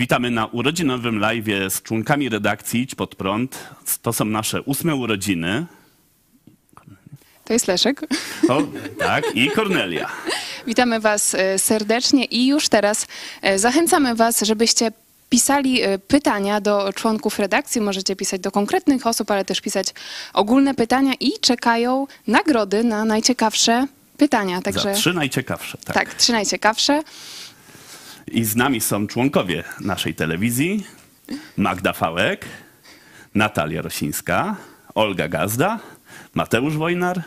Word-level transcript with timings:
Witamy 0.00 0.30
na 0.30 0.46
urodzinowym 0.46 1.18
live 1.18 1.44
z 1.68 1.82
członkami 1.82 2.28
redakcji 2.28 2.80
Idź 2.80 2.94
Pod 2.94 3.14
Prąd. 3.14 3.58
To 4.02 4.12
są 4.12 4.24
nasze 4.24 4.62
ósme 4.62 4.94
urodziny. 4.94 5.66
To 7.44 7.52
jest 7.52 7.68
Leszek. 7.68 8.00
O, 8.48 8.62
tak, 8.98 9.24
i 9.34 9.50
Kornelia. 9.50 10.10
Witamy 10.66 11.00
Was 11.00 11.34
e, 11.34 11.58
serdecznie 11.58 12.24
i 12.24 12.46
już 12.46 12.68
teraz 12.68 13.06
e, 13.42 13.58
zachęcamy 13.58 14.14
Was, 14.14 14.40
żebyście 14.40 14.92
pisali 15.28 15.82
e, 15.82 15.98
pytania 15.98 16.60
do 16.60 16.92
członków 16.92 17.38
redakcji. 17.38 17.80
Możecie 17.80 18.16
pisać 18.16 18.40
do 18.40 18.50
konkretnych 18.50 19.06
osób, 19.06 19.30
ale 19.30 19.44
też 19.44 19.60
pisać 19.60 19.86
ogólne 20.32 20.74
pytania 20.74 21.12
i 21.20 21.32
czekają 21.40 22.06
nagrody 22.26 22.84
na 22.84 23.04
najciekawsze 23.04 23.86
pytania. 24.16 24.60
Za 24.70 24.94
trzy 24.94 25.12
najciekawsze. 25.12 25.78
Tak. 25.84 25.94
tak, 25.94 26.14
trzy 26.14 26.32
najciekawsze. 26.32 27.02
I 28.26 28.44
z 28.44 28.56
nami 28.56 28.80
są 28.80 29.06
członkowie 29.06 29.64
naszej 29.80 30.14
telewizji. 30.14 30.86
Magda 31.56 31.92
Fałek, 31.92 32.46
Natalia 33.34 33.82
Rosińska, 33.82 34.56
Olga 34.94 35.28
Gazda, 35.28 35.78
Mateusz 36.34 36.76
Wojnar, 36.76 37.22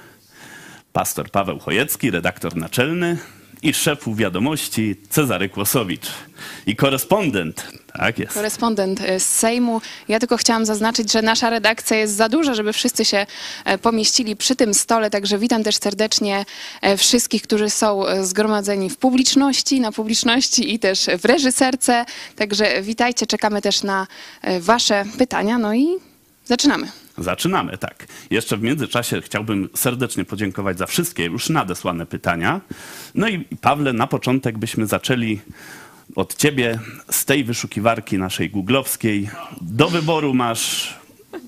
pastor 0.94 1.32
Paweł 1.32 1.60
Chojecki, 1.60 2.12
redaktor 2.12 2.56
naczelny 2.56 3.18
i 3.64 3.74
szefu 3.74 4.16
wiadomości 4.16 4.96
Cezary 5.10 5.50
Kłosowicz 5.50 6.12
i 6.66 6.76
korespondent. 6.76 7.68
Tak 7.98 8.20
jest. 8.20 8.34
Korespondent 8.34 9.02
e, 9.02 9.20
z 9.20 9.26
Sejmu. 9.26 9.82
Ja 10.08 10.20
tylko 10.20 10.38
chciałam 10.38 10.66
zaznaczyć, 10.66 11.12
że 11.12 11.22
nasza 11.22 11.50
redakcja 11.50 11.98
jest 11.98 12.16
za 12.16 12.30
duża, 12.30 12.54
żeby 12.54 12.74
wszyscy 12.74 13.06
się 13.06 13.26
e, 13.66 13.78
pomieścili 13.78 14.36
przy 14.36 14.56
tym 14.56 14.74
stole, 14.74 15.10
także 15.10 15.38
witam 15.38 15.64
też 15.64 15.76
serdecznie 15.76 16.46
e, 16.82 16.98
wszystkich, 16.98 17.42
którzy 17.42 17.70
są 17.70 18.04
zgromadzeni 18.22 18.90
w 18.90 18.98
publiczności, 18.98 19.80
na 19.80 19.92
publiczności 19.92 20.74
i 20.74 20.80
też 20.80 21.06
w 21.20 21.26
reżyserce. 21.26 22.06
Także 22.36 22.82
witajcie, 22.82 23.28
czekamy 23.28 23.62
też 23.62 23.84
na 23.84 24.08
wasze 24.60 25.06
pytania, 25.18 25.58
no 25.58 25.74
i 25.74 25.88
zaczynamy. 26.46 27.03
Zaczynamy, 27.18 27.78
tak. 27.78 28.08
Jeszcze 28.30 28.58
w 28.58 28.62
międzyczasie 28.62 29.22
chciałbym 29.22 29.70
serdecznie 29.76 30.26
podziękować 30.26 30.78
za 30.78 30.86
wszystkie 30.86 31.26
już 31.26 31.50
nadesłane 31.50 32.06
pytania. 32.06 32.62
No 33.16 33.28
i 33.28 33.46
Pawle, 33.62 33.94
na 33.94 34.08
początek 34.08 34.58
byśmy 34.58 34.88
zaczęli 34.88 35.40
od 36.16 36.36
ciebie 36.36 36.80
z 37.12 37.26
tej 37.26 37.44
wyszukiwarki 37.44 38.18
naszej 38.18 38.50
googlowskiej. 38.50 39.30
Do 39.62 39.90
wyboru 39.90 40.34
masz 40.34 40.96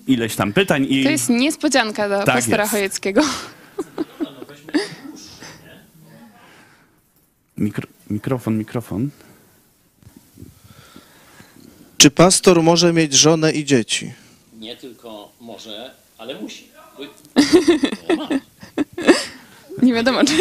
ileś 0.08 0.36
tam 0.36 0.54
pytań 0.54 0.88
i... 0.90 1.04
To 1.04 1.10
jest 1.10 1.30
niespodzianka 1.30 2.08
dla 2.08 2.24
tak 2.24 2.36
pastora 2.36 2.64
jest. 2.64 2.72
Chojeckiego. 2.72 3.22
Mikro, 7.58 7.88
mikrofon, 8.10 8.58
mikrofon. 8.58 9.10
Czy 11.98 12.12
pastor 12.12 12.64
może 12.64 12.94
mieć 12.94 13.14
żonę 13.14 13.52
i 13.52 13.66
dzieci? 13.66 14.14
Nie 14.66 14.76
tylko 14.76 15.32
może, 15.42 15.92
ale 16.18 16.42
musi. 16.42 16.68
Nie 19.82 19.94
wiadomo, 19.94 20.22
czy 20.24 20.34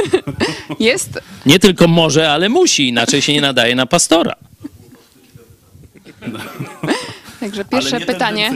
jest. 0.81 1.21
Nie 1.47 1.59
tylko 1.59 1.89
może, 1.89 2.31
ale 2.31 2.49
musi, 2.49 2.89
inaczej 2.89 3.23
się 3.23 3.33
nie 3.33 3.41
nadaje 3.41 3.75
na 3.75 3.87
pastora. 3.87 4.37
Także 7.41 7.65
pierwsze 7.65 7.97
ale 7.97 8.07
pytanie. 8.07 8.53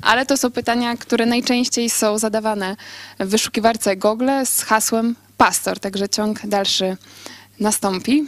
Ale 0.00 0.26
to 0.26 0.36
są 0.36 0.50
pytania, 0.50 0.96
które 0.96 1.26
najczęściej 1.26 1.90
są 1.90 2.18
zadawane 2.18 2.76
w 3.20 3.28
wyszukiwarce 3.28 3.96
Google 3.96 4.30
z 4.44 4.62
hasłem 4.62 5.16
pastor. 5.36 5.80
Także 5.80 6.08
ciąg 6.08 6.46
dalszy 6.46 6.96
nastąpi. 7.60 8.24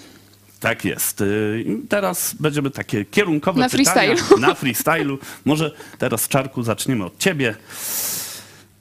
Tak 0.65 0.85
jest. 0.85 1.21
Y, 1.21 1.65
teraz 1.89 2.35
będziemy 2.41 2.71
takie 2.71 3.05
kierunkowe 3.05 3.61
na 3.61 3.69
pytania. 3.69 4.17
Freestylu. 4.17 4.41
Na 4.41 4.55
freestylu. 4.55 5.19
Może 5.45 5.73
teraz, 5.99 6.29
Czarku, 6.29 6.63
zaczniemy 6.63 7.05
od 7.05 7.19
ciebie. 7.19 7.55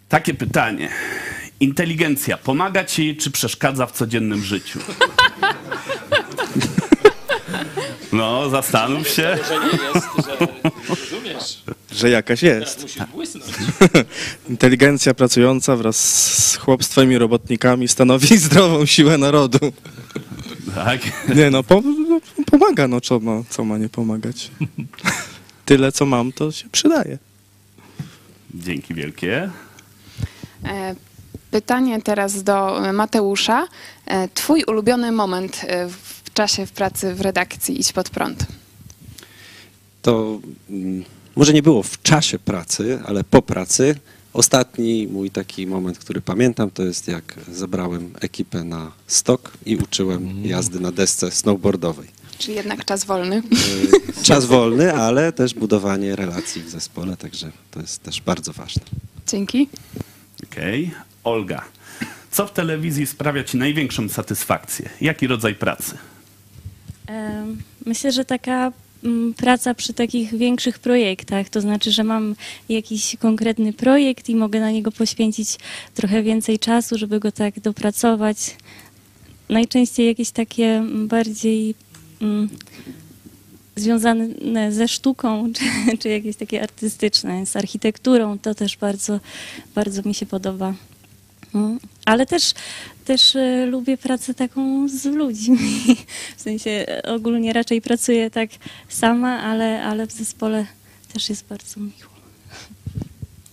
Takie 0.10 0.34
pytanie. 0.34 0.90
Inteligencja 1.60 2.38
pomaga 2.38 2.84
ci, 2.84 3.16
czy 3.16 3.32
przeszkadza 3.32 3.86
w 3.86 3.92
codziennym 3.92 4.44
życiu? 4.44 4.80
No, 8.14 8.50
zastanów 8.50 9.08
się. 9.08 9.38
Że 9.48 9.60
nie 9.60 9.84
jest, 9.84 10.08
że 10.28 10.48
rozumiesz. 10.90 11.64
Że 11.92 12.10
jakaś 12.10 12.44
jest. 12.44 12.86
Błysnąć. 13.12 13.46
Inteligencja 14.50 15.14
pracująca 15.14 15.76
wraz 15.76 15.98
z 16.52 16.56
chłopstwem 16.56 17.12
i 17.12 17.18
robotnikami 17.18 17.88
stanowi 17.88 18.38
zdrową 18.48 18.86
siłę 18.86 19.18
narodu. 19.18 19.74
Tak. 20.75 21.01
Nie 21.35 21.50
no, 21.50 21.63
po, 21.63 21.81
pomaga, 22.46 22.88
no 22.88 23.01
co 23.01 23.19
ma, 23.19 23.44
co 23.50 23.63
ma 23.63 23.78
nie 23.78 23.90
pomagać. 23.90 24.51
Tyle 25.66 25.91
co 25.91 26.06
mam, 26.06 26.31
to 26.31 26.51
się 26.51 26.69
przydaje. 26.69 27.18
Dzięki 28.53 28.94
wielkie. 28.94 29.50
E, 30.66 30.96
pytanie 31.51 32.01
teraz 32.01 32.44
do 32.44 32.81
Mateusza. 32.94 33.68
E, 34.06 34.28
twój 34.28 34.63
ulubiony 34.63 35.12
moment 35.12 35.62
e, 35.68 35.90
w 35.90 36.34
czasie 36.34 36.66
w 36.66 36.72
pracy 36.72 37.16
w 37.16 37.22
redakcji 37.22 37.80
Idź 37.80 37.94
Pod 37.94 38.09
Prąd? 38.09 38.45
To 40.01 40.40
mm, 40.69 41.03
może 41.35 41.53
nie 41.53 41.63
było 41.63 41.84
w 41.84 42.01
czasie 42.01 42.40
pracy, 42.40 43.00
ale 43.06 43.24
po 43.24 43.41
pracy 43.41 43.95
Ostatni 44.34 45.08
mój 45.08 45.32
taki 45.32 45.68
moment, 45.68 46.00
który 46.00 46.22
pamiętam, 46.22 46.72
to 46.72 46.84
jest 46.84 47.08
jak 47.08 47.36
zabrałem 47.52 48.12
ekipę 48.22 48.64
na 48.64 48.92
stok 49.08 49.52
i 49.66 49.76
uczyłem 49.76 50.30
mm. 50.30 50.46
jazdy 50.46 50.80
na 50.80 50.92
desce 50.92 51.32
snowboardowej. 51.32 52.08
Czyli 52.38 52.56
jednak 52.56 52.86
czas 52.86 53.06
wolny. 53.06 53.38
E, 53.38 54.24
czas 54.24 54.46
wolny, 54.46 54.94
ale 54.94 55.32
też 55.32 55.54
budowanie 55.54 56.16
relacji 56.16 56.64
w 56.64 56.70
zespole, 56.70 57.18
także 57.18 57.52
to 57.72 57.80
jest 57.80 58.04
też 58.04 58.22
bardzo 58.22 58.54
ważne. 58.54 58.82
Dzięki. 59.28 59.70
Okej. 60.44 60.84
Okay. 60.86 61.02
Olga, 61.24 61.62
co 62.32 62.48
w 62.48 62.54
telewizji 62.54 63.06
sprawia 63.06 63.44
Ci 63.44 63.58
największą 63.58 64.10
satysfakcję? 64.10 64.90
Jaki 65.02 65.28
rodzaj 65.28 65.56
pracy? 65.56 65.98
Myślę, 67.86 68.12
że 68.12 68.26
taka 68.26 68.72
praca 69.38 69.74
przy 69.74 69.94
takich 69.94 70.38
większych 70.38 70.80
projektach. 70.80 71.50
To 71.50 71.62
znaczy, 71.62 71.91
że 71.91 72.03
mam 72.03 72.36
jakiś 72.69 73.16
konkretny 73.19 73.74
projekt 73.74 74.30
i 74.30 74.36
mogę 74.36 74.59
na 74.59 74.72
niego 74.72 74.91
poświęcić 74.91 75.58
trochę 75.94 76.24
więcej 76.24 76.59
czasu, 76.59 76.97
żeby 76.97 77.19
go 77.19 77.31
tak 77.31 77.59
dopracować. 77.59 78.38
Najczęściej 79.50 80.08
jakieś 80.08 80.31
takie 80.31 80.84
bardziej 81.08 81.75
mm, 82.22 82.50
związane 83.75 84.72
ze 84.72 84.88
sztuką, 84.88 85.45
czy, 85.56 85.98
czy 85.98 86.10
jakieś 86.10 86.36
takie 86.36 86.63
artystyczne, 86.63 87.45
z 87.45 87.56
architekturą. 87.56 88.39
To 88.39 88.56
też 88.56 88.78
bardzo, 88.78 89.19
bardzo 89.75 90.01
mi 90.06 90.13
się 90.13 90.25
podoba. 90.25 90.74
Mm. 91.56 91.80
Ale 92.06 92.26
też, 92.26 92.54
też 93.06 93.36
e, 93.36 93.66
lubię 93.66 93.98
pracę 93.98 94.34
taką 94.34 94.90
z 94.90 95.06
ludźmi. 95.06 95.60
W 96.38 96.42
sensie 96.42 96.72
e, 96.72 97.04
ogólnie 97.04 97.54
raczej 97.54 97.82
pracuję 97.82 98.32
tak 98.32 98.50
sama, 98.90 99.42
ale, 99.42 99.84
ale 99.84 100.08
w 100.08 100.12
zespole 100.12 100.66
też 101.14 101.30
jest 101.30 101.48
bardzo 101.48 101.80
miło. 101.80 102.14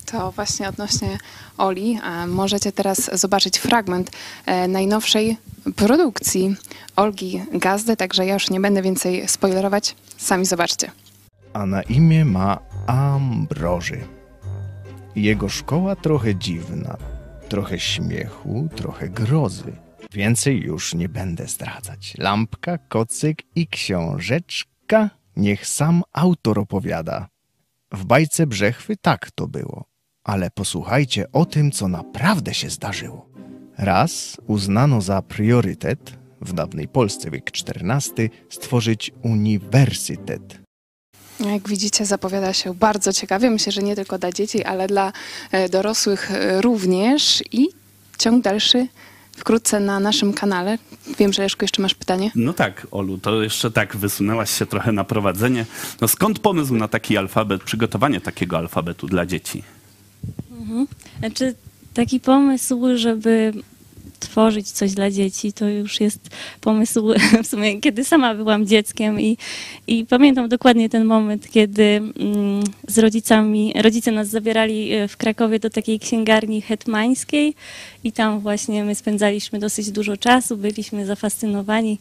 To 0.07 0.33
właśnie 0.33 0.69
odnośnie 0.69 1.19
Oli. 1.59 1.99
Możecie 2.27 2.73
teraz 2.73 3.21
zobaczyć 3.21 3.59
fragment 3.59 4.11
e, 4.47 4.69
najnowszej 4.69 5.37
produkcji 5.77 6.57
Olgi 6.97 7.43
Gazdy, 7.53 7.97
także 7.97 8.27
ja 8.27 8.35
już 8.35 8.51
nie 8.51 8.61
będę 8.61 8.83
więcej 8.83 9.29
spoilerować. 9.29 9.97
Sami 10.17 10.47
zobaczcie. 10.47 10.91
A 11.53 11.67
na 11.67 11.83
imię 11.83 12.25
ma 12.25 12.59
Ambroży. 12.87 14.01
Jego 15.17 15.49
szkoła 15.49 15.97
trochę 15.97 16.35
dziwna, 16.35 16.97
trochę 17.51 17.79
śmiechu, 17.79 18.69
trochę 18.77 19.09
grozy. 19.09 19.73
Więcej 20.13 20.61
już 20.61 20.95
nie 20.95 21.09
będę 21.09 21.47
zdradzać. 21.47 22.15
Lampka, 22.19 22.79
kocyk 22.79 23.43
i 23.55 23.67
książeczka 23.67 25.11
niech 25.37 25.67
sam 25.67 26.03
autor 26.13 26.59
opowiada. 26.59 27.29
W 27.93 28.05
bajce 28.05 28.47
Brzechwy 28.47 28.97
tak 28.97 29.31
to 29.31 29.49
było, 29.49 29.85
ale 30.25 30.51
posłuchajcie 30.51 31.33
o 31.33 31.45
tym, 31.45 31.71
co 31.71 31.89
naprawdę 31.89 32.55
się 32.55 32.71
zdarzyło. 32.71 33.29
Raz 33.79 34.37
uznano 34.47 35.01
za 35.01 35.23
priorytet, 35.23 36.19
w 36.41 36.53
dawnej 36.53 36.89
Polsce 36.89 37.31
wiek 37.31 37.51
XIV, 37.51 38.29
stworzyć 38.51 39.13
uniwersytet. 39.23 40.61
Jak 41.41 41.69
widzicie, 41.69 42.07
zapowiada 42.07 42.53
się 42.53 42.75
bardzo 42.75 43.13
ciekawie. 43.13 43.51
Myślę, 43.51 43.73
że 43.73 43.83
nie 43.83 43.97
tylko 43.97 44.19
dla 44.19 44.33
dzieci, 44.33 44.65
ale 44.65 44.87
dla 44.87 45.13
e, 45.53 45.69
dorosłych 45.69 46.31
e, 46.31 46.61
również. 46.61 47.43
I 47.53 47.69
ciąg 48.19 48.45
dalszy 48.45 48.87
wkrótce 49.37 49.81
na 49.81 50.01
naszym 50.01 50.33
kanale. 50.33 50.79
Wiem, 51.19 51.33
że 51.33 51.43
Leszku, 51.43 51.65
jeszcze 51.65 51.83
masz 51.83 51.95
pytanie. 51.95 52.31
No 52.35 52.53
tak, 52.53 52.87
Olu, 52.91 53.19
to 53.19 53.43
jeszcze 53.43 53.71
tak 53.71 53.97
wysunęłaś 53.97 54.59
się 54.59 54.67
trochę 54.67 54.93
na 54.93 55.05
prowadzenie. 55.05 55.67
No 56.01 56.09
skąd 56.09 56.39
pomysł 56.39 56.75
na 56.75 56.89
taki 56.89 57.17
alfabet, 57.17 57.63
przygotowanie 57.63 58.21
takiego 58.21 58.59
alfabetu 58.59 59.07
dla 59.07 59.27
dzieci? 59.27 59.63
Mhm. 60.51 60.87
Znaczy, 61.19 61.55
taki 61.95 62.21
pomysł, 62.21 62.81
żeby 62.95 63.53
tworzyć 64.21 64.71
coś 64.71 64.93
dla 64.93 65.11
dzieci, 65.11 65.53
to 65.53 65.69
już 65.69 66.01
jest 66.01 66.31
pomysł 66.61 67.15
w 67.45 67.47
sumie, 67.47 67.81
kiedy 67.81 68.05
sama 68.05 68.35
byłam 68.35 68.67
dzieckiem 68.67 69.21
i, 69.21 69.37
i 69.87 70.07
pamiętam 70.07 70.49
dokładnie 70.49 70.89
ten 70.89 71.05
moment, 71.05 71.51
kiedy 71.51 71.83
mm, 71.83 72.65
z 72.89 72.99
rodzicami, 72.99 73.73
rodzice 73.77 74.13
nas 74.13 74.29
zabierali 74.29 74.93
e, 74.93 75.09
w 75.09 75.17
Krakowie 75.17 75.59
do 75.59 75.71
takiej 75.71 75.99
księgarni 75.99 76.63
hetmańskiej 76.63 77.55
i 78.05 78.13
tam 78.13 78.41
właśnie 78.41 78.85
my 78.85 78.95
spędzaliśmy 78.95 79.59
dosyć 79.59 79.91
dużo 79.91 80.17
czasu, 80.17 80.57
byliśmy 80.57 81.07
zafascynowani 81.07 81.99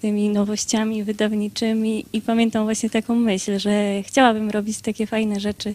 tymi 0.00 0.28
nowościami 0.28 1.04
wydawniczymi 1.04 2.04
i 2.12 2.20
pamiętam 2.20 2.64
właśnie 2.64 2.90
taką 2.90 3.14
myśl, 3.14 3.58
że 3.58 4.02
chciałabym 4.06 4.50
robić 4.50 4.80
takie 4.80 5.06
fajne 5.06 5.40
rzeczy 5.40 5.74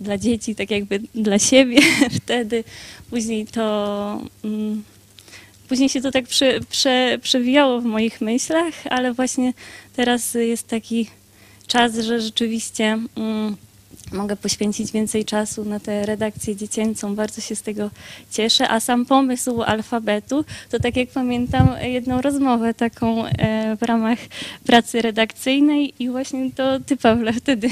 dla 0.00 0.18
dzieci, 0.18 0.54
tak 0.54 0.70
jakby 0.70 1.00
dla 1.14 1.38
siebie 1.38 1.78
wtedy. 2.22 2.64
Później 3.10 3.46
to... 3.46 4.22
Później 5.68 5.88
się 5.88 6.00
to 6.00 6.10
tak 6.10 6.26
prze, 6.26 6.60
prze, 6.60 7.18
przewijało 7.22 7.80
w 7.80 7.84
moich 7.84 8.20
myślach, 8.20 8.74
ale 8.90 9.12
właśnie 9.12 9.52
teraz 9.96 10.34
jest 10.34 10.68
taki 10.68 11.10
czas, 11.66 11.94
że 11.94 12.20
rzeczywiście 12.20 12.98
mm, 13.16 13.56
mogę 14.12 14.36
poświęcić 14.36 14.92
więcej 14.92 15.24
czasu 15.24 15.64
na 15.64 15.80
tę 15.80 16.06
redakcję 16.06 16.56
dziecięcą. 16.56 17.14
Bardzo 17.14 17.40
się 17.40 17.56
z 17.56 17.62
tego 17.62 17.90
cieszę. 18.30 18.68
A 18.68 18.80
sam 18.80 19.06
pomysł 19.06 19.62
alfabetu, 19.62 20.44
to 20.70 20.78
tak 20.78 20.96
jak 20.96 21.08
pamiętam 21.08 21.68
jedną 21.82 22.20
rozmowę 22.20 22.74
taką 22.74 23.26
e, 23.26 23.76
w 23.76 23.82
ramach 23.82 24.18
pracy 24.66 25.02
redakcyjnej 25.02 25.94
i 25.98 26.08
właśnie 26.10 26.50
to 26.50 26.80
ty, 26.80 26.96
Pawle, 26.96 27.32
wtedy 27.32 27.70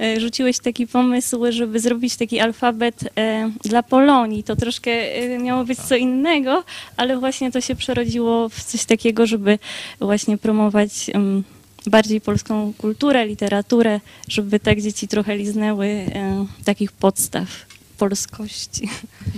e, 0.00 0.20
rzuciłeś 0.20 0.58
taki 0.58 0.86
pomysł, 0.86 1.40
żeby 1.50 1.80
zrobić 1.80 2.16
taki 2.16 2.40
alfabet 2.40 3.08
e, 3.18 3.50
dla 3.64 3.82
Polonii. 3.82 4.44
To 4.44 4.56
troszkę 4.56 4.90
miało 5.38 5.64
być 5.64 5.78
co 5.78 5.96
innego, 5.96 6.64
ale 6.96 7.18
właśnie 7.18 7.52
to 7.52 7.60
się 7.60 7.74
przerodziło 7.74 8.48
w 8.48 8.64
coś 8.64 8.84
takiego, 8.84 9.26
żeby 9.26 9.58
właśnie 10.00 10.38
promować 10.38 11.10
em, 11.14 11.44
bardziej 11.86 12.20
polską 12.20 12.72
kulturę, 12.78 13.26
literaturę, 13.26 14.00
żeby 14.28 14.60
tak 14.60 14.80
dzieci 14.80 15.08
trochę 15.08 15.36
liznęły 15.36 15.86
e, 15.86 16.46
takich 16.64 16.92
podstaw 16.92 17.48
polskości. 17.94 18.88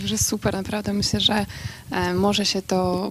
Że 0.05 0.19
super, 0.19 0.55
naprawdę 0.55 0.93
myślę, 0.93 1.21
że 1.21 1.47
e, 1.91 2.15
może 2.15 2.47
się 2.47 2.63
to 2.63 3.11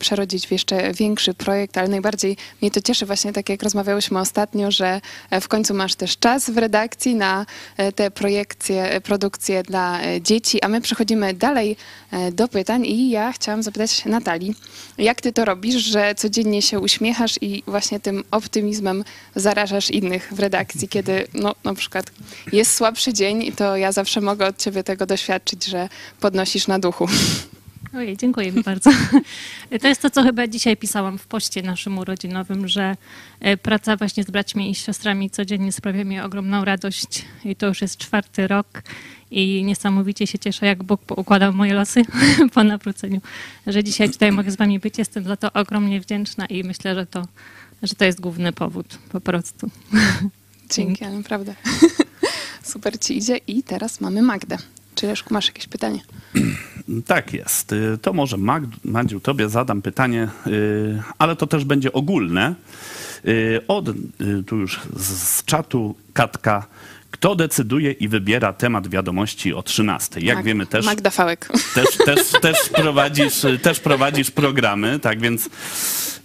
przerodzić 0.00 0.46
w 0.46 0.52
jeszcze 0.52 0.92
większy 0.92 1.34
projekt, 1.34 1.78
ale 1.78 1.88
najbardziej 1.88 2.36
mnie 2.62 2.70
to 2.70 2.80
cieszy 2.80 3.06
właśnie 3.06 3.32
tak 3.32 3.48
jak 3.48 3.62
rozmawiałyśmy 3.62 4.18
ostatnio, 4.18 4.70
że 4.70 5.00
e, 5.30 5.40
w 5.40 5.48
końcu 5.48 5.74
masz 5.74 5.94
też 5.94 6.18
czas 6.18 6.50
w 6.50 6.58
redakcji 6.58 7.14
na 7.14 7.46
e, 7.76 7.92
te 7.92 8.10
projekcje, 8.10 9.00
produkcje 9.00 9.62
dla 9.62 10.00
dzieci, 10.20 10.62
a 10.62 10.68
my 10.68 10.80
przechodzimy 10.80 11.34
dalej 11.34 11.76
do 12.32 12.48
pytań 12.48 12.86
i 12.86 13.10
ja 13.10 13.32
chciałam 13.32 13.62
zapytać 13.62 14.04
Natalii, 14.04 14.54
jak 14.98 15.20
ty 15.20 15.32
to 15.32 15.44
robisz, 15.44 15.74
że 15.84 16.14
codziennie 16.14 16.62
się 16.62 16.80
uśmiechasz 16.80 17.38
i 17.40 17.62
właśnie 17.66 18.00
tym 18.00 18.24
optymizmem 18.30 19.04
zarażasz 19.36 19.90
innych 19.90 20.28
w 20.32 20.38
redakcji, 20.38 20.88
kiedy 20.88 21.28
no, 21.34 21.54
na 21.64 21.74
przykład 21.74 22.06
jest 22.52 22.74
słabszy 22.74 23.12
dzień, 23.12 23.52
to 23.52 23.76
ja 23.76 23.92
zawsze 23.92 24.20
mogę 24.20 24.46
od 24.46 24.58
ciebie 24.58 24.84
tego 24.88 25.06
doświadczyć, 25.06 25.64
że 25.64 25.88
podnosisz 26.20 26.66
na 26.66 26.78
duchu. 26.78 27.06
Ojej, 27.94 28.16
dziękuję 28.16 28.52
bardzo. 28.52 28.90
To 29.80 29.88
jest 29.88 30.02
to, 30.02 30.10
co 30.10 30.22
chyba 30.22 30.46
dzisiaj 30.46 30.76
pisałam 30.76 31.18
w 31.18 31.26
poście 31.26 31.62
naszym 31.62 31.98
urodzinowym, 31.98 32.68
że 32.68 32.96
e, 33.40 33.56
praca 33.56 33.96
właśnie 33.96 34.24
z 34.24 34.30
braćmi 34.30 34.70
i 34.70 34.74
siostrami 34.74 35.30
codziennie 35.30 35.72
sprawia 35.72 36.04
mi 36.04 36.20
ogromną 36.20 36.64
radość 36.64 37.24
i 37.44 37.56
to 37.56 37.66
już 37.66 37.82
jest 37.82 37.96
czwarty 37.96 38.46
rok 38.46 38.82
i 39.30 39.64
niesamowicie 39.64 40.26
się 40.26 40.38
cieszę, 40.38 40.66
jak 40.66 40.82
Bóg 40.82 41.00
poukładał 41.02 41.52
moje 41.52 41.74
losy 41.74 42.02
po 42.54 42.64
nawróceniu, 42.64 43.20
że 43.66 43.84
dzisiaj 43.84 44.10
tutaj 44.10 44.32
mogę 44.32 44.50
z 44.50 44.56
wami 44.56 44.78
być. 44.78 44.98
Jestem 44.98 45.24
za 45.24 45.36
to 45.36 45.52
ogromnie 45.52 46.00
wdzięczna 46.00 46.46
i 46.46 46.64
myślę, 46.64 46.94
że 46.94 47.06
to, 47.06 47.26
że 47.82 47.94
to 47.94 48.04
jest 48.04 48.20
główny 48.20 48.52
powód 48.52 48.98
po 49.12 49.20
prostu. 49.20 49.70
Dzięki, 50.74 51.04
ale 51.04 51.16
naprawdę. 51.16 51.54
Super 52.72 52.98
ci 53.00 53.16
idzie. 53.16 53.36
I 53.36 53.62
teraz 53.62 54.00
mamy 54.00 54.22
Magdę. 54.22 54.58
Czy 54.98 55.06
Leszku, 55.06 55.34
masz 55.34 55.46
jakieś 55.46 55.66
pytanie? 55.66 56.00
Tak 57.06 57.32
jest. 57.32 57.72
Y, 57.72 57.98
To 58.02 58.12
może 58.12 58.36
Madziu, 58.84 59.20
tobie 59.20 59.48
zadam 59.48 59.82
pytanie, 59.82 60.28
y, 60.46 61.02
ale 61.18 61.36
to 61.36 61.46
też 61.46 61.64
będzie 61.64 61.92
ogólne. 61.92 62.54
Y, 63.24 63.60
Od, 63.68 63.86
tu 64.46 64.56
już 64.56 64.80
z, 64.96 65.06
z 65.08 65.44
czatu 65.44 65.94
Katka. 66.12 66.66
Kto 67.10 67.34
decyduje 67.34 67.92
i 67.92 68.08
wybiera 68.08 68.52
temat 68.52 68.88
wiadomości 68.88 69.54
o 69.54 69.62
13? 69.62 70.20
Jak 70.20 70.36
Mag- 70.38 70.44
wiemy 70.44 70.66
też, 70.66 70.86
Magda 70.86 71.10
Fałek. 71.10 71.48
też, 71.74 71.96
też, 72.04 72.30
też, 72.42 72.56
prowadzisz, 72.68 73.42
też 73.62 73.80
prowadzisz 73.80 74.30
programy, 74.30 74.98
tak 74.98 75.20
więc... 75.20 75.50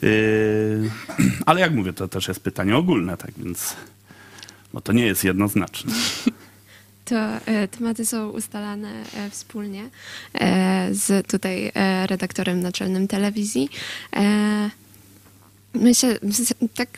y, 0.03 0.89
ale 1.45 1.61
jak 1.61 1.73
mówię, 1.75 1.93
to 1.93 2.07
też 2.07 2.27
jest 2.27 2.39
pytanie 2.39 2.77
ogólne, 2.77 3.17
tak 3.17 3.31
więc... 3.37 3.75
Bo 4.73 4.81
to 4.81 4.93
nie 4.93 5.05
jest 5.05 5.23
jednoznaczne. 5.23 5.93
To 7.05 7.15
e, 7.45 7.67
tematy 7.67 8.05
są 8.05 8.29
ustalane 8.29 8.89
e, 9.17 9.29
wspólnie 9.29 9.89
e, 10.33 10.87
z 10.91 11.27
tutaj 11.27 11.71
redaktorem 12.05 12.59
naczelnym 12.61 13.07
telewizji. 13.07 13.69
Myślę, 15.73 16.17
z- 16.23 16.53
tak 16.75 16.89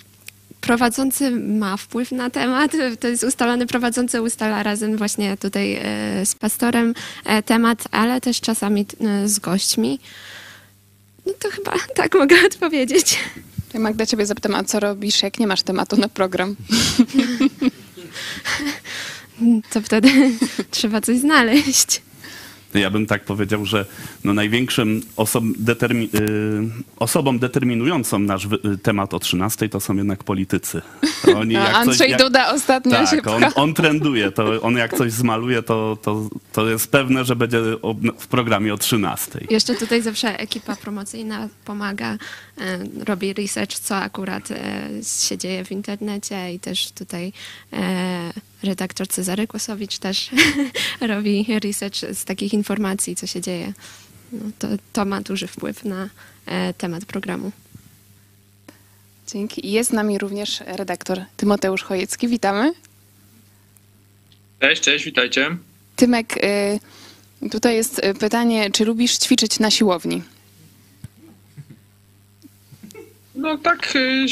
prowadzący 0.61 1.31
ma 1.31 1.77
wpływ 1.77 2.11
na 2.11 2.29
temat. 2.29 2.71
To 2.99 3.07
jest 3.07 3.23
ustalony, 3.23 3.67
prowadzący 3.67 4.21
ustala 4.21 4.63
razem 4.63 4.97
właśnie 4.97 5.37
tutaj 5.37 5.79
z 6.25 6.35
pastorem 6.35 6.93
temat, 7.45 7.83
ale 7.91 8.21
też 8.21 8.41
czasami 8.41 8.85
z 9.25 9.39
gośćmi. 9.39 9.99
No 11.25 11.33
to 11.39 11.49
chyba 11.49 11.73
tak 11.95 12.15
mogę 12.15 12.35
odpowiedzieć. 12.45 13.19
Ja 13.73 13.79
Magda 13.79 14.05
ciebie 14.05 14.25
zapytam, 14.25 14.55
a 14.55 14.63
co 14.63 14.79
robisz, 14.79 15.23
jak 15.23 15.39
nie 15.39 15.47
masz 15.47 15.61
tematu 15.63 15.97
na 15.97 16.09
program? 16.09 16.55
To 19.73 19.81
wtedy 19.81 20.09
trzeba 20.71 21.01
coś 21.01 21.17
znaleźć. 21.17 22.01
Ja 22.73 22.89
bym 22.89 23.05
tak 23.05 23.23
powiedział, 23.25 23.65
że 23.65 23.85
no 24.23 24.33
największym 24.33 25.01
osob 25.17 25.43
determi- 25.43 26.15
y, 26.15 26.83
osobą 26.97 27.39
determinującą 27.39 28.19
nasz 28.19 28.45
y, 28.45 28.77
temat 28.83 29.13
o 29.13 29.19
13 29.19 29.69
to 29.69 29.79
są 29.79 29.95
jednak 29.95 30.23
politycy. 30.23 30.81
Oni 31.35 31.55
A 31.57 31.59
jak 31.59 31.71
coś- 31.71 31.75
Andrzej 31.87 32.11
jak- 32.11 32.19
Duda 32.21 32.53
ostatnio 32.53 33.05
się 33.05 33.17
Tak, 33.17 33.27
on, 33.27 33.41
pcha. 33.41 33.53
on 33.55 33.73
trenduje. 33.73 34.31
To 34.31 34.61
on 34.61 34.77
jak 34.77 34.97
coś 34.97 35.11
zmaluje, 35.11 35.63
to, 35.63 35.97
to, 36.01 36.29
to 36.51 36.69
jest 36.69 36.91
pewne, 36.91 37.25
że 37.25 37.35
będzie 37.35 37.61
w 38.19 38.27
programie 38.27 38.73
o 38.73 38.77
13. 38.77 39.39
Jeszcze 39.49 39.75
tutaj 39.75 40.01
zawsze 40.01 40.39
ekipa 40.39 40.75
promocyjna 40.75 41.49
pomaga, 41.65 42.13
e, 42.13 42.17
robi 43.05 43.33
research, 43.33 43.73
co 43.79 43.95
akurat 43.97 44.49
się 45.27 45.37
dzieje 45.37 45.65
w 45.65 45.71
internecie 45.71 46.53
i 46.53 46.59
też 46.59 46.91
tutaj 46.91 47.33
redaktor 48.65 49.07
Cezary 49.07 49.47
Kłosowicz 49.47 49.97
też 49.97 50.29
robi 51.01 51.45
research 51.63 51.97
z 52.13 52.25
takich 52.25 52.53
informacji, 52.53 53.15
co 53.15 53.27
się 53.27 53.41
dzieje. 53.41 53.73
No, 54.31 54.39
to, 54.59 54.67
to 54.93 55.05
ma 55.05 55.21
duży 55.21 55.47
wpływ 55.47 55.85
na 55.85 56.09
e, 56.45 56.73
temat 56.73 57.05
programu. 57.05 57.51
Dzięki. 59.27 59.71
Jest 59.71 59.89
z 59.89 59.93
nami 59.93 60.17
również 60.17 60.59
redaktor 60.65 61.21
Tymoteusz 61.37 61.83
Chojecki. 61.83 62.27
Witamy. 62.27 62.73
Cześć, 64.59 64.81
cześć, 64.81 65.05
witajcie. 65.05 65.57
Tymek, 65.95 66.37
y, 67.43 67.49
tutaj 67.49 67.75
jest 67.75 67.99
y, 68.05 68.13
pytanie, 68.13 68.71
czy 68.71 68.85
lubisz 68.85 69.17
ćwiczyć 69.17 69.59
na 69.59 69.71
siłowni? 69.71 70.21
No 73.35 73.57
tak, 73.57 73.95
y, 73.95 74.25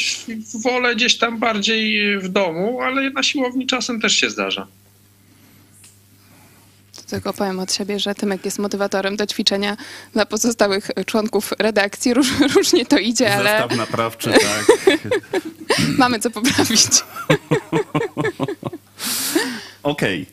wolę 0.64 0.96
gdzieś 0.96 1.18
tam 1.18 1.40
bardziej 1.40 2.20
w 2.20 2.30
domu, 2.30 2.82
ale 2.82 3.10
na 3.10 3.24
siłowni 3.24 3.68
czasem 3.68 4.02
też 4.02 4.16
się 4.16 4.30
zdarza. 4.30 4.68
Tylko 7.08 7.34
powiem 7.34 7.60
od 7.60 7.74
siebie, 7.74 8.00
że 8.00 8.16
Tymek 8.16 8.46
jest 8.46 8.60
motywatorem 8.60 9.16
do 9.16 9.28
ćwiczenia 9.28 9.78
dla 10.14 10.26
pozostałych 10.26 10.92
członków 11.06 11.54
redakcji. 11.60 12.14
Róż, 12.14 12.28
różnie 12.56 12.86
to 12.86 12.98
idzie, 12.98 13.36
ale 13.36 13.50
Zestaw 13.50 13.78
naprawczy, 13.78 14.32
tak. 14.50 15.00
mamy 15.98 16.20
co 16.20 16.32
poprawić. 16.32 16.90
Okej, 19.84 20.26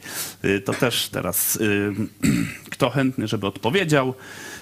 Y, 0.45 0.61
to 0.61 0.75
też 0.75 1.09
teraz 1.09 1.57
y, 1.57 1.93
kto 2.71 2.91
chętny, 2.91 3.29
żeby 3.29 3.47
odpowiedział. 3.47 4.15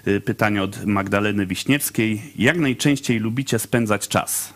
Y, 0.08 0.20
Pytanie 0.20 0.62
od 0.62 0.84
Magdaleny 0.84 1.46
Wiśniewskiej. 1.46 2.22
Jak 2.36 2.58
najczęściej 2.58 3.18
lubicie 3.18 3.58
spędzać 3.58 4.08
czas? 4.08 4.52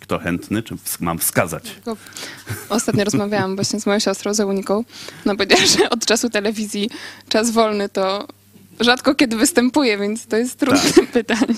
Kto 0.00 0.18
chętny, 0.18 0.62
czy 0.62 0.76
mam 1.00 1.18
wskazać? 1.18 1.76
Ostatnio 2.68 3.04
rozmawiałam 3.04 3.54
właśnie 3.54 3.80
z 3.80 3.86
moją 3.86 3.98
siostrą 3.98 4.34
Zeuniką. 4.34 4.84
No 5.24 5.36
powiedziała, 5.36 5.66
że 5.66 5.90
od 5.90 6.06
czasu 6.06 6.30
telewizji 6.30 6.90
czas 7.28 7.50
wolny 7.50 7.88
to 7.88 8.28
rzadko 8.80 9.14
kiedy 9.14 9.36
występuje, 9.36 9.98
więc 9.98 10.26
to 10.26 10.36
jest 10.36 10.58
trudne 10.58 11.06
pytanie. 11.12 11.54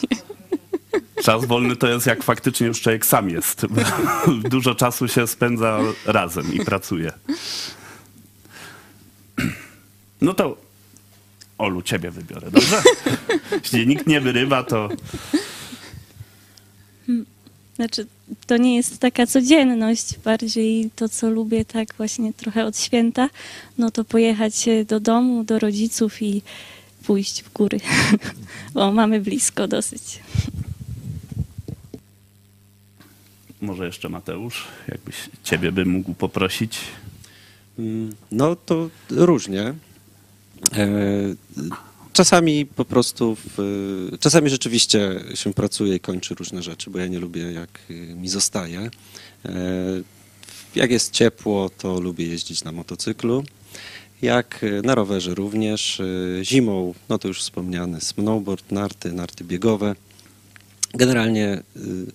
Czas 1.22 1.44
wolny 1.44 1.76
to 1.76 1.88
jest 1.88 2.06
jak 2.06 2.22
faktycznie 2.22 2.66
już 2.66 2.80
człowiek 2.80 3.06
sam 3.06 3.30
jest. 3.30 3.66
Dużo 4.50 4.74
czasu 4.74 5.08
się 5.08 5.26
spędza 5.26 5.80
razem 6.06 6.54
i 6.54 6.64
pracuje. 6.64 7.12
No 10.20 10.34
to 10.34 10.56
Olu, 11.58 11.82
ciebie 11.82 12.10
wybiorę, 12.10 12.50
dobrze? 12.50 12.82
Jeśli 13.62 13.86
nikt 13.86 14.06
nie 14.06 14.20
wyrywa, 14.20 14.62
to 14.62 14.88
Znaczy, 17.76 18.06
to 18.46 18.56
nie 18.56 18.76
jest 18.76 18.98
taka 18.98 19.26
codzienność, 19.26 20.18
bardziej 20.18 20.90
to, 20.96 21.08
co 21.08 21.30
lubię 21.30 21.64
tak 21.64 21.94
właśnie 21.94 22.32
trochę 22.32 22.64
od 22.64 22.78
święta, 22.78 23.30
no 23.78 23.90
to 23.90 24.04
pojechać 24.04 24.66
do 24.86 25.00
domu, 25.00 25.44
do 25.44 25.58
rodziców 25.58 26.22
i 26.22 26.42
pójść 27.04 27.42
w 27.42 27.52
góry, 27.52 27.80
bo 28.74 28.92
mamy 28.92 29.20
blisko 29.20 29.68
dosyć. 29.68 30.20
może 33.60 33.86
jeszcze 33.86 34.08
Mateusz, 34.08 34.64
jakbyś 34.88 35.16
ciebie 35.44 35.72
bym 35.72 35.88
mógł 35.88 36.14
poprosić. 36.14 36.78
Mm, 37.78 38.14
No 38.30 38.56
to 38.56 38.90
różnie. 39.10 39.74
E, 40.76 40.88
Czasami 42.12 42.66
po 42.66 42.84
prostu, 42.84 43.36
w, 43.56 43.58
czasami 44.20 44.50
rzeczywiście 44.50 45.20
się 45.34 45.54
pracuje 45.54 45.94
i 45.96 46.00
kończy 46.00 46.34
różne 46.34 46.62
rzeczy, 46.62 46.90
bo 46.90 46.98
ja 46.98 47.06
nie 47.06 47.18
lubię 47.18 47.52
jak 47.52 47.80
y, 47.90 47.94
mi 47.94 48.28
zostaje. 48.28 48.90
E, 49.44 49.50
Jak 50.74 50.90
jest 50.90 51.12
ciepło, 51.12 51.70
to 51.78 52.00
lubię 52.00 52.26
jeździć 52.26 52.64
na 52.64 52.72
motocyklu. 52.72 53.44
Jak 54.22 54.64
na 54.84 54.94
rowerze 54.94 55.34
również. 55.34 56.02
Zimą, 56.42 56.94
no 57.08 57.18
to 57.18 57.28
już 57.28 57.40
wspomniany 57.40 58.00
snowboard, 58.00 58.72
narty, 58.72 59.12
narty 59.12 59.44
biegowe. 59.44 59.94
Generalnie 60.94 61.62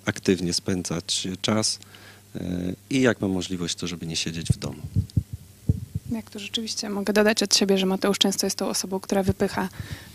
aktywnie 0.05 0.53
spędzać 0.53 1.27
czas 1.41 1.79
i 2.89 3.01
jak 3.01 3.21
mam 3.21 3.31
możliwość, 3.31 3.75
to 3.75 3.87
żeby 3.87 4.07
nie 4.07 4.15
siedzieć 4.15 4.47
w 4.47 4.57
domu. 4.57 4.81
Jak 6.11 6.29
to 6.29 6.39
rzeczywiście 6.39 6.89
mogę 6.89 7.13
dodać 7.13 7.43
od 7.43 7.55
siebie, 7.55 7.77
że 7.77 7.85
Mateusz 7.85 8.17
często 8.17 8.45
jest 8.45 8.57
tą 8.57 8.67
osobą, 8.67 8.99
która 8.99 9.23
wypycha 9.23 9.69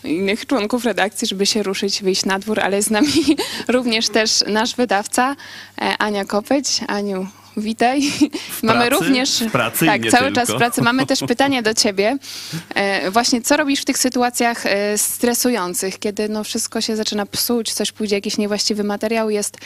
innych 0.05 0.47
członków 0.47 0.85
redakcji, 0.85 1.29
żeby 1.29 1.47
się 1.47 1.63
ruszyć, 1.63 2.03
wyjść 2.03 2.25
na 2.25 2.39
dwór, 2.39 2.61
ale 2.61 2.83
z 2.83 2.91
nami 2.91 3.13
również 3.69 4.09
też 4.09 4.45
nasz 4.47 4.75
wydawca 4.77 5.37
e, 5.79 5.99
Ania 5.99 6.25
Kopeć. 6.25 6.81
Aniu, 6.87 7.27
witaj. 7.57 8.03
Mamy 8.63 8.87
pracy, 8.87 9.05
również 9.05 9.31
w 9.31 9.51
pracy 9.51 9.87
tak, 9.87 10.01
cały 10.11 10.25
tylko. 10.25 10.35
czas 10.35 10.51
w 10.51 10.57
pracy. 10.57 10.83
Mamy 10.83 11.07
też 11.07 11.21
pytanie 11.29 11.63
do 11.63 11.75
ciebie. 11.75 12.19
E, 12.75 13.11
Właśnie 13.11 13.43
co 13.43 13.57
robisz 13.57 13.81
w 13.81 13.85
tych 13.85 13.99
sytuacjach 13.99 14.67
e, 14.67 14.99
stresujących, 14.99 15.99
kiedy 15.99 16.29
no 16.29 16.45
wszystko 16.45 16.81
się 16.81 16.97
zaczyna 16.97 17.27
psuć, 17.27 17.73
coś 17.73 17.93
pójdzie, 17.93 18.17
jakiś 18.17 18.39
niewłaściwy 18.39 18.85
materiał, 18.85 19.31
jest 19.31 19.59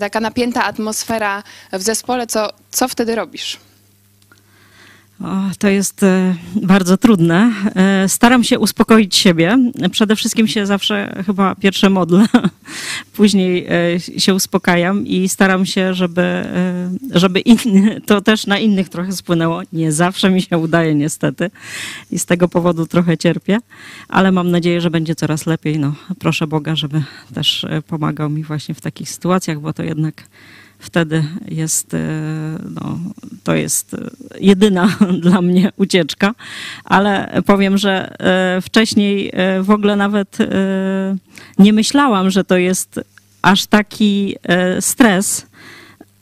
taka 0.00 0.20
napięta 0.20 0.64
atmosfera 0.64 1.42
w 1.72 1.82
zespole, 1.82 2.26
co, 2.26 2.52
co 2.70 2.88
wtedy 2.88 3.14
robisz? 3.14 3.58
To 5.58 5.68
jest 5.68 6.02
e, 6.02 6.34
bardzo 6.62 6.96
trudne. 6.96 7.52
E, 7.76 8.08
Staram 8.08 8.44
się 8.44 8.58
uspokoić 8.58 9.16
siebie. 9.16 9.58
Przede 9.90 10.16
wszystkim 10.16 10.48
się 10.48 10.66
zawsze 10.66 11.22
chyba 11.26 11.54
pierwsze 11.54 11.90
modlę, 11.90 12.26
później 13.16 13.66
e, 13.66 14.00
się 14.00 14.34
uspokajam 14.34 15.06
i 15.06 15.28
staram 15.28 15.66
się, 15.66 15.94
żeby, 15.94 16.44
żeby 17.10 17.40
inny, 17.40 18.00
to 18.00 18.20
też 18.20 18.46
na 18.46 18.58
innych 18.58 18.88
trochę 18.88 19.12
spłynęło. 19.12 19.62
Nie 19.72 19.92
zawsze 19.92 20.30
mi 20.30 20.42
się 20.42 20.58
udaje 20.58 20.94
niestety 20.94 21.50
i 22.10 22.18
z 22.18 22.26
tego 22.26 22.48
powodu 22.48 22.86
trochę 22.86 23.18
cierpię, 23.18 23.58
ale 24.08 24.32
mam 24.32 24.50
nadzieję, 24.50 24.80
że 24.80 24.90
będzie 24.90 25.14
coraz 25.14 25.46
lepiej. 25.46 25.78
No, 25.78 25.94
proszę 26.18 26.46
Boga, 26.46 26.76
żeby 26.76 27.02
też 27.34 27.66
pomagał 27.86 28.30
mi 28.30 28.42
właśnie 28.42 28.74
w 28.74 28.80
takich 28.80 29.10
sytuacjach, 29.10 29.60
bo 29.60 29.72
to 29.72 29.82
jednak 29.82 30.28
wtedy 30.78 31.24
jest, 31.48 31.94
e, 31.94 31.98
no, 32.70 32.98
to 33.44 33.54
jest 33.54 33.94
e, 33.94 33.98
jedyna 34.40 34.96
dla 35.22 35.42
mnie 35.42 35.72
ucieczka, 35.76 36.34
ale 36.84 37.42
powiem, 37.46 37.78
że 37.78 38.20
e, 38.20 38.60
wcześniej 38.60 39.32
w 39.62 39.70
ogóle 39.70 39.96
nawet 39.96 40.38
nie 41.58 41.72
myślałam, 41.72 42.30
że 42.30 42.44
to 42.44 42.56
jest 42.56 43.00
aż 43.42 43.66
taki 43.66 44.36
stres. 44.80 45.46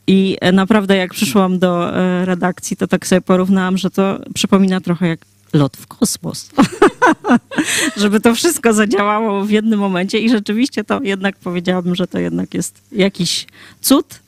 I 0.06 0.36
naprawdę 0.52 0.96
jak 0.96 1.14
przyszłam 1.14 1.58
do 1.58 1.90
redakcji, 2.24 2.76
to 2.76 2.86
tak 2.86 3.06
sobie 3.06 3.20
porównałam, 3.20 3.78
że 3.78 3.90
to 3.90 4.18
przypomina 4.34 4.80
trochę 4.80 5.08
jak 5.08 5.20
lot 5.54 5.76
w 5.76 5.86
kosmos. 5.86 6.50
Żeby 7.96 8.20
to 8.20 8.34
wszystko 8.34 8.72
zadziałało 8.72 9.44
w 9.44 9.50
jednym 9.50 9.80
momencie 9.80 10.18
i 10.18 10.30
rzeczywiście 10.30 10.84
to 10.84 11.02
jednak 11.02 11.36
powiedziałabym, 11.36 11.94
że 11.94 12.06
to 12.06 12.18
jednak 12.18 12.54
jest 12.54 12.82
jakiś 12.92 13.46
cud. 13.80 14.23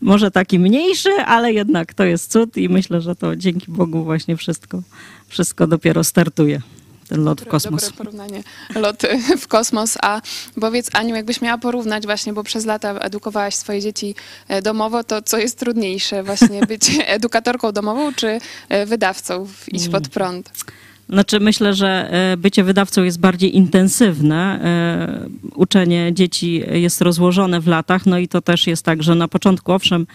Może 0.00 0.30
taki 0.30 0.58
mniejszy, 0.58 1.10
ale 1.10 1.52
jednak 1.52 1.94
to 1.94 2.04
jest 2.04 2.32
cud 2.32 2.56
i 2.56 2.68
myślę, 2.68 3.00
że 3.00 3.16
to 3.16 3.36
dzięki 3.36 3.70
Bogu 3.70 4.04
właśnie 4.04 4.36
wszystko, 4.36 4.82
wszystko 5.28 5.66
dopiero 5.66 6.04
startuje. 6.04 6.60
Ten 7.08 7.24
lot 7.24 7.40
w 7.40 7.44
Dobre- 7.44 7.50
kosmos. 7.50 7.82
Dobre 7.82 7.96
porównanie. 7.96 8.42
Lot 8.74 9.02
w 9.38 9.48
kosmos. 9.48 9.98
A 10.02 10.20
powiedz, 10.60 10.90
Aniu, 10.92 11.14
jakbyś 11.14 11.40
miała 11.40 11.58
porównać 11.58 12.06
właśnie, 12.06 12.32
bo 12.32 12.44
przez 12.44 12.64
lata 12.64 12.94
edukowałaś 12.94 13.54
swoje 13.54 13.80
dzieci 13.80 14.14
e, 14.48 14.62
domowo, 14.62 15.04
to 15.04 15.22
co 15.22 15.38
jest 15.38 15.58
trudniejsze? 15.58 16.22
Właśnie 16.22 16.60
być 16.66 16.90
edukatorką 17.06 17.72
domową 17.72 18.14
czy 18.14 18.40
e, 18.68 18.86
wydawcą 18.86 19.46
w 19.46 19.72
Iść 19.72 19.88
pod 19.88 20.08
prąd? 20.08 20.50
Znaczy 21.08 21.40
myślę, 21.40 21.74
że 21.74 22.10
e, 22.12 22.36
bycie 22.36 22.64
wydawcą 22.64 23.04
jest 23.04 23.20
bardziej 23.20 23.56
intensywne. 23.56 24.60
E, 24.64 25.28
Uczenie 25.54 26.10
dzieci 26.12 26.62
jest 26.72 27.00
rozłożone 27.00 27.60
w 27.60 27.66
latach, 27.66 28.06
no 28.06 28.18
i 28.18 28.28
to 28.28 28.40
też 28.40 28.66
jest 28.66 28.84
tak, 28.84 29.02
że 29.02 29.14
na 29.14 29.28
początku 29.28 29.72
owszem, 29.72 30.06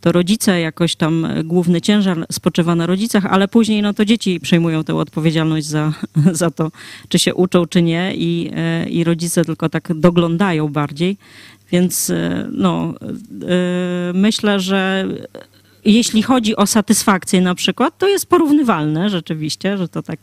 to 0.00 0.12
rodzice 0.12 0.60
jakoś 0.60 0.96
tam 0.96 1.26
główny 1.44 1.80
ciężar 1.80 2.26
spoczywa 2.32 2.74
na 2.74 2.86
rodzicach, 2.86 3.26
ale 3.26 3.48
później 3.48 3.82
no 3.82 3.94
to 3.94 4.04
dzieci 4.04 4.40
przejmują 4.40 4.84
tę 4.84 4.94
odpowiedzialność 4.94 5.66
za, 5.66 5.92
za 6.32 6.50
to, 6.50 6.70
czy 7.08 7.18
się 7.18 7.34
uczą, 7.34 7.66
czy 7.66 7.82
nie 7.82 8.12
i, 8.14 8.50
e, 8.56 8.88
i 8.88 9.04
rodzice 9.04 9.44
tylko 9.44 9.68
tak 9.68 9.88
doglądają 9.94 10.68
bardziej. 10.68 11.16
Więc 11.72 12.12
no, 12.52 12.94
myślę, 14.14 14.60
że 14.60 15.08
jeśli 15.84 16.22
chodzi 16.22 16.56
o 16.56 16.66
satysfakcję 16.66 17.40
na 17.40 17.54
przykład, 17.54 17.98
to 17.98 18.08
jest 18.08 18.26
porównywalne 18.26 19.10
rzeczywiście, 19.10 19.78
że 19.78 19.88
to 19.88 20.02
tak 20.02 20.18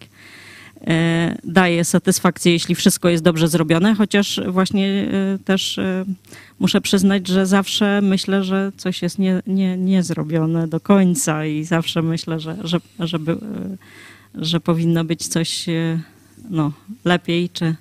daje 1.43 1.86
satysfakcję, 1.86 2.51
jeśli 2.51 2.75
wszystko 2.75 3.10
jest 3.10 3.24
dobrze 3.24 3.48
zrobione, 3.48 3.96
chociaż 3.96 4.41
właśnie 4.48 4.88
e, 4.88 5.38
też 5.46 5.77
e, 5.77 6.05
muszę 6.60 6.81
przyznać, 6.81 7.27
że 7.27 7.46
zawsze 7.46 8.01
myślę, 8.01 8.43
że 8.43 8.72
coś 8.77 9.01
jest 9.01 9.19
nie, 9.19 9.41
nie, 9.48 9.77
nie 9.77 10.03
zrobione 10.03 10.67
do 10.67 10.79
końca 10.79 11.46
i 11.46 11.63
zawsze 11.63 12.01
myślę, 12.01 12.39
że, 12.39 12.57
że, 12.63 12.79
żeby, 13.00 13.31
e, 13.31 13.38
że 14.36 14.60
powinno 14.60 15.03
być 15.03 15.27
coś 15.27 15.69
e, 15.69 16.00
no, 16.50 16.72
lepiej, 17.05 17.50
czy 17.50 17.75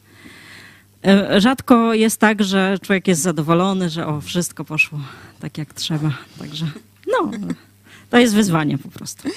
e, 1.05 1.41
Rzadko 1.41 1.95
jest 1.95 2.21
tak, 2.21 2.45
że 2.45 2.79
człowiek 2.83 3.09
jest 3.09 3.23
zadowolony, 3.23 3.91
że 3.91 4.07
o, 4.07 4.21
wszystko 4.21 4.65
poszło 4.65 5.01
tak 5.41 5.59
jak 5.59 5.75
trzeba. 5.75 6.13
Także 6.39 6.67
no, 7.07 7.31
to 8.11 8.19
jest 8.19 8.35
wyzwanie 8.35 8.79
po 8.79 8.89
prostu. 8.89 9.29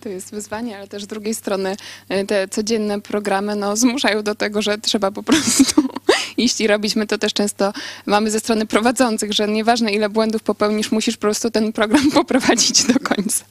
To 0.00 0.08
jest 0.08 0.30
wyzwanie, 0.30 0.76
ale 0.76 0.88
też 0.88 1.04
z 1.04 1.06
drugiej 1.06 1.34
strony 1.34 1.76
e, 2.08 2.24
te 2.24 2.48
codzienne 2.48 3.00
programy 3.00 3.56
no, 3.56 3.76
zmuszają 3.76 4.22
do 4.22 4.34
tego, 4.34 4.62
że 4.62 4.78
trzeba 4.78 5.10
po 5.10 5.22
prostu 5.22 5.82
iść 6.36 6.60
i 6.60 6.66
robić. 6.66 6.96
My 6.96 7.06
to 7.06 7.18
też 7.18 7.32
często 7.32 7.72
mamy 8.06 8.30
ze 8.30 8.40
strony 8.40 8.66
prowadzących, 8.66 9.32
że 9.32 9.48
nieważne 9.48 9.92
ile 9.92 10.08
błędów 10.08 10.42
popełnisz, 10.42 10.92
musisz 10.92 11.16
po 11.16 11.20
prostu 11.20 11.50
ten 11.50 11.72
program 11.72 12.10
poprowadzić 12.20 12.84
do 12.84 13.00
końca. 13.00 13.44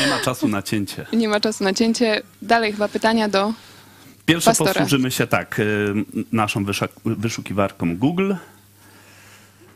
Nie 0.00 0.06
ma 0.06 0.20
czasu 0.20 0.48
na 0.48 0.62
cięcie. 0.62 1.06
Nie 1.12 1.28
ma 1.28 1.40
czasu 1.40 1.64
na 1.64 1.74
cięcie. 1.74 2.22
Dalej 2.42 2.72
chyba 2.72 2.88
pytania 2.88 3.28
do 3.28 3.52
Pierwsze 4.26 4.50
Pastora. 4.50 4.72
posłużymy 4.72 5.10
się 5.10 5.26
tak, 5.26 5.58
y, 5.58 5.94
naszą 6.32 6.64
wyszukiwarką 7.04 7.96
Google. 7.96 8.34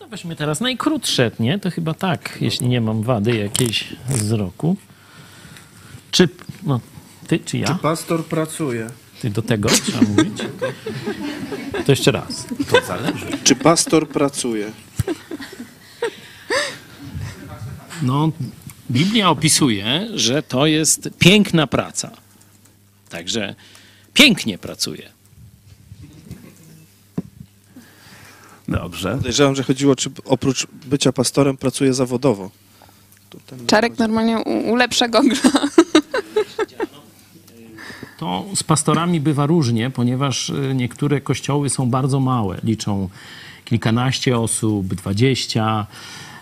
No 0.01 0.09
weźmy 0.09 0.37
teraz 0.37 0.61
najkrótsze, 0.61 1.31
nie? 1.41 1.59
To 1.59 1.71
chyba 1.71 1.95
tak, 1.95 2.39
jeśli 2.41 2.69
nie 2.69 2.81
mam 2.81 3.03
wady 3.03 3.37
jakiejś 3.37 3.97
wzroku. 4.09 4.77
Czy, 6.15 6.29
no, 6.63 6.81
ty 7.29 7.39
czy 7.39 7.59
ja? 7.59 7.67
Czy 7.67 7.75
pastor 7.75 8.25
pracuje? 8.25 8.91
Ty 9.21 9.31
do 9.31 9.43
tego 9.43 9.69
trzeba 9.69 10.01
mówić? 10.01 10.39
To 11.87 11.93
jeszcze 11.93 12.11
raz. 12.13 12.47
To 12.71 12.87
zależy. 12.87 13.27
Czy 13.45 13.57
pastor 13.57 14.09
pracuje? 14.09 14.73
No, 18.03 18.31
Biblia 18.91 19.31
opisuje, 19.31 20.09
że 20.15 20.43
to 20.43 20.67
jest 20.67 21.09
piękna 21.19 21.67
praca. 21.67 22.11
Także 23.09 23.55
pięknie 24.15 24.59
pracuje. 24.59 25.11
Dobrze. 28.69 29.17
Podejrzewam, 29.17 29.55
że 29.57 29.63
chodziło, 29.63 29.97
czy 29.97 30.11
oprócz 30.25 30.67
bycia 30.87 31.13
pastorem 31.13 31.57
pracuje 31.57 31.95
zawodowo. 31.95 32.51
Czarek 33.67 33.99
normalnie 33.99 34.39
u- 34.39 34.71
ulepsza 34.73 35.09
gogla. 35.09 35.37
To 38.19 38.45
z 38.55 38.63
pastorami 38.63 39.21
bywa 39.21 39.47
różnie, 39.47 39.91
ponieważ 39.91 40.51
y, 40.51 40.73
niektóre 40.75 41.21
kościoły 41.21 41.71
są 41.71 41.91
bardzo 41.91 42.21
małe, 42.21 42.59
liczą 42.65 43.09
kilkanaście 43.65 44.39
osób, 44.39 44.95
dwadzieścia. 44.95 45.87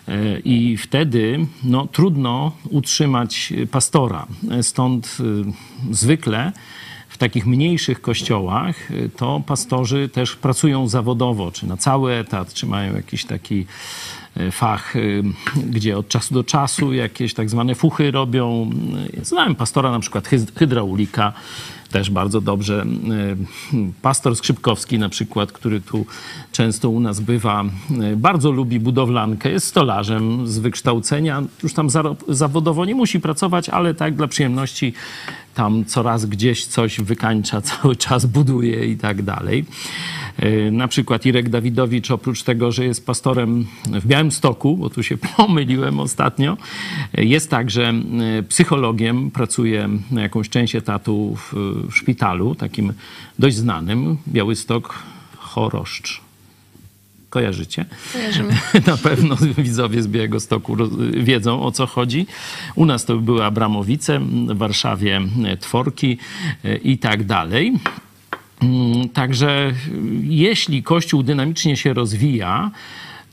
y, 0.09 0.43
I 0.45 0.77
wtedy 0.77 1.47
no, 1.65 1.87
trudno 1.87 2.53
utrzymać 2.71 3.53
pastora. 3.71 4.27
Stąd 4.63 5.17
y, 5.91 5.95
zwykle 5.95 6.53
w 7.09 7.19
takich 7.19 7.47
mniejszych 7.47 8.01
kościołach 8.01 8.89
to 9.17 9.43
pastorzy 9.47 10.09
też 10.09 10.37
pracują 10.37 10.89
zawodowo, 10.89 11.53
czy 11.53 11.67
na 11.67 11.77
cały 11.77 12.13
etat, 12.13 12.55
czy 12.55 12.67
mają 12.67 12.97
jakiś 12.97 13.25
taki 13.25 13.67
fach, 14.51 14.97
y, 14.97 15.23
gdzie 15.67 15.99
od 15.99 16.09
czasu 16.09 16.35
do 16.35 16.45
czasu 16.45 16.93
jakieś 16.93 17.35
tak 17.35 17.51
zwane 17.51 17.75
fuchy 17.75 18.11
robią. 18.11 18.71
Y, 19.19 19.25
Znałem 19.25 19.55
pastora 19.55 19.91
na 19.91 20.01
przykład 20.01 20.25
hyd- 20.29 20.59
hydraulika, 20.59 21.33
też 21.91 22.11
bardzo 22.11 22.41
dobrze. 22.41 22.87
Pastor 24.03 24.37
Skrzypkowski 24.37 24.99
na 24.99 25.09
przykład, 25.09 25.53
który 25.53 25.81
tu 25.81 26.07
często 26.53 26.91
u 26.91 27.01
nas 27.01 27.21
bywa, 27.21 27.65
bardzo 28.17 28.51
lubi 28.51 28.81
budowlankę, 28.81 29.51
jest 29.51 29.67
stolarzem 29.67 30.47
z 30.49 30.59
wykształcenia. 30.59 31.43
Już 31.63 31.75
tam 31.75 31.89
zawodowo 32.29 32.85
nie 32.85 32.95
musi 32.95 33.21
pracować, 33.21 33.69
ale 33.69 33.95
tak 33.95 34.15
dla 34.15 34.27
przyjemności 34.29 34.93
tam 35.55 35.85
coraz 35.85 36.27
gdzieś 36.27 36.67
coś 36.67 37.01
wykańcza, 37.01 37.61
cały 37.73 37.97
czas 37.97 38.27
buduje 38.27 38.87
i 38.87 38.97
tak 38.97 39.23
dalej. 39.23 39.65
Y, 40.43 40.71
Na 40.73 40.89
przykład 40.89 41.27
Irek 41.27 41.49
Dawidowicz, 41.49 42.11
oprócz 42.11 42.43
tego, 42.43 42.73
że 42.73 42.85
jest 42.85 43.07
pastorem 43.07 43.67
w 43.85 44.07
Białymstoku, 44.07 44.77
bo 44.77 44.91
tu 44.91 45.03
się 45.03 45.17
pomyliłem 45.37 46.01
ostatnio, 46.01 46.57
y, 47.19 47.25
jest 47.25 47.51
także 47.51 47.93
y, 48.39 48.43
psychologiem, 48.43 49.31
pracuje 49.31 49.89
na 50.11 50.23
jakąś 50.23 50.49
część 50.49 50.75
etatu 50.75 51.37
w 51.37 51.87
szpitalu, 51.93 52.55
takim 52.55 52.93
dość 53.39 53.57
znanym, 53.57 54.17
Białystok 54.29 55.03
Choroszcz. 55.37 56.32
Kojarzycie? 57.33 57.85
Kojarzymy. 58.13 58.53
Na 58.87 58.97
pewno 58.97 59.37
widzowie 59.59 60.03
z 60.03 60.07
Białegostoku 60.09 60.75
roz- 60.77 60.97
wiedzą 61.17 61.63
o 61.63 61.73
co 61.73 61.87
chodzi. 61.87 62.27
U 62.75 62.87
nas 62.87 63.05
to 63.05 63.17
były 63.17 63.45
Abramowice, 63.45 64.21
w 64.21 64.57
Warszawie 64.59 65.21
e, 65.45 65.57
Tworki 65.57 66.19
e, 66.65 66.77
i 66.77 66.99
tak 66.99 67.25
dalej. 67.25 67.73
Mm, 68.63 69.09
Także 69.09 69.69
y, 69.71 69.73
jeśli 70.23 70.83
Kościół 70.83 71.23
dynamicznie 71.23 71.77
się 71.77 71.93
rozwija, 71.95 72.71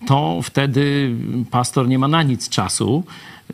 to 0.07 0.39
wtedy 0.43 1.11
pastor 1.51 1.87
nie 1.87 1.99
ma 1.99 2.07
na 2.07 2.23
nic 2.23 2.49
czasu. 2.49 3.03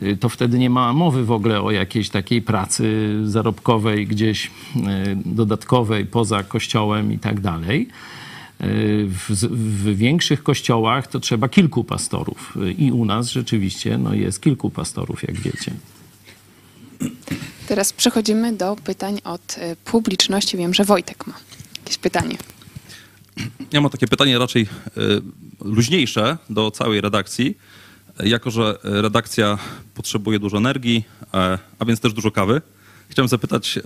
Y, 0.02 0.16
To 0.16 0.28
wtedy 0.28 0.58
nie 0.58 0.70
ma 0.70 0.92
mowy 0.92 1.24
w 1.24 1.32
ogóle 1.32 1.62
o 1.62 1.70
jakiejś 1.70 2.08
takiej 2.10 2.42
pracy 2.42 3.14
zarobkowej, 3.24 4.06
gdzieś 4.06 4.50
dodatkowej 5.24 6.06
poza 6.06 6.42
kościołem 6.42 7.12
i 7.12 7.18
tak 7.18 7.40
dalej. 7.40 7.88
Y, 8.64 9.08
W, 9.08 9.30
w 9.50 9.96
większych 9.96 10.42
kościołach 10.42 11.06
to 11.06 11.20
trzeba 11.20 11.48
kilku 11.48 11.84
pastorów. 11.84 12.56
Y, 12.56 12.72
I 12.72 12.92
u 12.92 13.04
nas 13.04 13.30
rzeczywiście 13.30 13.98
no, 13.98 14.14
jest 14.14 14.40
kilku 14.40 14.70
pastorów, 14.70 15.22
jak 15.22 15.40
wiecie. 15.40 15.72
Teraz 17.68 17.92
przechodzimy 17.92 18.52
do 18.52 18.76
pytań 18.76 19.20
od 19.24 19.56
e, 19.58 19.76
publiczności. 19.76 20.56
Wiem, 20.56 20.74
że 20.74 20.84
Wojtek 20.84 21.26
ma 21.26 21.34
jakieś 21.78 21.98
pytanie. 21.98 22.36
Ja 23.72 23.80
mam 23.80 23.90
takie 23.90 24.06
pytanie 24.06 24.38
raczej 24.38 24.66
luźniejsze 25.60 26.38
do 26.50 26.70
całej 26.70 27.00
redakcji. 27.00 27.56
Jako, 28.24 28.50
że 28.50 28.78
redakcja 28.82 29.58
potrzebuje 29.94 30.38
dużo 30.38 30.56
energii, 30.56 31.04
e, 31.34 31.58
a 31.78 31.84
więc 31.84 32.00
też 32.00 32.12
dużo 32.12 32.30
kawy, 32.30 32.62
chciałem 33.08 33.28
zapytać, 33.28 33.78
e, 33.78 33.82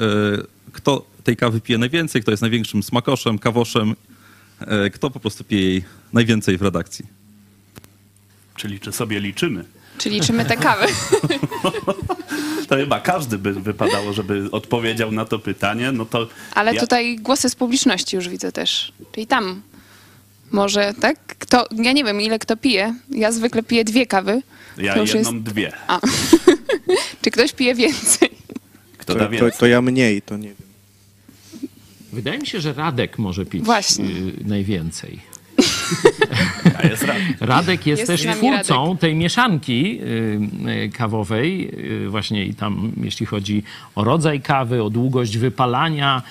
kto 0.72 1.06
tej 1.24 1.36
kawy 1.36 1.60
pije 1.60 1.78
najwięcej, 1.78 2.22
kto 2.22 2.30
jest 2.30 2.40
największym 2.40 2.82
smakoszem, 2.82 3.38
kawoszem, 3.38 3.96
kto 4.92 5.10
po 5.10 5.20
prostu 5.20 5.44
pije 5.44 5.62
jej 5.70 5.84
najwięcej 6.12 6.58
w 6.58 6.62
redakcji? 6.62 7.06
Czyli 8.56 8.80
czy 8.80 8.92
sobie 8.92 9.20
liczymy? 9.20 9.64
Czyli 9.98 10.14
liczymy 10.20 10.44
te 10.44 10.56
kawy. 10.56 10.86
To 12.68 12.76
chyba 12.76 13.00
każdy 13.00 13.38
by 13.38 13.52
wypadało, 13.52 14.12
żeby 14.12 14.48
odpowiedział 14.52 15.12
na 15.12 15.24
to 15.24 15.38
pytanie. 15.38 15.92
No 15.92 16.04
to 16.06 16.28
Ale 16.54 16.74
ja, 16.74 16.80
tutaj 16.80 17.16
głosy 17.16 17.50
z 17.50 17.54
publiczności 17.54 18.16
już 18.16 18.28
widzę 18.28 18.52
też. 18.52 18.92
Czyli 19.12 19.26
tam 19.26 19.62
może, 20.52 20.94
tak? 21.00 21.16
Kto, 21.38 21.66
ja 21.76 21.92
nie 21.92 22.04
wiem, 22.04 22.20
ile 22.20 22.38
kto 22.38 22.56
pije. 22.56 22.94
Ja 23.10 23.32
zwykle 23.32 23.62
piję 23.62 23.84
dwie 23.84 24.06
kawy. 24.06 24.42
ja 24.78 24.94
to 24.94 25.00
już 25.00 25.14
jedną, 25.14 25.32
jest- 25.32 25.44
dwie. 25.44 25.72
A. 25.86 26.00
Czy 27.22 27.30
ktoś 27.30 27.52
pije 27.52 27.74
więcej? 27.74 28.30
Kto 28.98 29.12
To, 29.12 29.18
da 29.18 29.24
to, 29.24 29.30
więcej? 29.30 29.52
to 29.58 29.66
ja 29.66 29.82
mniej, 29.82 30.22
to 30.22 30.36
nie 30.36 30.48
wiem. 30.48 30.69
Wydaje 32.12 32.38
mi 32.38 32.46
się, 32.46 32.60
że 32.60 32.72
Radek 32.72 33.18
może 33.18 33.46
pić 33.46 33.64
Właśnie. 33.64 34.04
y, 34.04 34.44
najwięcej. 34.44 35.18
A 36.78 36.86
jest 36.86 37.02
rad. 37.02 37.16
Radek 37.40 37.86
jest, 37.86 38.08
Jest 38.08 38.24
też 38.24 38.36
twórcą 38.36 38.96
tej 38.96 39.14
mieszanki 39.14 40.00
y, 40.00 40.40
y, 40.84 40.90
kawowej, 40.90 41.72
właśnie 42.08 42.44
i 42.44 42.54
tam, 42.54 42.92
jeśli 43.02 43.26
chodzi 43.26 43.62
o 43.94 44.04
rodzaj 44.04 44.40
kawy, 44.40 44.82
o 44.82 44.90
długość 44.90 45.38
wypalania, 45.38 46.22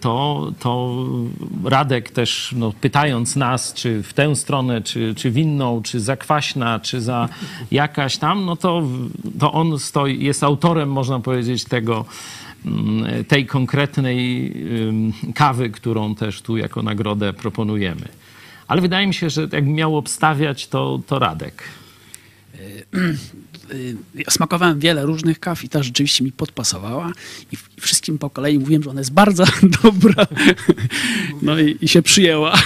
to, 0.00 0.52
to 0.60 1.04
Radek 1.64 2.10
też, 2.10 2.54
no, 2.56 2.72
pytając 2.80 3.36
nas, 3.36 3.74
czy 3.74 4.02
w 4.02 4.12
tę 4.12 4.36
stronę, 4.36 4.82
czy, 4.82 5.14
czy 5.14 5.30
w 5.30 5.38
inną, 5.38 5.82
czy 5.82 6.00
za 6.00 6.16
kwaśna, 6.16 6.80
czy 6.80 7.00
za 7.00 7.28
jakaś 7.70 8.16
tam, 8.16 8.44
no 8.44 8.56
to, 8.56 8.82
to 9.38 9.52
on 9.52 9.78
stoi, 9.78 10.24
jest 10.24 10.42
autorem, 10.42 10.88
można 10.88 11.20
powiedzieć, 11.20 11.64
tego, 11.64 12.04
tej 13.28 13.46
konkretnej 13.46 14.52
kawy, 15.34 15.70
którą 15.70 16.14
też 16.14 16.42
tu 16.42 16.56
jako 16.56 16.82
nagrodę 16.82 17.32
proponujemy. 17.32 18.08
Ale 18.68 18.80
wydaje 18.80 19.06
mi 19.06 19.14
się, 19.14 19.30
że 19.30 19.40
jakbym 19.40 19.72
miał 19.72 19.96
obstawiać, 19.96 20.68
to, 20.68 21.00
to 21.06 21.18
Radek. 21.18 21.62
Y, 23.72 23.96
ja 24.14 24.30
smakowałem 24.30 24.80
wiele 24.80 25.06
różnych 25.06 25.40
kaw 25.40 25.64
i 25.64 25.68
ta 25.68 25.82
rzeczywiście 25.82 26.24
mi 26.24 26.32
podpasowała 26.32 27.12
i, 27.52 27.56
wszystkim 27.80 28.18
po 28.18 28.30
kolei 28.30 28.58
mówiłem, 28.58 28.82
że 28.82 28.90
ona 28.90 29.00
jest 29.00 29.12
bardzo 29.12 29.44
dobra. 29.82 30.26
No 31.42 31.58
i, 31.58 31.76
i 31.80 31.88
się 31.88 32.02
przyjęła. 32.02 32.58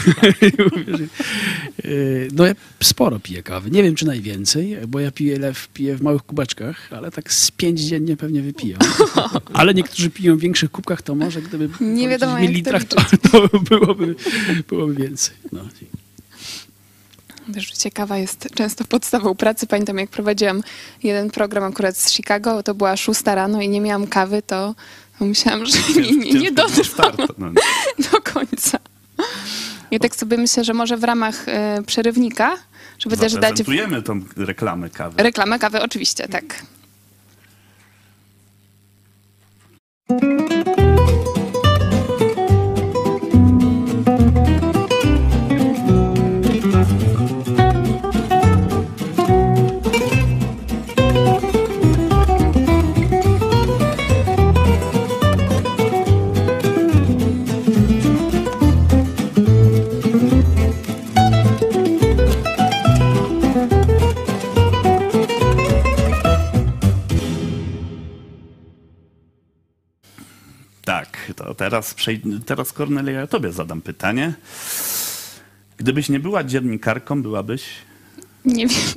Y, 1.85 2.29
no 2.33 2.47
ja 2.47 2.55
sporo 2.83 3.21
piję 3.21 3.43
kawy. 3.43 3.71
Nie 3.71 3.83
wiem, 3.83 3.95
czy 3.95 4.07
najwięcej, 4.07 4.77
bo 4.89 5.01
ja 5.01 5.11
piję, 5.11 5.39
lew, 5.39 5.69
piję 5.69 5.97
w 5.97 6.03
małych 6.03 6.23
kubeczkach, 6.23 6.93
ale 6.93 7.11
tak 7.11 7.33
z 7.33 7.51
pięć 7.51 7.81
dziennie 7.81 8.17
pewnie 8.17 8.43
wypiję. 8.43 8.77
Ale 9.53 9.75
niektórzy 9.75 10.11
piją 10.11 10.37
w 10.37 10.41
większych 10.41 10.71
kubkach, 10.71 11.03
to 11.03 11.15
może 11.15 11.43
gdyby 11.43 11.69
Nie 11.81 12.09
wiadomo, 12.09 12.37
w 12.37 12.41
mililitrach, 12.41 12.85
to, 12.85 12.97
to 13.31 13.59
byłoby, 13.59 14.15
byłoby 14.69 14.95
więcej. 14.95 15.37
No. 15.53 15.61
Wiesz, 17.51 17.69
że 17.69 17.75
ciekawa 17.75 18.19
jest 18.19 18.49
często 18.55 18.85
podstawą 18.85 19.35
pracy. 19.35 19.67
Pamiętam, 19.67 19.99
jak 19.99 20.11
prowadziłam 20.11 20.63
jeden 21.03 21.31
program 21.31 21.65
akurat 21.65 21.97
z 21.97 22.11
Chicago, 22.13 22.63
to 22.63 22.75
była 22.75 22.97
szósta 22.97 23.35
rano 23.35 23.61
i 23.63 23.69
nie 23.69 23.81
miałam 23.81 24.07
kawy, 24.07 24.43
to 24.43 24.75
myślałam, 25.21 25.67
że 25.67 25.79
nie, 26.01 26.17
nie, 26.17 26.33
nie 26.33 26.53
dotrwam 26.53 27.13
No, 27.39 27.51
do 28.13 28.21
końca. 28.33 28.79
I 29.91 29.99
tak 30.01 30.17
sobie 30.17 30.37
myślę, 30.37 30.65
że 30.65 30.75
może 30.75 30.97
w 30.97 31.05
ramach 31.05 31.49
e, 31.49 31.83
przerywnika, 31.87 32.57
żeby 32.99 33.17
też 33.17 33.33
dać 33.33 33.43
Zaprezentujemy 33.59 34.03
tą 34.03 34.21
reklamę 34.37 34.91
kawy. 34.91 35.23
reklamę 35.23 35.59
kawy, 35.59 35.83
oczywiście, 35.83 36.29
tak. 36.29 36.63
Teraz, 71.71 71.95
przej- 71.95 72.41
teraz 72.47 72.73
Kornelia, 72.73 73.21
ja 73.21 73.27
tobie 73.27 73.53
zadam 73.53 73.81
pytanie. 73.83 74.33
Gdybyś 75.77 76.09
nie 76.09 76.21
była 76.21 76.45
dziennikarką, 76.45 77.23
byłabyś... 77.23 77.63
Nie 78.45 78.67
wiem. 78.67 78.79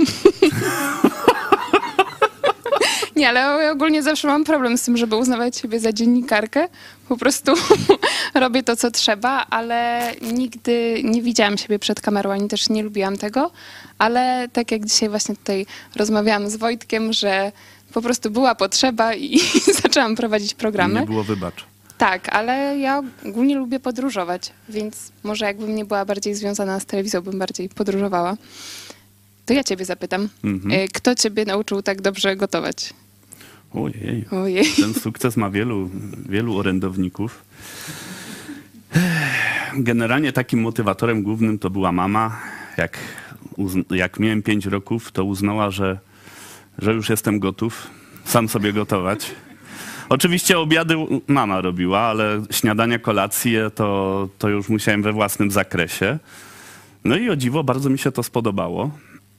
Nie, 3.15 3.29
ale 3.29 3.71
ogólnie 3.71 4.03
zawsze 4.03 4.27
mam 4.27 4.43
problem 4.43 4.77
z 4.77 4.81
tym, 4.83 4.97
żeby 4.97 5.15
uznawać 5.15 5.57
siebie 5.57 5.79
za 5.79 5.93
dziennikarkę. 5.93 6.67
Po 7.09 7.17
prostu 7.17 7.53
robię 8.36 8.63
to, 8.63 8.75
co 8.75 8.91
trzeba, 8.91 9.45
ale 9.49 10.12
nigdy 10.21 11.01
nie 11.03 11.21
widziałam 11.21 11.57
siebie 11.57 11.79
przed 11.79 12.01
kamerą, 12.01 12.31
ani 12.31 12.47
też 12.47 12.69
nie 12.69 12.83
lubiłam 12.83 13.17
tego. 13.17 13.51
Ale 13.97 14.47
tak 14.53 14.71
jak 14.71 14.86
dzisiaj 14.86 15.09
właśnie 15.09 15.36
tutaj 15.36 15.65
rozmawiałam 15.95 16.49
z 16.49 16.55
Wojtkiem, 16.55 17.13
że 17.13 17.51
po 17.93 18.01
prostu 18.01 18.31
była 18.31 18.55
potrzeba 18.55 19.13
i 19.13 19.39
zaczęłam 19.83 20.15
prowadzić 20.15 20.53
programy. 20.53 20.99
Nie 20.99 21.05
było 21.05 21.23
wybacz. 21.23 21.65
Tak, 22.03 22.29
ale 22.35 22.77
ja 22.79 23.01
ogólnie 23.25 23.55
lubię 23.55 23.79
podróżować, 23.79 24.53
więc 24.69 25.11
może 25.23 25.45
jakbym 25.45 25.75
nie 25.75 25.85
była 25.85 26.05
bardziej 26.05 26.35
związana 26.35 26.79
z 26.79 26.85
telewizją, 26.85 27.21
bym 27.21 27.39
bardziej 27.39 27.69
podróżowała. 27.69 28.37
To 29.45 29.53
ja 29.53 29.63
ciebie 29.63 29.85
zapytam, 29.85 30.29
Mhm. 30.43 30.71
y, 30.81 30.87
kto 30.93 31.15
ciebie 31.15 31.45
nauczył 31.45 31.81
tak 31.81 32.01
dobrze 32.01 32.35
gotować? 32.35 32.93
Ojej. 33.73 34.25
Ojej. 34.31 34.65
Ten 34.81 34.93
sukces 34.93 35.37
ma 35.37 35.49
wielu, 35.49 35.89
wielu 36.29 36.57
orędowników. 36.57 37.41
Generalnie 39.73 40.33
takim 40.33 40.61
motywatorem 40.61 41.23
głównym 41.23 41.59
to 41.59 41.69
była 41.69 41.91
mama. 41.91 42.39
Jak, 42.77 42.97
jak 43.89 44.19
miałem 44.19 44.43
5 44.43 44.65
roków, 44.65 45.11
to 45.11 45.23
uznała, 45.23 45.71
że, 45.71 45.99
że 46.79 46.93
już 46.93 47.09
jestem 47.09 47.39
gotów 47.39 47.87
sam 48.25 48.49
sobie 48.49 48.73
gotować. 48.73 49.31
Oczywiście 50.13 50.60
obiady 50.60 50.95
mama 51.28 51.62
robiła, 51.62 51.99
ale 51.99 52.41
śniadania, 52.52 52.99
kolacje 52.99 53.69
to, 53.69 54.30
to 54.38 54.49
już 54.49 54.69
musiałem 54.69 55.04
we 55.04 55.13
własnym 55.13 55.52
zakresie. 55.52 56.19
No 57.04 57.17
i 57.17 57.30
o 57.30 57.36
dziwo, 57.36 57.63
bardzo 57.63 57.89
mi 57.89 57.99
się 57.99 58.12
to 58.12 58.23
spodobało. 58.23 58.91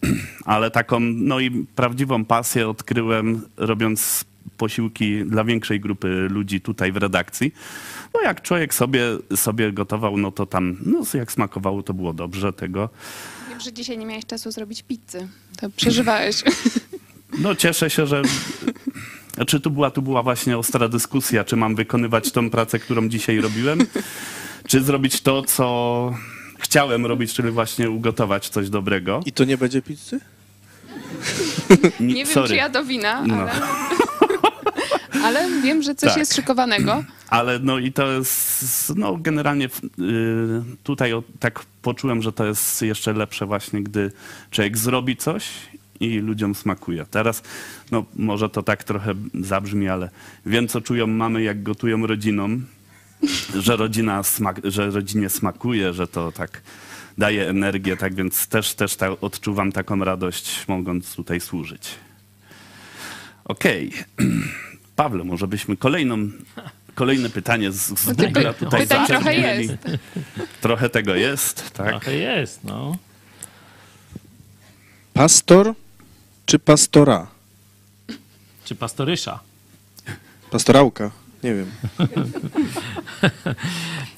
Ale 0.45 0.71
taką, 0.71 1.01
no 1.01 1.41
i 1.41 1.67
prawdziwą 1.77 2.25
pasję 2.25 2.69
odkryłem 2.69 3.43
robiąc 3.57 4.25
posiłki 4.57 5.25
dla 5.25 5.45
większej 5.45 5.81
grupy 5.81 6.09
ludzi 6.31 6.61
tutaj 6.61 6.93
w 6.93 6.97
redakcji. 6.97 7.55
No 8.15 8.21
jak 8.21 8.43
człowiek 8.43 8.75
sobie, 8.75 9.03
sobie 9.37 9.73
gotował, 9.73 10.17
no 10.17 10.33
to 10.33 10.47
tam, 10.47 10.77
no 10.87 11.03
jak 11.15 11.33
smakowało, 11.33 11.83
to 11.83 11.95
było 11.95 12.13
dobrze 12.13 12.53
tego. 12.53 12.89
Wiem, 13.49 13.61
że 13.61 13.73
dzisiaj 13.73 13.99
nie 13.99 14.07
miałeś 14.07 14.27
czasu 14.27 14.51
zrobić 14.51 14.83
pizzy. 14.83 15.29
To 15.57 15.71
przeżywałeś. 15.71 16.43
No 17.39 17.55
cieszę 17.55 17.91
się, 17.91 18.07
że... 18.07 18.23
Czy 19.47 19.61
tu 19.61 19.70
była, 19.70 19.90
tu 19.90 20.03
była 20.03 20.23
właśnie 20.23 20.59
ostra 20.59 20.88
dyskusja, 20.88 21.44
czy 21.44 21.57
mam 21.57 21.75
wykonywać 21.75 22.33
tą 22.33 22.51
pracę, 22.51 22.79
którą 22.79 23.09
dzisiaj 23.09 23.40
robiłem, 23.40 23.79
czy 24.68 24.83
zrobić 24.83 25.20
to, 25.20 25.42
co 25.42 26.14
chciałem 26.59 27.07
robić, 27.07 27.35
czyli 27.35 27.51
właśnie 27.51 27.90
ugotować 27.90 28.49
coś 28.49 28.70
dobrego. 28.70 29.20
I 29.27 29.33
to 29.33 29.44
nie 29.44 29.57
będzie 29.59 29.83
pizzy? 29.83 30.20
Nie, 32.01 32.14
Nie 32.14 32.25
wiem, 32.25 32.47
czy 32.47 32.57
ja 32.57 32.68
do 32.68 32.85
wina, 32.85 33.23
No. 33.27 33.35
ale, 33.37 33.53
ale 35.25 35.61
wiem, 35.62 35.83
że 35.83 35.94
coś 35.94 36.09
Tak. 36.11 36.18
jest 36.18 36.35
szykowanego. 36.37 37.05
Ale 37.29 37.59
no 37.59 37.79
i 37.79 37.92
to 37.92 38.12
jest, 38.12 38.92
no 38.97 39.16
generalnie 39.16 39.64
y, 39.66 39.70
tutaj 40.83 41.12
o, 41.12 41.23
tak 41.40 41.64
poczułem, 41.83 42.23
że 42.23 42.33
to 42.33 42.44
jest 42.47 42.83
jeszcze 42.83 43.12
lepsze 43.12 43.47
właśnie, 43.47 43.83
gdy 43.83 44.11
człowiek 44.51 44.79
zrobi 44.79 45.16
coś 45.16 45.44
i 46.07 46.19
ludziom 46.19 46.55
smakuje. 46.55 47.07
Teraz, 47.11 47.43
no 47.90 48.05
może 48.17 48.49
to 48.49 48.62
tak 48.62 48.85
trochę 48.85 49.14
zabrzmi, 49.40 49.88
ale 49.88 50.11
wiem, 50.47 50.69
co 50.69 50.81
czują 50.81 51.07
mamy, 51.07 51.43
jak 51.43 51.62
gotują 51.62 52.07
rodzinom, 52.07 52.67
że, 53.55 53.77
rodzina 53.77 54.23
smak, 54.23 54.61
że 54.64 54.90
rodzinie 54.90 55.29
smakuje, 55.29 55.93
że 55.93 56.07
to 56.07 56.33
tak 56.33 56.62
daje 57.19 57.49
energię, 57.49 57.97
tak 57.97 58.14
więc 58.14 58.47
też, 58.47 58.75
też 58.75 58.97
ta, 58.97 59.21
odczuwam 59.21 59.73
taką 59.73 60.05
radość, 60.05 60.64
mogąc 60.69 61.14
tutaj 61.14 61.40
służyć. 61.40 61.90
Okej. 63.45 63.93
Pawle, 64.97 65.25
może 65.25 65.47
byśmy 65.47 65.77
kolejną, 65.77 66.29
kolejne 66.95 67.31
pytanie 67.31 67.73
z, 67.73 67.99
z 67.99 68.07
No 68.07 68.14
tutaj 68.14 68.87
pytań 68.87 69.07
trochę 69.07 69.35
jest. 69.35 69.73
Trochę 70.61 70.90
tego 70.90 71.14
jest, 71.14 71.71
tak. 71.71 71.88
Trochę 71.88 72.14
jest, 72.14 72.64
no. 72.64 72.97
Pastor 75.14 75.75
czy 76.47 76.59
pastora? 76.59 77.27
Czy 78.65 78.75
pastorysza? 78.75 79.41
Pastorałka? 80.51 81.11
Nie 81.43 81.55
wiem. 81.55 81.71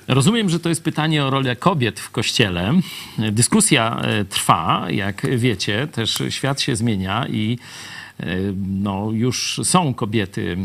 Rozumiem, 0.08 0.50
że 0.50 0.60
to 0.60 0.68
jest 0.68 0.84
pytanie 0.84 1.24
o 1.24 1.30
rolę 1.30 1.56
kobiet 1.56 2.00
w 2.00 2.10
kościele. 2.10 2.72
Dyskusja 3.18 4.00
e, 4.02 4.24
trwa, 4.24 4.86
jak 4.90 5.38
wiecie, 5.38 5.86
też 5.86 6.22
świat 6.28 6.60
się 6.60 6.76
zmienia 6.76 7.26
i 7.28 7.58
no, 8.66 9.10
już 9.12 9.60
są 9.64 9.94
kobiety, 9.94 10.56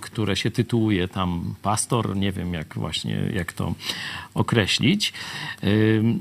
które 0.00 0.36
się 0.36 0.50
tytułuje 0.50 1.08
tam 1.08 1.54
pastor, 1.62 2.16
nie 2.16 2.32
wiem 2.32 2.54
jak 2.54 2.74
właśnie, 2.74 3.30
jak 3.34 3.52
to 3.52 3.74
określić. 4.34 5.12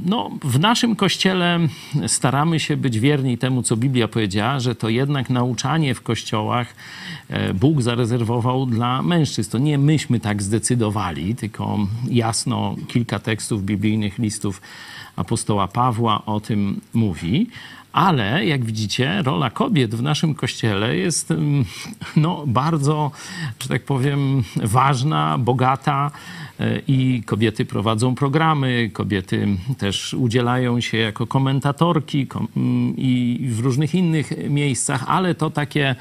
No, 0.06 0.32
w 0.44 0.60
naszym 0.60 0.96
kościele 0.96 1.60
staramy 2.08 2.60
się 2.60 2.78
być 2.78 3.00
wierni 3.00 3.38
temu, 3.38 3.64
co 3.64 3.78
Biblia 3.78 4.08
powiedziała, 4.08 4.60
że 4.60 4.76
to 4.76 4.90
jednak 4.90 5.30
nauczanie 5.30 5.96
w 5.96 6.02
kościołach 6.02 6.76
e, 7.30 7.54
Bóg 7.54 7.82
zarezerwował 7.82 8.66
dla 8.66 9.02
mężczyzn. 9.02 9.52
To 9.52 9.58
nie 9.58 9.78
myśmy 9.78 10.20
tak 10.20 10.44
zdecydowali, 10.44 11.36
tylko 11.36 11.80
jasno 12.10 12.76
kilka 12.88 13.20
tekstów 13.20 13.64
biblijnych, 13.64 14.20
listów 14.20 14.62
apostoła 15.16 15.68
Pawła 15.68 16.26
o 16.26 16.40
tym 16.40 16.82
mówi. 16.94 17.48
Ale 17.94 18.46
jak 18.46 18.66
widzicie, 18.66 19.22
rola 19.22 19.50
kobiet 19.50 19.96
w 19.96 20.02
naszym 20.02 20.36
kościele 20.36 20.98
jest 20.98 21.32
mm, 21.32 21.66
no, 22.16 22.44
bardzo, 22.48 23.12
że 23.60 23.70
tak 23.70 23.84
powiem, 23.84 24.44
ważna, 24.56 25.38
bogata 25.38 26.12
e, 26.60 26.80
i 26.88 27.24
kobiety 27.26 27.66
prowadzą 27.66 28.16
programy, 28.16 28.90
kobiety 28.94 29.48
też 29.78 30.14
udzielają 30.14 30.82
się 30.82 30.98
jako 30.98 31.28
komentatorki 31.28 32.28
kom- 32.28 32.48
mm, 32.58 32.94
i 32.98 33.40
w 33.52 33.60
różnych 33.60 33.96
innych 33.96 34.50
miejscach, 34.50 35.04
ale 35.08 35.36
to 35.36 35.50
takie 35.50 35.96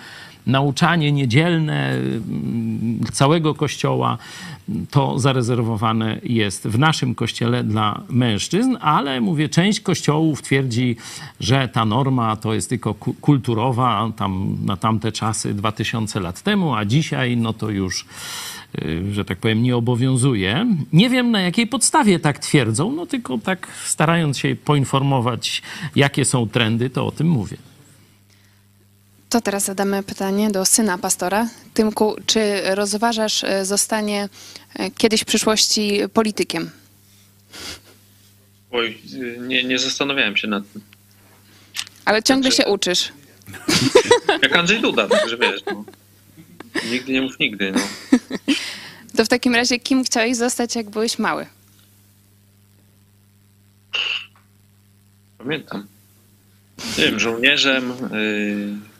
nauczanie 0.46 1.12
niedzielne 1.12 1.90
mm, 1.90 3.00
całego 3.12 3.54
kościoła 3.54 4.18
to 4.90 5.18
zarezerwowane 5.18 6.20
jest 6.22 6.66
w 6.68 6.78
naszym 6.78 7.14
kościele 7.14 7.64
dla 7.64 8.02
mężczyzn, 8.08 8.76
ale 8.80 9.20
mówię, 9.20 9.48
część 9.48 9.80
kościołów 9.80 10.42
twierdzi, 10.42 10.96
że 11.40 11.68
ta 11.68 11.84
norma 11.84 12.36
to 12.36 12.54
jest 12.54 12.68
tylko 12.68 12.94
ku- 12.94 13.14
kulturowa, 13.14 14.12
tam 14.16 14.56
na 14.64 14.76
tamte 14.76 15.12
czasy 15.12 15.54
2000 15.54 16.20
lat 16.20 16.42
temu, 16.42 16.74
a 16.74 16.84
dzisiaj 16.84 17.36
no 17.36 17.52
to 17.52 17.70
już 17.70 18.06
y, 18.82 19.12
że 19.12 19.24
tak 19.24 19.38
powiem, 19.38 19.62
nie 19.62 19.76
obowiązuje. 19.76 20.66
Nie 20.92 21.10
wiem 21.10 21.30
na 21.30 21.40
jakiej 21.40 21.66
podstawie 21.66 22.18
tak 22.18 22.38
twierdzą, 22.38 22.92
no 22.92 23.06
tylko 23.06 23.38
tak 23.38 23.68
starając 23.84 24.38
się 24.38 24.56
poinformować, 24.64 25.62
jakie 25.96 26.24
są 26.24 26.48
trendy, 26.48 26.90
to 26.90 27.06
o 27.06 27.10
tym 27.10 27.28
mówię. 27.28 27.56
To 29.32 29.40
teraz 29.40 29.64
zadamy 29.64 30.02
pytanie 30.02 30.50
do 30.50 30.64
syna 30.64 30.98
pastora. 30.98 31.48
Tymku, 31.74 32.16
czy 32.26 32.60
rozważasz 32.74 33.44
e, 33.44 33.64
zostanie 33.64 34.28
e, 34.74 34.90
kiedyś 34.90 35.20
w 35.20 35.24
przyszłości 35.24 36.00
politykiem? 36.12 36.70
Oj, 38.70 38.98
y, 39.14 39.38
nie, 39.40 39.64
nie 39.64 39.78
zastanawiałem 39.78 40.36
się 40.36 40.48
nad 40.48 40.72
tym. 40.72 40.82
Ale 42.04 42.22
ciągle 42.22 42.52
się 42.52 42.66
uczysz. 42.66 43.12
Jak 44.42 44.56
Andrzej 44.56 44.80
Duda, 44.80 45.08
także 45.08 45.36
wiesz, 45.36 45.60
no. 45.66 45.84
Nigdy 46.90 47.12
nie 47.12 47.22
mów 47.22 47.38
nigdy, 47.38 47.72
no. 47.72 47.80
To 49.16 49.24
w 49.24 49.28
takim 49.28 49.54
razie 49.54 49.78
kim 49.78 50.04
chciałeś 50.04 50.36
zostać, 50.36 50.76
jak 50.76 50.90
byłeś 50.90 51.18
mały? 51.18 51.46
Pamiętam. 55.38 55.86
Nie 56.98 57.04
wiem, 57.04 57.20
żołnierzem. 57.20 57.92
Yy... 58.12 58.91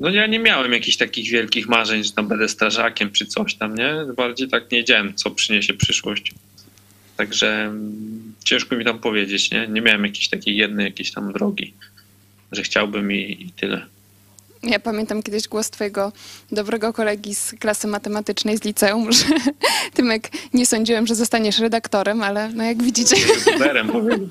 No 0.00 0.10
ja 0.10 0.26
nie 0.26 0.38
miałem 0.38 0.72
jakichś 0.72 0.96
takich 0.96 1.30
wielkich 1.30 1.68
marzeń, 1.68 2.04
że 2.04 2.12
tam 2.12 2.28
będę 2.28 2.48
strażakiem 2.48 3.10
czy 3.10 3.26
coś 3.26 3.54
tam, 3.54 3.74
nie? 3.74 3.94
Bardziej 4.16 4.48
tak 4.48 4.70
nie 4.72 4.78
wiedziałem, 4.78 5.14
co 5.14 5.30
przyniesie 5.30 5.74
przyszłość. 5.74 6.32
Także 7.16 7.62
mm, 7.62 8.34
ciężko 8.44 8.76
mi 8.76 8.84
tam 8.84 8.98
powiedzieć, 8.98 9.50
nie? 9.50 9.68
Nie 9.68 9.80
miałem 9.80 10.04
jakiejś 10.04 10.28
takiej 10.28 10.56
jednej 10.56 10.84
jakiejś 10.84 11.12
tam 11.12 11.32
drogi, 11.32 11.74
że 12.52 12.62
chciałbym 12.62 13.12
i, 13.12 13.16
i 13.40 13.52
tyle. 13.56 13.86
Ja 14.62 14.80
pamiętam 14.80 15.22
kiedyś 15.22 15.48
głos 15.48 15.70
twojego 15.70 16.12
dobrego 16.52 16.92
kolegi 16.92 17.34
z 17.34 17.54
klasy 17.60 17.88
matematycznej 17.88 18.58
z 18.58 18.64
liceum, 18.64 19.12
że 19.18 19.24
Tymek, 19.94 20.30
nie 20.54 20.66
sądziłem, 20.66 21.06
że 21.06 21.14
zostaniesz 21.14 21.58
redaktorem, 21.58 22.22
ale 22.22 22.50
no 22.52 22.64
jak 22.64 22.82
widzicie... 22.82 23.16
YouTuberem 23.16 23.88
powiem. 23.88 24.28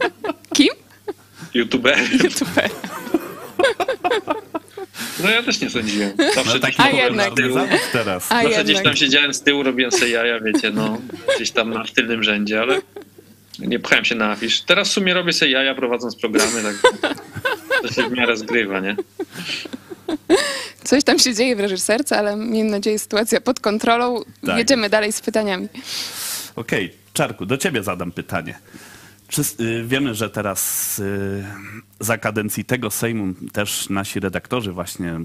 Kim? 0.54 0.74
YouTuberem. 1.54 2.08
YouTuber. 2.24 2.70
No 5.20 5.30
ja 5.30 5.44
też 5.44 5.62
nie 5.62 5.70
sądziłem. 5.70 6.12
Zawsze 6.36 6.54
No 6.54 6.60
tak 6.60 6.76
taki 6.76 6.82
A 6.82 7.04
jednak. 7.04 7.32
teraz. 7.92 8.32
A 8.32 8.44
Zawsze 8.44 8.64
gdzieś 8.64 8.84
tam 8.84 8.96
siedziałem 8.96 9.34
z 9.34 9.42
tyłu, 9.42 9.64
robiłem 9.64 9.92
sobie 9.92 10.12
jaja, 10.12 10.40
wiecie, 10.40 10.72
no, 10.72 11.02
gdzieś 11.36 11.52
tam 11.52 11.70
na 11.70 11.84
w 11.84 11.92
tylnym 11.92 12.24
rzędzie, 12.24 12.62
ale 12.62 12.82
nie 13.60 13.80
pchałem 13.80 14.06
się 14.06 14.16
na 14.16 14.32
afisz. 14.32 14.62
Teraz 14.62 14.90
w 14.90 14.92
sumie 14.92 15.14
robię 15.14 15.34
sobie 15.34 15.52
jaja 15.52 15.76
prowadząc 15.76 16.16
programy, 16.16 16.62
tak 16.64 16.76
to 17.82 17.88
się 17.94 18.10
w 18.10 18.12
miarę 18.12 18.38
zgrywa, 18.38 18.80
nie? 18.80 18.96
Coś 20.84 21.04
tam 21.04 21.20
się 21.20 21.34
dzieje 21.34 21.56
w 21.56 21.60
reżyserce, 21.60 22.18
ale 22.18 22.36
miejmy 22.36 22.70
nadzieję 22.72 23.00
sytuacja 23.00 23.42
pod 23.42 23.60
kontrolą. 23.60 24.22
Tak. 24.46 24.58
Jedziemy 24.58 24.90
dalej 24.90 25.12
z 25.12 25.22
pytaniami. 25.22 25.68
Okej, 26.56 26.94
Czarku, 27.14 27.46
do 27.46 27.58
ciebie 27.58 27.84
zadam 27.84 28.12
pytanie. 28.12 28.60
Czy, 29.34 29.42
y, 29.60 29.84
wiemy, 29.88 30.16
że 30.16 30.30
teraz 30.30 31.00
y, 31.00 31.44
za 32.00 32.18
kadencji 32.18 32.66
tego 32.66 32.92
Sejmu 32.92 33.34
też 33.54 33.90
nasi 33.90 34.20
redaktorzy 34.20 34.72
właśnie 34.72 35.20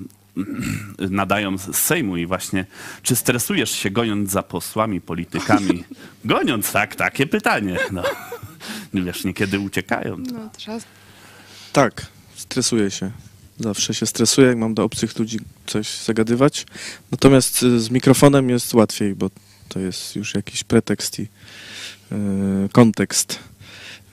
y, 1.01 1.11
nadają 1.11 1.59
z 1.59 1.77
Sejmu 1.77 2.16
i 2.16 2.27
właśnie 2.27 2.66
czy 3.03 3.16
stresujesz 3.16 3.71
się 3.71 3.90
goniąc 3.90 4.31
za 4.31 4.42
posłami, 4.42 5.01
politykami? 5.01 5.85
Goniąc, 6.25 6.73
tak, 6.73 6.97
takie 6.97 7.27
pytanie. 7.27 7.79
No. 7.92 8.03
Wiesz, 8.94 9.25
niekiedy 9.25 9.59
uciekają. 9.59 10.16
No, 10.16 10.51
trzeba... 10.57 10.79
Tak, 11.73 12.07
stresuję 12.37 12.90
się. 12.90 13.11
Zawsze 13.59 13.94
się 13.94 14.07
stresuję, 14.07 14.47
jak 14.47 14.57
mam 14.57 14.75
do 14.75 14.85
obcych 14.85 15.18
ludzi 15.18 15.38
coś 15.66 16.01
zagadywać. 16.01 16.66
Natomiast 17.11 17.62
y, 17.62 17.81
z 17.81 17.90
mikrofonem 17.90 18.51
jest 18.51 18.75
łatwiej, 18.75 19.14
bo 19.14 19.31
to 19.68 19.79
jest 19.79 20.16
już 20.16 20.35
jakiś 20.35 20.64
pretekst 20.64 21.18
i 21.18 21.23
y, 21.23 21.29
kontekst. 22.73 23.48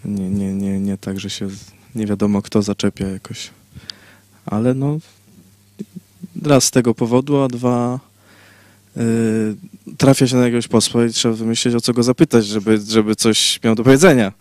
Nie, 0.05 0.29
nie, 0.29 0.53
nie, 0.53 0.79
nie 0.79 0.97
tak, 0.97 1.19
że 1.19 1.29
się 1.29 1.47
nie 1.95 2.05
wiadomo 2.05 2.41
kto 2.41 2.61
zaczepia 2.61 3.07
jakoś. 3.07 3.49
Ale 4.45 4.73
no, 4.73 4.99
raz 6.43 6.63
z 6.63 6.71
tego 6.71 6.95
powodu, 6.95 7.41
a 7.41 7.47
dwa 7.47 7.99
y, 8.97 9.55
trafia 9.97 10.27
się 10.27 10.35
na 10.35 10.43
jakiegoś 10.43 10.67
posła 10.67 11.05
i 11.05 11.09
trzeba 11.09 11.35
wymyślić 11.35 11.75
o 11.75 11.81
co 11.81 11.93
go 11.93 12.03
zapytać, 12.03 12.47
żeby, 12.47 12.79
żeby 12.87 13.15
coś 13.15 13.59
miał 13.63 13.75
do 13.75 13.83
powiedzenia. 13.83 14.31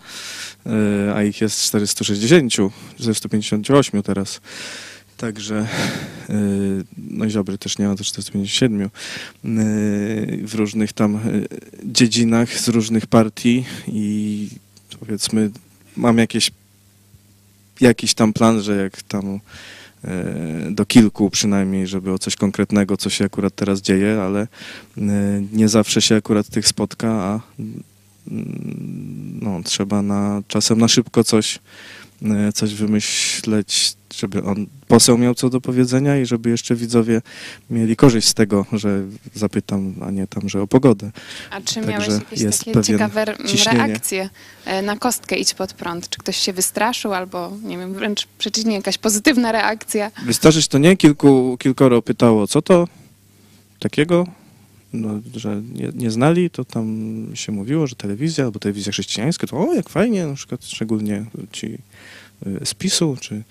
Y, 0.66 1.14
a 1.14 1.22
ich 1.22 1.40
jest 1.40 1.62
460, 1.62 2.52
458 2.98 4.02
teraz. 4.02 4.40
Także, 5.16 5.66
y, 6.30 6.84
no 6.96 7.24
i 7.24 7.30
Ziobry 7.30 7.58
też 7.58 7.78
nie 7.78 7.88
ma, 7.88 7.96
to 7.96 8.04
457 8.04 8.82
y, 8.82 8.88
w 10.46 10.54
różnych 10.54 10.92
tam 10.92 11.16
y, 11.16 11.48
dziedzinach, 11.84 12.58
z 12.58 12.68
różnych 12.68 13.06
partii 13.06 13.64
i 13.86 14.48
powiedzmy 15.04 15.50
mam 15.96 16.18
jakieś, 16.18 16.50
jakiś 17.80 18.14
tam 18.14 18.32
plan, 18.32 18.62
że 18.62 18.76
jak 18.76 19.02
tam 19.02 19.40
e, 20.04 20.70
do 20.70 20.86
kilku 20.86 21.30
przynajmniej, 21.30 21.86
żeby 21.86 22.12
o 22.12 22.18
coś 22.18 22.36
konkretnego, 22.36 22.96
co 22.96 23.10
się 23.10 23.24
akurat 23.24 23.54
teraz 23.54 23.80
dzieje, 23.80 24.22
ale 24.22 24.40
e, 24.40 24.48
nie 25.52 25.68
zawsze 25.68 26.02
się 26.02 26.16
akurat 26.16 26.48
tych 26.48 26.68
spotka, 26.68 27.08
a 27.08 27.40
mm, 27.58 27.82
no, 29.42 29.62
trzeba 29.64 30.02
na, 30.02 30.42
czasem 30.48 30.78
na 30.78 30.88
szybko 30.88 31.24
coś, 31.24 31.58
e, 32.22 32.52
coś 32.52 32.74
wymyśleć, 32.74 33.96
żeby 34.18 34.42
on, 34.42 34.66
poseł 34.88 35.18
miał 35.18 35.34
co 35.34 35.50
do 35.50 35.60
powiedzenia 35.60 36.18
i 36.18 36.26
żeby 36.26 36.50
jeszcze 36.50 36.74
widzowie 36.74 37.22
mieli 37.70 37.96
korzyść 37.96 38.28
z 38.28 38.34
tego, 38.34 38.66
że 38.72 39.02
zapytam, 39.34 39.94
a 40.00 40.10
nie 40.10 40.26
tam, 40.26 40.48
że 40.48 40.62
o 40.62 40.66
pogodę. 40.66 41.10
A 41.50 41.60
czy 41.60 41.74
Także 41.74 41.90
miałeś 41.90 42.08
jakieś 42.08 42.58
takie 42.58 42.82
ciekawe 42.82 43.24
ciśnienie. 43.46 43.78
reakcje 43.78 44.30
e, 44.64 44.82
na 44.82 44.96
kostkę 44.96 45.36
Idź 45.36 45.54
pod 45.54 45.72
prąd? 45.72 46.08
Czy 46.08 46.18
ktoś 46.18 46.36
się 46.36 46.52
wystraszył 46.52 47.14
albo, 47.14 47.52
nie 47.62 47.78
wiem, 47.78 47.94
wręcz 47.94 48.26
przeciwnie, 48.38 48.74
jakaś 48.74 48.98
pozytywna 48.98 49.52
reakcja? 49.52 50.10
Wystarczyć 50.26 50.68
to 50.68 50.78
nie, 50.78 50.96
kilku, 50.96 51.56
kilkoro 51.60 52.02
pytało, 52.02 52.46
co 52.46 52.62
to 52.62 52.88
takiego, 53.78 54.26
no, 54.92 55.20
że 55.34 55.62
nie, 55.72 55.88
nie 55.94 56.10
znali, 56.10 56.50
to 56.50 56.64
tam 56.64 57.26
się 57.34 57.52
mówiło, 57.52 57.86
że 57.86 57.96
telewizja 57.96 58.44
albo 58.44 58.58
telewizja 58.58 58.92
chrześcijańska, 58.92 59.46
to 59.46 59.68
o, 59.68 59.74
jak 59.74 59.88
fajnie, 59.88 60.26
na 60.26 60.34
przykład 60.34 60.64
szczególnie 60.64 61.24
ci 61.52 61.78
z 62.64 62.74
PiSu, 62.74 63.16
czy... 63.20 63.42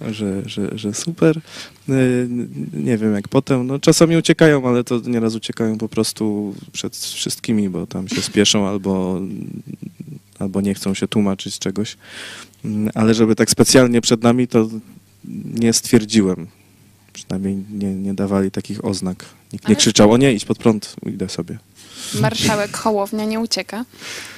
że, 0.10 0.42
że, 0.48 0.78
że 0.78 0.94
super. 0.94 1.40
Y, 1.88 2.28
Nie 2.72 2.98
wiem 2.98 3.14
jak 3.14 3.28
potem, 3.28 3.66
no 3.66 3.78
czasami 3.78 4.16
uciekają, 4.16 4.68
ale 4.68 4.84
to 4.84 5.00
nieraz 5.06 5.34
uciekają 5.34 5.78
po 5.78 5.88
prostu 5.88 6.54
przed 6.72 6.96
wszystkimi, 6.96 7.68
bo 7.68 7.86
tam 7.86 8.08
się 8.08 8.22
spieszą 8.22 8.68
albo, 8.68 9.20
albo 10.38 10.60
nie 10.60 10.74
chcą 10.74 10.94
się 10.94 11.08
tłumaczyć 11.08 11.58
czegoś. 11.58 11.96
Mm, 12.64 12.90
Ale 12.94 13.14
żeby 13.14 13.34
tak 13.36 13.50
specjalnie 13.50 14.00
przed 14.00 14.22
nami, 14.22 14.48
to 14.48 14.68
nie 15.54 15.72
stwierdziłem. 15.72 16.46
Przynajmniej 17.12 17.56
nie, 17.70 17.94
nie 17.94 18.14
dawali 18.14 18.50
takich 18.50 18.84
oznak. 18.84 19.24
Nikt 19.52 19.64
nie 19.64 19.68
Ale- 19.68 19.76
krzyczał, 19.76 20.12
o 20.12 20.16
nie, 20.16 20.32
idź 20.32 20.44
pod 20.44 20.58
prąd, 20.58 20.96
idę 21.06 21.28
sobie. 21.28 21.58
Marszałek 22.14 22.76
Hołownia 22.76 23.24
nie 23.24 23.40
ucieka, 23.40 23.84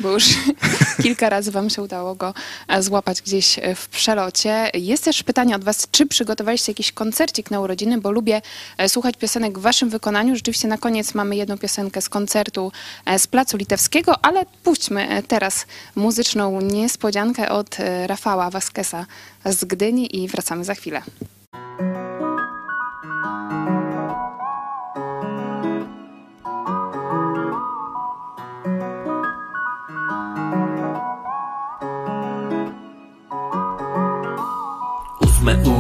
bo 0.01 0.11
już 0.11 0.25
kilka 1.03 1.29
razy 1.29 1.51
wam 1.51 1.71
się 1.71 1.83
udało 1.83 2.15
go 2.15 2.35
e, 2.69 2.83
złapać 2.83 3.23
gdzieś 3.23 3.59
e, 3.59 3.75
w 3.75 3.89
przelocie. 3.89 4.71
Jest 4.75 5.05
też 5.05 5.23
pytanie 5.23 5.57
od 5.57 5.65
was, 5.65 5.89
czy 5.91 6.07
przygotowaliście 6.07 6.73
jakiś 6.73 6.93
koncercik 6.93 7.51
na 7.51 7.61
urodziny, 7.61 7.99
bo 7.99 8.11
lubię 8.11 8.43
e, 8.79 8.89
słuchać 8.89 9.17
piosenek 9.17 9.59
w 9.59 9.63
waszym 9.63 9.91
wykonaniu. 9.91 10.37
Rzeczywiście 10.37 10.69
na 10.69 10.79
koniec 10.79 11.15
mamy 11.15 11.37
jedną 11.37 11.59
piosenkę 11.59 12.03
z 12.03 12.09
koncertu 12.09 12.73
z 13.19 13.27
Placu 13.27 13.57
Litewskiego, 13.57 14.25
ale 14.25 14.45
puśćmy 14.63 15.23
teraz 15.29 15.67
muzyczną 15.95 16.61
niespodziankę 16.61 17.49
od 17.49 17.77
Rafała 18.07 18.51
Waskesa 18.51 19.07
z 19.45 19.65
Gdyni 19.65 20.23
i 20.23 20.29
wracamy 20.29 20.65
za 20.65 20.75
chwilę. 20.75 21.03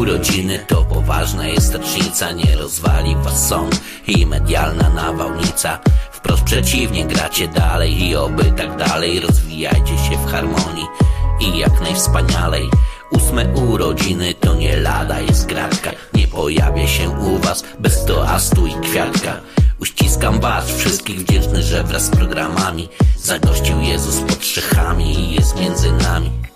Urodziny 0.00 0.58
to 0.66 0.84
poważna 0.84 1.48
jest 1.48 1.74
rocznica 1.74 2.32
Nie 2.32 2.56
rozwali 2.56 3.16
was 3.16 3.48
sąd 3.48 3.80
i 4.06 4.26
medialna 4.26 4.88
nawałnica. 4.88 5.78
Wprost 6.12 6.42
przeciwnie, 6.42 7.04
gracie 7.04 7.48
dalej 7.48 8.02
i 8.04 8.16
oby 8.16 8.44
tak 8.44 8.76
dalej 8.76 9.20
Rozwijajcie 9.20 9.98
się 9.98 10.16
w 10.26 10.30
harmonii. 10.30 10.86
I 11.40 11.58
jak 11.58 11.80
najwspanialej. 11.80 12.70
Ósme 13.10 13.48
urodziny 13.54 14.34
to 14.34 14.54
nie 14.54 14.76
lada 14.76 15.20
jest 15.20 15.46
gratka. 15.46 15.90
Nie 16.14 16.28
pojawia 16.28 16.86
się 16.86 17.10
u 17.10 17.38
was 17.38 17.64
bez 17.78 18.04
toastu 18.04 18.66
i 18.66 18.74
kwiatka. 18.74 19.40
Uściskam 19.80 20.40
was 20.40 20.70
wszystkich 20.70 21.18
wdzięczny, 21.18 21.62
że 21.62 21.84
wraz 21.84 22.02
z 22.02 22.10
programami 22.10 22.88
Zagościł 23.18 23.80
Jezus 23.80 24.20
pod 24.20 24.44
szychami 24.44 25.20
i 25.20 25.34
jest 25.34 25.60
między 25.60 25.92
nami 25.92 26.49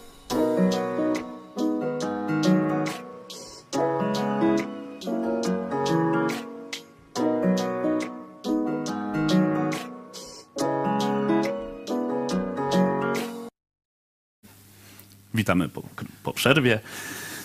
Witamy 15.44 15.68
po, 15.68 15.82
po 16.22 16.32
przerwie. 16.32 16.80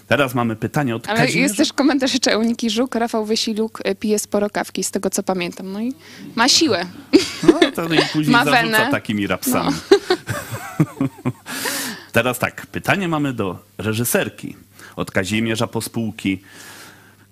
Teraz 0.07 0.35
mamy 0.35 0.55
pytanie 0.55 0.95
od 0.95 1.07
Ale 1.09 1.19
Kazimierza. 1.19 1.39
jest 1.43 1.57
też 1.57 1.73
komentarz 1.73 2.13
jeszcze 2.13 2.31
Euniki 2.31 2.69
Żuk. 2.69 2.95
Rafał 2.95 3.25
Wysiluk 3.25 3.79
e, 3.83 3.95
pije 3.95 4.19
sporo 4.19 4.49
kawki, 4.49 4.83
z 4.83 4.91
tego 4.91 5.09
co 5.09 5.23
pamiętam. 5.23 5.71
No 5.71 5.81
i 5.81 5.93
ma 6.35 6.49
siłę. 6.49 6.85
No, 7.43 7.59
to 7.75 7.93
i 7.93 7.99
później 8.13 8.31
Ma 8.37 8.45
zarzuca 8.45 8.61
wenę. 8.77 8.91
takimi 8.91 9.27
rapsami. 9.27 9.75
Teraz 12.11 12.39
tak, 12.39 12.65
pytanie 12.67 13.07
mamy 13.07 13.33
do 13.33 13.59
reżyserki 13.77 14.55
od 14.95 15.11
Kazimierza 15.11 15.67
Pospółki. 15.67 16.41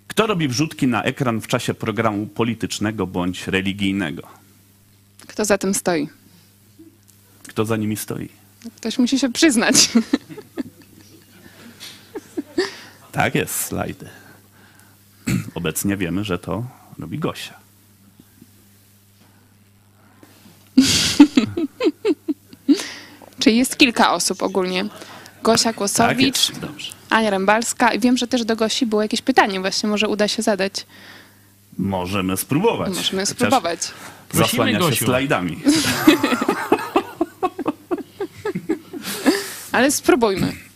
Kto 0.07 0.27
robi 0.27 0.47
wrzutki 0.47 0.87
na 0.87 1.03
ekran 1.03 1.41
w 1.41 1.47
czasie 1.47 1.73
programu 1.73 2.27
politycznego 2.27 3.07
bądź 3.07 3.47
religijnego? 3.47 4.23
Kto 5.27 5.45
za 5.45 5.57
tym 5.57 5.73
stoi? 5.73 6.09
Kto 7.47 7.65
za 7.65 7.77
nimi 7.77 7.97
stoi? 7.97 8.29
Ktoś 8.75 8.97
musi 8.97 9.19
się 9.19 9.31
przyznać. 9.31 9.75
Tak 13.11 13.35
jest, 13.35 13.55
slajdy. 13.55 14.09
Obecnie 15.55 15.97
wiemy, 15.97 16.23
że 16.23 16.39
to 16.39 16.63
robi 16.99 17.19
Gosia. 17.19 17.53
Czyli 23.39 23.57
jest 23.57 23.77
kilka 23.77 24.13
osób 24.13 24.43
ogólnie. 24.43 24.85
Gosia 25.43 25.73
Kłosowicz, 25.73 26.47
Tak 26.47 26.55
jest, 26.55 26.61
dobrze. 26.61 26.91
Ania 27.09 27.29
Rębalska 27.29 27.93
i 27.93 27.99
wiem, 27.99 28.17
że 28.17 28.27
też 28.27 28.45
do 28.45 28.55
Gosi 28.55 28.85
było 28.85 29.01
jakieś 29.01 29.21
pytanie 29.21 29.59
właśnie, 29.59 29.89
może 29.89 30.07
uda 30.07 30.27
się 30.27 30.41
zadać. 30.41 30.85
Możemy 31.77 32.37
spróbować. 32.37 32.89
Możemy 32.89 33.21
Chociaż 33.21 33.37
spróbować. 33.37 33.79
Zasłania 34.33 34.91
się 34.91 35.05
slajdami. 35.05 35.59
Ale 39.71 39.91
spróbujmy. 39.91 40.66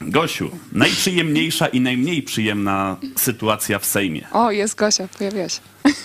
Gosiu, 0.00 0.50
najprzyjemniejsza 0.72 1.66
i 1.66 1.80
najmniej 1.80 2.22
przyjemna 2.22 2.96
sytuacja 3.16 3.78
w 3.78 3.86
Sejmie. 3.86 4.26
O, 4.32 4.50
jest 4.50 4.74
Gosia, 4.74 5.08
pojawiła 5.18 5.48
się. 5.48 5.60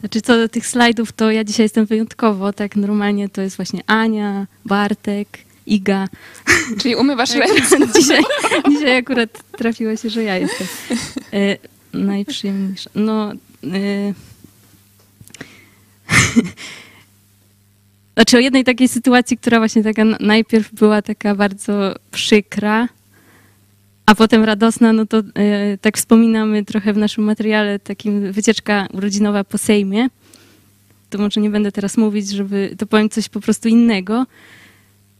Znaczy 0.00 0.20
co 0.20 0.36
do 0.36 0.48
tych 0.48 0.66
slajdów, 0.66 1.12
to 1.12 1.30
ja 1.30 1.44
dzisiaj 1.44 1.64
jestem 1.64 1.86
wyjątkowo, 1.86 2.52
tak 2.52 2.76
normalnie 2.76 3.28
to 3.28 3.42
jest 3.42 3.56
właśnie 3.56 3.80
Ania, 3.86 4.46
Bartek, 4.64 5.38
Iga. 5.66 6.08
Czyli 6.82 6.96
umywasz 6.96 7.30
ręce. 7.46 7.78
dzisiaj, 8.00 8.22
dzisiaj 8.68 8.96
akurat 8.96 9.42
trafiło 9.58 9.96
się, 9.96 10.10
że 10.10 10.22
ja 10.22 10.38
jestem. 10.38 10.66
E, 11.32 11.56
najprzyjemniejsza. 11.92 12.90
No... 12.94 13.32
E, 13.64 14.14
Znaczy 18.20 18.36
o 18.36 18.40
jednej 18.40 18.64
takiej 18.64 18.88
sytuacji, 18.88 19.36
która 19.36 19.58
właśnie 19.58 19.82
taka 19.82 20.04
najpierw 20.04 20.74
była 20.74 21.02
taka 21.02 21.34
bardzo 21.34 21.94
przykra, 22.10 22.88
a 24.06 24.14
potem 24.14 24.44
radosna, 24.44 24.92
no 24.92 25.06
to 25.06 25.18
e, 25.18 25.78
tak 25.78 25.96
wspominamy 25.96 26.64
trochę 26.64 26.92
w 26.92 26.96
naszym 26.96 27.24
materiale, 27.24 27.78
takim 27.78 28.32
wycieczka 28.32 28.88
urodzinowa 28.92 29.44
po 29.44 29.58
Sejmie. 29.58 30.08
to 31.10 31.18
może 31.18 31.40
nie 31.40 31.50
będę 31.50 31.72
teraz 31.72 31.96
mówić, 31.96 32.28
żeby, 32.28 32.74
to 32.78 32.86
powiem 32.86 33.08
coś 33.08 33.28
po 33.28 33.40
prostu 33.40 33.68
innego, 33.68 34.26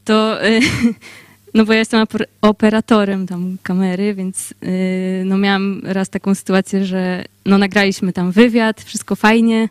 to, 0.04 0.46
y, 0.46 0.60
no 1.54 1.64
bo 1.64 1.72
ja 1.72 1.78
jestem 1.78 2.04
oper- 2.04 2.26
operatorem 2.42 3.26
tam 3.26 3.56
kamery, 3.62 4.14
więc 4.14 4.50
y, 4.50 5.22
no 5.24 5.38
miałam 5.38 5.80
raz 5.84 6.10
taką 6.10 6.34
sytuację, 6.34 6.84
że 6.84 7.24
no 7.46 7.58
nagraliśmy 7.58 8.12
tam 8.12 8.32
wywiad, 8.32 8.82
wszystko 8.82 9.16
fajnie 9.16 9.68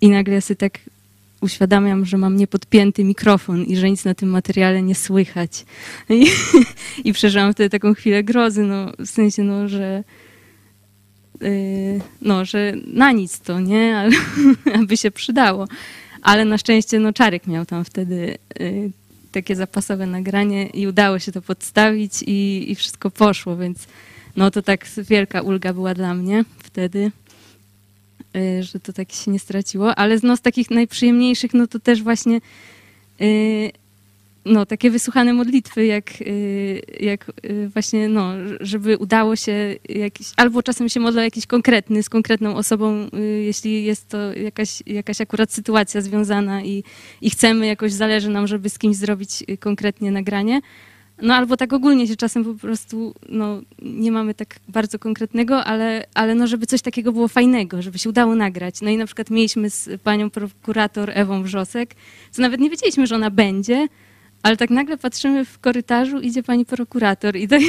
i 0.00 0.08
nagle 0.08 0.40
sobie 0.40 0.56
tak 0.56 0.78
uświadamiam, 1.40 2.04
że 2.04 2.16
mam 2.16 2.36
niepodpięty 2.36 3.04
mikrofon 3.04 3.64
i 3.64 3.76
że 3.76 3.90
nic 3.90 4.04
na 4.04 4.14
tym 4.14 4.28
materiale 4.28 4.82
nie 4.82 4.94
słychać. 4.94 5.64
I, 6.08 6.26
i 7.04 7.12
przeżyłam 7.12 7.52
wtedy 7.52 7.70
taką 7.70 7.94
chwilę 7.94 8.24
grozy, 8.24 8.62
no 8.62 8.92
w 8.98 9.06
sensie, 9.06 9.42
no, 9.42 9.68
że 9.68 10.04
y, 11.42 12.00
no, 12.22 12.44
że 12.44 12.72
na 12.86 13.12
nic 13.12 13.40
to, 13.40 13.60
nie? 13.60 13.96
Ale 13.96 14.10
aby 14.82 14.96
się 14.96 15.10
przydało. 15.10 15.68
Ale 16.22 16.44
na 16.44 16.58
szczęście, 16.58 16.98
no, 16.98 17.12
Czarek 17.12 17.46
miał 17.46 17.66
tam 17.66 17.84
wtedy 17.84 18.38
y, 18.60 18.90
takie 19.32 19.56
zapasowe 19.56 20.06
nagranie 20.06 20.66
i 20.66 20.86
udało 20.86 21.18
się 21.18 21.32
to 21.32 21.42
podstawić 21.42 22.22
i, 22.26 22.70
i 22.70 22.74
wszystko 22.74 23.10
poszło, 23.10 23.56
więc 23.56 23.86
no 24.36 24.50
to 24.50 24.62
tak 24.62 24.86
wielka 25.08 25.40
ulga 25.40 25.72
była 25.72 25.94
dla 25.94 26.14
mnie 26.14 26.44
wtedy, 26.58 27.10
że 28.60 28.80
to 28.80 28.92
tak 28.92 29.12
się 29.12 29.30
nie 29.30 29.38
straciło. 29.38 29.94
Ale 29.94 30.18
no, 30.22 30.36
z 30.36 30.40
takich 30.40 30.70
najprzyjemniejszych, 30.70 31.54
no 31.54 31.66
to 31.66 31.78
też 31.78 32.02
właśnie 32.02 32.40
y, 33.20 33.70
no, 34.44 34.66
takie 34.66 34.90
wysłuchane 34.90 35.32
modlitwy, 35.32 35.86
jak, 35.86 36.20
y, 36.20 36.82
jak 37.00 37.32
y, 37.44 37.68
właśnie, 37.68 38.08
no, 38.08 38.32
żeby 38.60 38.96
udało 38.96 39.36
się 39.36 39.76
jakiś, 39.88 40.26
albo 40.36 40.62
czasem 40.62 40.88
się 40.88 41.00
modlę 41.00 41.24
jakiś 41.24 41.46
konkretny, 41.46 42.02
z 42.02 42.08
konkretną 42.08 42.56
osobą, 42.56 43.08
y, 43.14 43.42
jeśli 43.42 43.84
jest 43.84 44.08
to 44.08 44.34
jakaś, 44.34 44.82
jakaś 44.86 45.20
akurat 45.20 45.52
sytuacja 45.52 46.00
związana 46.00 46.62
i, 46.62 46.84
i 47.20 47.30
chcemy, 47.30 47.66
jakoś 47.66 47.92
zależy 47.92 48.28
nam, 48.28 48.46
żeby 48.46 48.68
z 48.70 48.78
kimś 48.78 48.96
zrobić 48.96 49.44
y, 49.50 49.56
konkretnie 49.56 50.10
nagranie. 50.10 50.60
No 51.22 51.34
albo 51.34 51.56
tak 51.56 51.72
ogólnie 51.72 52.06
się 52.06 52.16
czasem 52.16 52.44
po 52.44 52.54
prostu, 52.54 53.14
no 53.28 53.60
nie 53.82 54.12
mamy 54.12 54.34
tak 54.34 54.56
bardzo 54.68 54.98
konkretnego, 54.98 55.64
ale, 55.64 56.06
ale 56.14 56.34
no 56.34 56.46
żeby 56.46 56.66
coś 56.66 56.82
takiego 56.82 57.12
było 57.12 57.28
fajnego, 57.28 57.82
żeby 57.82 57.98
się 57.98 58.08
udało 58.08 58.34
nagrać. 58.34 58.80
No 58.80 58.90
i 58.90 58.96
na 58.96 59.06
przykład 59.06 59.30
mieliśmy 59.30 59.70
z 59.70 60.02
panią 60.02 60.30
prokurator 60.30 61.10
Ewą 61.14 61.42
Wrzosek, 61.42 61.94
co 62.30 62.42
nawet 62.42 62.60
nie 62.60 62.70
wiedzieliśmy, 62.70 63.06
że 63.06 63.14
ona 63.14 63.30
będzie, 63.30 63.88
ale 64.42 64.56
tak 64.56 64.70
nagle 64.70 64.98
patrzymy 64.98 65.44
w 65.44 65.58
korytarzu, 65.58 66.20
idzie 66.20 66.42
pani 66.42 66.64
prokurator 66.64 67.36
i 67.36 67.48
tak, 67.48 67.60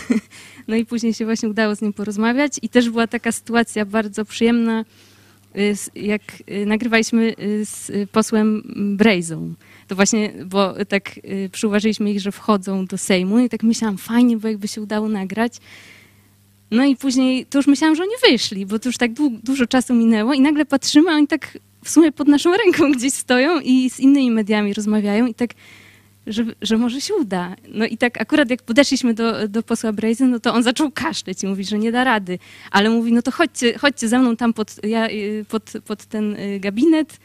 no 0.68 0.76
i 0.76 0.86
później 0.86 1.14
się 1.14 1.24
właśnie 1.24 1.48
udało 1.48 1.76
z 1.76 1.82
nim 1.82 1.92
porozmawiać 1.92 2.52
i 2.62 2.68
też 2.68 2.90
była 2.90 3.06
taka 3.06 3.32
sytuacja 3.32 3.84
bardzo 3.84 4.24
przyjemna, 4.24 4.84
y, 5.56 5.74
jak 5.94 6.22
y, 6.50 6.66
nagrywaliśmy 6.66 7.34
y, 7.38 7.64
z 7.64 8.10
posłem 8.10 8.62
Brejzą. 8.96 9.54
To 9.92 9.96
właśnie, 9.96 10.32
bo 10.46 10.74
tak 10.84 11.18
y, 11.18 11.50
przyuważyliśmy 11.52 12.10
ich, 12.10 12.20
że 12.20 12.32
wchodzą 12.32 12.86
do 12.86 12.98
Sejmu 12.98 13.38
i 13.38 13.48
tak 13.48 13.62
myślałam, 13.62 13.98
fajnie, 13.98 14.36
bo 14.36 14.48
jakby 14.48 14.68
się 14.68 14.82
udało 14.82 15.08
nagrać. 15.08 15.52
No 16.70 16.84
i 16.84 16.96
później, 16.96 17.46
to 17.46 17.58
już 17.58 17.66
myślałam, 17.66 17.96
że 17.96 18.02
oni 18.02 18.12
wyszli, 18.30 18.66
bo 18.66 18.78
to 18.78 18.88
już 18.88 18.96
tak 18.96 19.12
du- 19.12 19.38
dużo 19.44 19.66
czasu 19.66 19.94
minęło 19.94 20.32
i 20.34 20.40
nagle 20.40 20.64
patrzymy, 20.64 21.10
a 21.10 21.14
oni 21.14 21.26
tak 21.26 21.58
w 21.84 21.90
sumie 21.90 22.12
pod 22.12 22.28
naszą 22.28 22.56
ręką 22.64 22.92
gdzieś 22.92 23.12
stoją 23.12 23.60
i 23.60 23.90
z 23.90 24.00
innymi 24.00 24.30
mediami 24.30 24.74
rozmawiają 24.74 25.26
i 25.26 25.34
tak, 25.34 25.50
że, 26.26 26.44
że 26.62 26.78
może 26.78 27.00
się 27.00 27.14
uda. 27.14 27.56
No 27.68 27.86
i 27.86 27.96
tak 27.96 28.20
akurat 28.20 28.50
jak 28.50 28.62
podeszliśmy 28.62 29.14
do, 29.14 29.48
do 29.48 29.62
posła 29.62 29.92
Brejzy, 29.92 30.26
no 30.26 30.40
to 30.40 30.54
on 30.54 30.62
zaczął 30.62 30.90
kaszleć 30.90 31.42
i 31.42 31.46
mówi, 31.46 31.64
że 31.64 31.78
nie 31.78 31.92
da 31.92 32.04
rady. 32.04 32.38
Ale 32.70 32.90
mówi, 32.90 33.12
no 33.12 33.22
to 33.22 33.30
chodźcie, 33.30 33.78
chodźcie 33.78 34.08
ze 34.08 34.18
mną 34.18 34.36
tam 34.36 34.52
pod, 34.52 34.86
ja, 34.86 35.08
y, 35.10 35.44
pod, 35.48 35.72
pod 35.86 36.04
ten 36.04 36.36
y, 36.36 36.60
gabinet. 36.60 37.18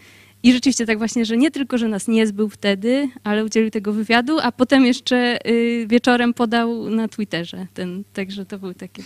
I 0.48 0.54
rzeczywiście 0.54 0.86
tak 0.86 0.98
właśnie, 0.98 1.26
że 1.26 1.38
nie 1.38 1.52
tylko, 1.52 1.78
że 1.78 1.88
nas 1.88 2.08
nie 2.08 2.28
zbył 2.28 2.50
wtedy, 2.50 3.10
ale 3.24 3.46
udzielił 3.46 3.70
tego 3.70 3.94
wywiadu, 3.94 4.40
a 4.40 4.52
potem 4.52 4.86
jeszcze 4.86 5.48
y, 5.48 5.86
wieczorem 5.90 6.34
podał 6.34 6.90
na 6.90 7.08
Twitterze 7.08 7.68
ten, 7.74 8.04
także 8.14 8.46
to 8.46 8.60
były 8.60 8.76
takie... 8.76 9.04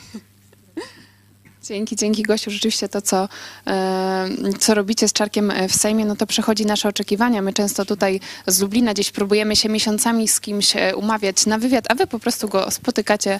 Dzięki, 1.63 1.95
dzięki 1.95 2.23
Gosiu. 2.23 2.51
Rzeczywiście 2.51 2.89
to, 2.89 3.01
co, 3.01 3.29
e, 3.67 4.29
co 4.59 4.73
robicie 4.73 5.07
z 5.07 5.13
Czarkiem 5.13 5.53
w 5.69 5.75
Sejmie, 5.75 6.05
no 6.05 6.15
to 6.15 6.27
przechodzi 6.27 6.65
nasze 6.65 6.89
oczekiwania. 6.89 7.41
My 7.41 7.53
często 7.53 7.85
tutaj 7.85 8.19
z 8.47 8.61
Lublina 8.61 8.93
gdzieś 8.93 9.11
próbujemy 9.11 9.55
się 9.55 9.69
miesiącami 9.69 10.27
z 10.27 10.39
kimś 10.39 10.75
e, 10.75 10.95
umawiać 10.95 11.45
na 11.45 11.57
wywiad, 11.57 11.85
a 11.89 11.95
wy 11.95 12.07
po 12.07 12.19
prostu 12.19 12.47
go 12.47 12.71
spotykacie 12.71 13.39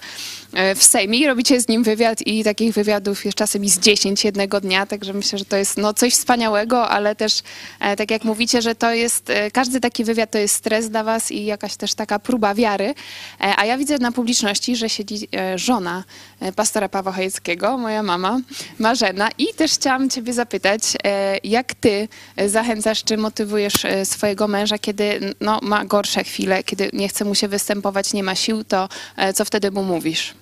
e, 0.54 0.76
w 0.76 0.84
Sejmie 0.84 1.20
i 1.20 1.28
robicie 1.28 1.62
z 1.62 1.68
nim 1.68 1.84
wywiad 1.84 2.28
i 2.28 2.44
takich 2.44 2.74
wywiadów 2.74 3.26
jest 3.26 3.38
czasem 3.38 3.64
i 3.64 3.70
z 3.70 3.80
10 3.80 4.26
jednego 4.26 4.62
dnia, 4.62 4.86
także 4.86 5.14
myślę, 5.14 5.40
że 5.40 5.46
to 5.46 5.58
jest 5.58 5.78
no, 5.78 5.94
coś 5.94 6.14
wspaniałego, 6.14 6.90
ale 6.90 7.16
też 7.16 7.42
e, 7.80 7.96
tak 7.96 8.12
jak 8.12 8.24
mówicie, 8.24 8.62
że 8.62 8.76
to 8.76 8.94
jest, 8.94 9.30
e, 9.30 9.52
każdy 9.52 9.80
taki 9.80 10.04
wywiad 10.04 10.32
to 10.32 10.38
jest 10.38 10.56
stres 10.56 10.90
dla 10.90 11.04
was 11.04 11.32
i 11.32 11.46
jakaś 11.46 11.76
też 11.76 11.94
taka 11.94 12.20
próba 12.20 12.56
wiary. 12.56 12.94
E, 13.42 13.54
A 13.58 13.66
ja 13.66 13.78
widzę 13.78 13.98
na 13.98 14.12
publiczności, 14.12 14.76
że 14.76 14.90
siedzi 14.90 15.28
e, 15.36 15.58
żona 15.58 16.04
e, 16.04 16.31
pastora 16.56 16.90
Pawła 16.90 17.12
Chojeckiego, 17.12 17.78
moja 17.78 18.04
mama, 18.04 18.42
Marzena. 18.80 19.30
I 19.38 19.46
też 19.56 19.72
chciałam 19.72 20.10
ciebie 20.10 20.34
zapytać, 20.34 20.82
e, 21.04 21.38
jak 21.44 21.74
ty 21.74 22.08
e, 22.36 22.50
zachęcasz, 22.50 23.04
czy 23.04 23.18
motywujesz 23.18 23.86
e, 23.86 24.06
swojego 24.06 24.48
męża, 24.48 24.78
kiedy 24.78 25.34
no, 25.42 25.60
ma 25.64 25.86
gorsze 25.86 26.24
chwile, 26.24 26.64
kiedy 26.64 26.90
nie 26.94 27.08
chce 27.08 27.26
mu 27.26 27.36
się 27.36 27.48
występować, 27.48 28.14
nie 28.14 28.24
ma 28.24 28.36
sił, 28.36 28.64
to 28.64 28.90
e, 29.18 29.34
co 29.34 29.46
wtedy 29.46 29.72
mu 29.72 29.84
mówisz? 29.84 30.34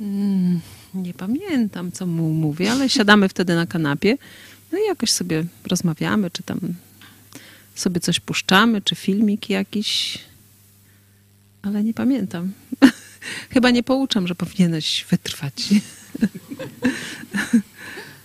Mm, 0.00 0.60
nie 0.94 1.14
pamiętam, 1.14 1.92
co 1.92 2.06
mu 2.06 2.28
mówię, 2.28 2.72
ale 2.72 2.88
siadamy 2.88 3.28
wtedy 3.28 3.54
na 3.54 3.66
kanapie, 3.66 4.16
no 4.72 4.78
i 4.78 4.86
jakoś 4.86 5.10
sobie 5.10 5.44
rozmawiamy, 5.66 6.30
czy 6.30 6.42
tam 6.42 6.60
sobie 7.74 8.00
coś 8.00 8.20
puszczamy, 8.20 8.82
czy 8.82 8.94
filmik 8.94 9.50
jakiś, 9.50 10.18
ale 11.62 11.84
nie 11.84 11.94
pamiętam. 11.94 12.52
Chyba 13.50 13.70
nie 13.70 13.82
pouczam, 13.82 14.26
że 14.26 14.34
powinieneś 14.34 15.06
wytrwać. 15.10 15.68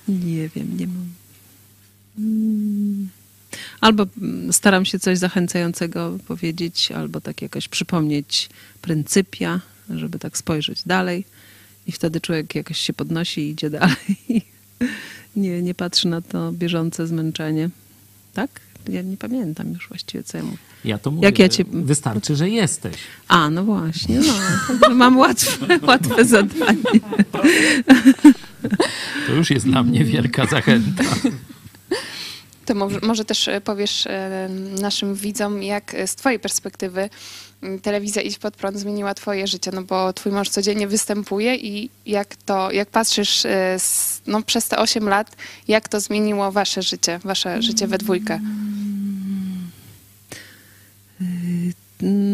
nie 0.07 0.49
wiem, 0.49 0.77
nie 0.77 0.88
mam. 0.88 1.09
Mm. 2.17 3.09
Albo 3.81 4.07
mm, 4.21 4.53
staram 4.53 4.85
się 4.85 4.99
coś 4.99 5.17
zachęcającego 5.17 6.17
powiedzieć, 6.27 6.91
albo 6.91 7.21
tak 7.21 7.41
jakoś 7.41 7.67
przypomnieć 7.67 8.49
pryncypia, 8.81 9.62
żeby 9.89 10.19
tak 10.19 10.38
spojrzeć 10.38 10.83
dalej. 10.85 11.25
I 11.88 11.91
wtedy 11.91 12.21
człowiek 12.21 12.55
jakoś 12.55 12.79
się 12.79 12.93
podnosi 12.93 13.41
i 13.41 13.49
idzie 13.49 13.69
dalej. 13.79 14.45
Nie, 15.35 15.62
nie 15.62 15.75
patrzy 15.75 16.07
na 16.07 16.21
to 16.21 16.51
bieżące 16.51 17.07
zmęczenie. 17.07 17.69
Tak? 18.33 18.62
Ja 18.89 19.01
nie 19.01 19.17
pamiętam 19.17 19.73
już 19.73 19.88
właściwie, 19.88 20.23
co 20.23 20.38
ja 20.38 20.43
mówię. 20.43 20.68
Ja 20.86 20.98
to 20.98 21.12
mówię, 21.12 21.26
Jak 21.26 21.39
ja 21.39 21.50
cię... 21.50 21.63
wystarczy, 21.72 22.36
że 22.36 22.50
jesteś. 22.50 22.96
A, 23.28 23.50
no 23.50 23.63
właśnie, 23.63 24.20
no. 24.20 24.89
Mam 24.96 25.18
łatwe, 25.18 25.80
łatwe 25.82 26.26
zadanie. 26.26 26.76
To 29.27 29.34
już 29.34 29.50
jest 29.50 29.65
dla 29.65 29.84
mnie 29.84 30.06
wielka 30.06 30.46
zachęta. 30.46 31.04
To 32.65 32.75
może, 32.75 33.00
może 33.04 33.25
też 33.25 33.48
e, 33.48 33.62
powiesz 33.62 34.08
e, 34.08 34.50
naszym 34.82 35.15
widzom, 35.15 35.63
jak 35.63 35.94
e, 35.94 36.08
z 36.08 36.15
twojej 36.15 36.40
perspektywy 36.40 37.10
telewizja 37.82 38.21
Idź 38.21 38.38
Pod 38.38 38.56
Prąd 38.56 38.77
zmieniła 38.77 39.13
twoje 39.13 39.48
życie, 39.48 39.71
no 39.73 39.84
bo 39.84 40.13
twój 40.13 40.32
mąż 40.32 40.50
codziennie 40.50 40.88
występuje 40.88 41.56
i 41.56 41.90
jak 42.06 42.36
to, 42.36 42.71
jak 42.71 42.90
patrzysz 42.90 43.44
no, 44.27 44.42
przez 44.42 44.67
te 44.67 44.77
8 44.77 45.10
lat, 45.10 45.36
jak 45.67 45.88
to 45.88 46.00
zmieniło 46.00 46.52
wasze 46.52 46.82
życie, 46.82 47.19
wasze 47.23 47.62
życie 47.62 47.88
we 47.88 47.98
dwójkę? 47.98 48.40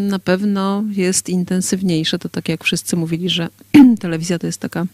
Na 0.10 0.20
pewno 0.20 0.84
jest 0.92 1.30
intensywniejsze. 1.30 2.20
To 2.20 2.30
tak 2.30 2.50
jak 2.50 2.64
wszyscy 2.64 2.96
mówili, 2.96 3.30
że 3.30 3.50
telewizja 4.00 4.40
to 4.40 4.48
jest 4.48 4.60
taka 4.60 4.86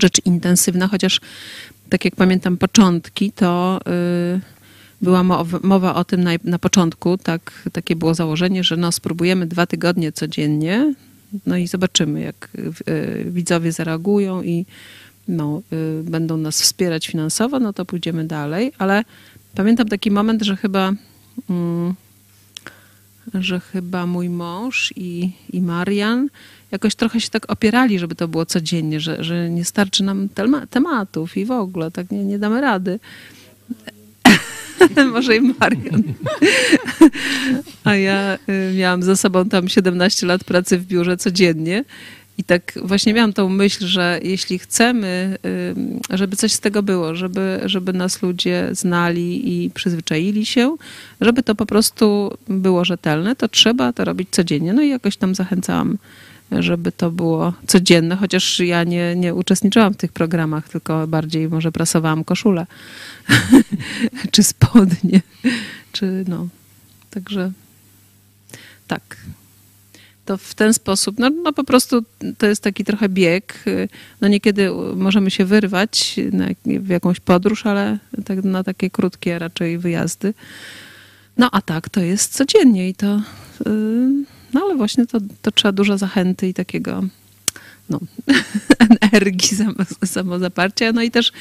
rzecz 0.00 0.20
intensywna, 0.24 0.88
chociaż 0.88 1.20
tak 1.88 2.04
jak 2.04 2.16
pamiętam 2.16 2.56
początki, 2.56 3.32
to 3.32 3.80
y, 4.36 4.40
była 5.02 5.22
mowa, 5.22 5.58
mowa 5.62 5.94
o 5.94 6.04
tym 6.04 6.24
na, 6.24 6.30
na 6.44 6.58
początku, 6.58 7.18
tak, 7.18 7.68
takie 7.72 7.96
było 7.96 8.14
założenie, 8.14 8.64
że 8.64 8.76
no 8.76 8.92
spróbujemy 8.92 9.46
dwa 9.46 9.66
tygodnie 9.66 10.12
codziennie, 10.12 10.94
no 11.46 11.56
i 11.56 11.66
zobaczymy, 11.66 12.20
jak 12.20 12.48
y, 12.88 13.24
widzowie 13.30 13.72
zareagują 13.72 14.42
i 14.42 14.66
no, 15.28 15.62
y, 15.72 16.02
będą 16.02 16.36
nas 16.36 16.62
wspierać 16.62 17.06
finansowo, 17.06 17.60
no 17.60 17.72
to 17.72 17.84
pójdziemy 17.84 18.24
dalej, 18.24 18.72
ale 18.78 19.04
pamiętam 19.54 19.88
taki 19.88 20.10
moment, 20.10 20.42
że 20.42 20.56
chyba 20.56 20.92
mm, 21.50 21.94
że 23.34 23.60
chyba 23.60 24.06
mój 24.06 24.28
mąż 24.28 24.92
i, 24.96 25.30
i 25.52 25.62
Marian 25.62 26.28
jakoś 26.70 26.94
trochę 26.94 27.20
się 27.20 27.30
tak 27.30 27.52
opierali, 27.52 27.98
żeby 27.98 28.14
to 28.14 28.28
było 28.28 28.46
codziennie, 28.46 29.00
że, 29.00 29.24
że 29.24 29.50
nie 29.50 29.64
starczy 29.64 30.04
nam 30.04 30.28
tematów 30.70 31.36
i 31.36 31.44
w 31.44 31.50
ogóle, 31.50 31.90
tak 31.90 32.10
nie, 32.10 32.24
nie 32.24 32.38
damy 32.38 32.60
rady. 32.60 32.98
Może 35.12 35.36
i 35.36 35.40
Marian. 35.40 36.02
A 37.84 37.96
ja 37.96 38.38
y, 38.48 38.74
miałam 38.76 39.02
za 39.02 39.16
sobą 39.16 39.48
tam 39.48 39.68
17 39.68 40.26
lat 40.26 40.44
pracy 40.44 40.78
w 40.78 40.86
biurze 40.86 41.16
codziennie 41.16 41.84
I 42.38 42.44
tak 42.44 42.72
właśnie 42.82 43.14
miałam 43.14 43.32
tą 43.32 43.48
myśl, 43.48 43.86
że 43.86 44.20
jeśli 44.22 44.58
chcemy, 44.58 45.38
żeby 46.10 46.36
coś 46.36 46.52
z 46.52 46.60
tego 46.60 46.82
było, 46.82 47.14
żeby, 47.14 47.60
żeby 47.64 47.92
nas 47.92 48.22
ludzie 48.22 48.68
znali 48.72 49.64
i 49.64 49.70
przyzwyczaili 49.70 50.46
się, 50.46 50.76
żeby 51.20 51.42
to 51.42 51.54
po 51.54 51.66
prostu 51.66 52.36
było 52.48 52.84
rzetelne, 52.84 53.36
to 53.36 53.48
trzeba 53.48 53.92
to 53.92 54.04
robić 54.04 54.28
codziennie. 54.30 54.72
No 54.72 54.82
i 54.82 54.88
jakoś 54.88 55.16
tam 55.16 55.34
zachęcałam, 55.34 55.98
żeby 56.52 56.92
to 56.92 57.10
było 57.10 57.52
codzienne, 57.66 58.16
chociaż 58.16 58.60
ja 58.60 58.84
nie, 58.84 59.16
nie 59.16 59.34
uczestniczyłam 59.34 59.94
w 59.94 59.96
tych 59.96 60.12
programach, 60.12 60.68
tylko 60.68 61.06
bardziej 61.06 61.48
może 61.48 61.72
prasowałam 61.72 62.24
koszulę 62.24 62.66
czy 64.32 64.42
spodnie, 64.42 65.20
czy 65.92 66.24
no. 66.28 66.48
Także 67.10 67.52
tak. 68.86 69.16
To 70.26 70.36
w 70.36 70.54
ten 70.54 70.74
sposób, 70.74 71.18
no, 71.18 71.30
no 71.30 71.52
po 71.52 71.64
prostu 71.64 72.04
to 72.38 72.46
jest 72.46 72.62
taki 72.62 72.84
trochę 72.84 73.08
bieg. 73.08 73.64
No 74.20 74.28
niekiedy 74.28 74.70
możemy 74.96 75.30
się 75.30 75.44
wyrwać 75.44 76.16
na, 76.32 76.46
w 76.64 76.88
jakąś 76.88 77.20
podróż, 77.20 77.66
ale 77.66 77.98
tak, 78.24 78.44
na 78.44 78.64
takie 78.64 78.90
krótkie 78.90 79.38
raczej 79.38 79.78
wyjazdy. 79.78 80.34
No 81.36 81.48
a 81.52 81.62
tak, 81.62 81.88
to 81.88 82.00
jest 82.00 82.34
codziennie 82.34 82.88
i 82.88 82.94
to, 82.94 83.22
yy, 83.66 84.24
no 84.54 84.60
ale 84.64 84.74
właśnie 84.76 85.06
to, 85.06 85.18
to 85.42 85.50
trzeba 85.50 85.72
dużo 85.72 85.98
zachęty 85.98 86.48
i 86.48 86.54
takiego 86.54 87.02
no, 87.90 88.00
energii, 89.12 89.56
samo, 89.56 89.74
samozaparcia. 90.04 90.92
No 90.92 91.02
i 91.02 91.10
też 91.10 91.32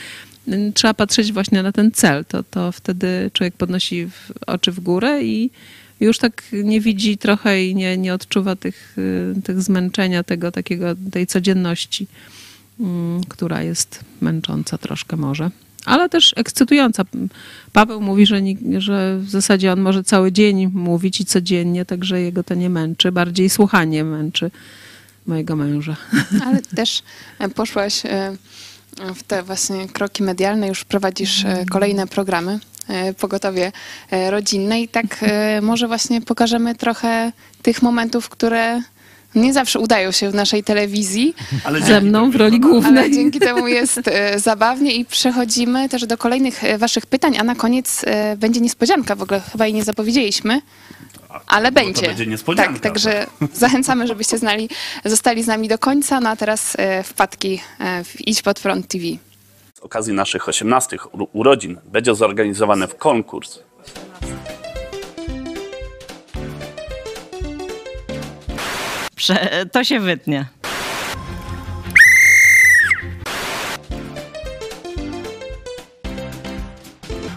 y, 0.48 0.72
trzeba 0.76 0.94
patrzeć 0.94 1.34
właśnie 1.34 1.64
na 1.64 1.72
ten 1.72 1.92
cel. 1.92 2.26
To, 2.26 2.44
to 2.44 2.72
wtedy 2.72 3.32
człowiek 3.34 3.56
podnosi 3.56 4.10
oczy 4.48 4.72
w 4.72 4.80
górę 4.80 5.24
i 5.24 5.52
już 6.00 6.18
tak 6.18 6.43
nie 6.64 6.82
widzi 6.82 7.18
trochę 7.18 7.64
i 7.64 7.76
nie, 7.76 7.98
nie 7.98 8.14
odczuwa 8.14 8.56
tych, 8.56 8.96
y, 8.98 9.41
tych 9.43 9.62
zmęczenia, 9.62 10.24
tego 10.24 10.52
takiego, 10.52 10.86
tej 11.12 11.28
codzienności, 11.28 12.08
mm, 12.80 13.24
która 13.24 13.64
jest 13.64 14.00
męcząca 14.22 14.78
troszkę 14.78 15.18
może. 15.18 15.52
Ale 15.86 16.10
też 16.10 16.34
ekscytująca. 16.38 17.04
Paweł 17.74 18.02
mówi, 18.02 18.26
że, 18.26 18.41
że 18.78 19.20
w 19.20 19.30
zasadzie 19.30 19.72
on 19.72 19.82
może 19.82 20.04
cały 20.04 20.32
dzień 20.32 20.68
mówić 20.74 21.22
i 21.22 21.26
codziennie, 21.26 21.86
także 21.86 22.22
jego 22.22 22.43
to 22.43 22.56
nie 22.56 22.70
męczy. 22.70 23.12
Bardziej 23.12 23.50
słuchanie 23.50 24.04
męczy 24.04 24.52
mojego 25.28 25.56
męża. 25.56 25.96
Ale 26.46 26.62
też 26.62 27.04
poszłaś 27.56 28.06
e, 28.06 28.38
w 29.16 29.24
te 29.24 29.43
właśnie 29.43 29.88
kroki 29.88 30.24
medialne, 30.24 30.68
już 30.68 30.84
prowadzisz 30.84 31.46
e, 31.46 31.66
kolejne 31.72 32.08
programy. 32.08 32.60
Pogotowie 33.20 33.72
rodzinne 34.30 34.82
i 34.82 34.88
tak 34.88 35.06
może 35.62 35.88
właśnie 35.88 36.22
pokażemy 36.22 36.76
trochę 36.76 37.32
tych 37.62 37.82
momentów, 37.82 38.30
które 38.30 38.82
nie 39.36 39.54
zawsze 39.54 39.80
udają 39.80 40.12
się 40.12 40.32
w 40.32 40.36
naszej 40.36 40.64
telewizji. 40.64 41.36
Ale 41.64 41.82
Ze 41.82 42.02
mną 42.02 42.32
w 42.32 42.36
roli 42.36 42.60
głównej. 42.60 42.98
Ale 42.98 43.12
dzięki 43.12 43.39
temu 43.39 43.68
jest 43.68 44.02
zabawnie 44.36 44.96
i 44.96 45.06
przechodzimy 45.06 45.89
też 45.89 46.06
do 46.06 46.18
kolejnych 46.18 46.62
waszych 46.78 47.06
pytań, 47.06 47.38
a 47.38 47.43
na 47.43 47.56
koniec 47.56 48.06
będzie 48.38 48.62
niespodzianka, 48.62 49.16
w 49.16 49.22
ogóle 49.22 49.41
chyba 49.52 49.66
jej 49.66 49.74
nie 49.74 49.84
zapowiedzieliśmy. 49.84 50.62
Ale 51.48 51.72
będzie. 51.72 52.02
To 52.02 52.08
będzie 52.08 52.26
niespodzianka. 52.26 52.74
Tak, 52.74 52.82
także 52.82 53.28
zachęcamy, 53.54 54.08
żebyście 54.08 54.38
znali, 54.38 54.70
zostali 55.06 55.44
z 55.44 55.48
nami 55.48 55.68
do 55.68 55.78
końca. 55.78 56.20
No 56.20 56.30
a 56.30 56.36
teraz 56.36 56.76
e, 56.80 57.04
wpadki 57.04 57.62
e, 57.80 58.04
w 58.04 58.28
Idź 58.28 58.42
Pod 58.42 58.60
Front 58.60 58.88
TV. 58.88 59.04
Z 59.74 59.80
okazji 59.80 60.14
naszych 60.14 60.50
18 60.50 60.98
urodzin 61.34 61.78
będzie 61.86 62.16
zorganizowany 62.16 62.88
konkurs 62.88 63.60
Prze 69.16 69.66
to 69.72 69.84
się 69.84 70.00
wytnie. 70.00 70.46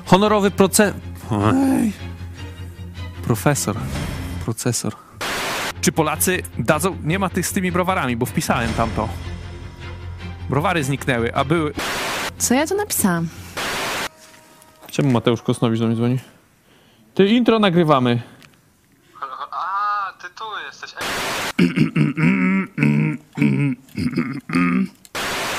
Honorowy 0.05 0.51
proces... 0.51 0.95
Oj. 1.31 1.93
Profesor. 3.29 3.77
Procesor. 4.45 4.97
Czy 5.81 5.93
Polacy 5.93 6.43
dadzą... 6.59 6.97
Nie 7.05 7.19
ma 7.19 7.29
tych 7.29 7.47
z 7.47 7.53
tymi 7.53 7.73
browarami, 7.73 8.17
bo 8.17 8.27
wpisałem 8.27 8.75
tam 8.75 8.91
to. 8.91 9.09
Browary 10.51 10.85
zniknęły, 10.85 11.35
a 11.35 11.45
były... 11.45 11.73
Co 12.39 12.55
ja 12.55 12.67
tu 12.67 12.77
napisałam? 12.77 13.29
Czemu 14.91 15.11
Mateusz 15.11 15.43
Kosnowicz 15.43 15.81
do 15.81 15.87
mnie 15.87 15.97
dzwoni? 15.97 16.19
Ty 17.15 17.27
intro 17.27 17.59
nagrywamy. 17.59 18.23
A, 19.51 20.13
ty 20.23 20.29
tu 20.39 20.45
jesteś. 20.67 20.95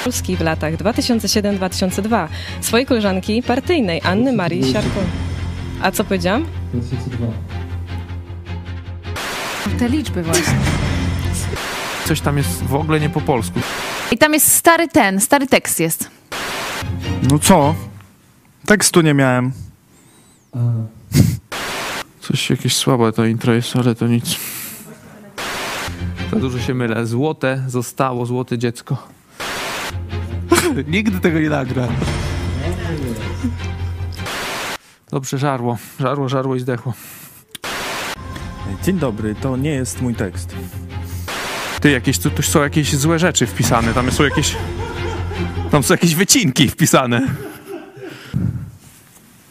Polski 0.03 0.37
w 0.37 0.41
latach 0.41 0.73
2007-2002 0.73 2.27
swojej 2.61 2.85
koleżanki 2.85 3.43
partyjnej 3.43 4.01
Anny 4.03 4.33
Marii 4.33 4.73
Siarko. 4.73 4.99
A 5.81 5.91
co 5.91 6.03
powiedziałam? 6.03 6.45
2002. 6.73 7.48
Te 9.79 9.89
liczby 9.89 10.23
właśnie. 10.23 10.57
Coś 12.05 12.21
tam 12.21 12.37
jest 12.37 12.63
w 12.63 12.75
ogóle 12.75 12.99
nie 12.99 13.09
po 13.09 13.21
polsku. 13.21 13.59
I 14.11 14.17
tam 14.17 14.33
jest 14.33 14.51
stary 14.51 14.87
ten, 14.87 15.21
stary 15.21 15.47
tekst 15.47 15.79
jest. 15.79 16.09
No 17.31 17.39
co? 17.39 17.75
Tekstu 18.65 19.01
nie 19.01 19.13
miałem. 19.13 19.51
Coś 22.21 22.49
jakieś 22.49 22.75
słabe 22.75 23.11
to 23.11 23.25
intro 23.25 23.53
jest, 23.53 23.75
ale 23.75 23.95
to 23.95 24.07
nic. 24.07 24.39
Za 26.31 26.39
dużo 26.39 26.59
się 26.59 26.73
mylę. 26.73 27.05
Złote 27.05 27.63
zostało, 27.67 28.25
złote 28.25 28.57
dziecko. 28.57 29.07
Nigdy 30.87 31.19
tego 31.19 31.39
nie 31.39 31.49
nagra. 31.49 31.87
Dobrze, 35.11 35.37
żarło. 35.37 35.77
Żarło, 35.99 36.29
żarło 36.29 36.55
i 36.55 36.59
zdechło. 36.59 36.93
Dzień 38.83 38.99
dobry, 38.99 39.35
to 39.35 39.57
nie 39.57 39.69
jest 39.69 40.01
mój 40.01 40.15
tekst. 40.15 40.55
Ty, 41.81 41.91
jakieś, 41.91 42.19
tu, 42.19 42.29
tu 42.29 42.43
są 42.43 42.61
jakieś 42.61 42.95
złe 42.95 43.19
rzeczy 43.19 43.47
wpisane. 43.47 43.93
Tam 43.93 44.11
są 44.11 44.23
jakieś... 44.23 44.55
Tam 45.71 45.83
są 45.83 45.93
jakieś 45.93 46.15
wycinki 46.15 46.69
wpisane. 46.69 47.21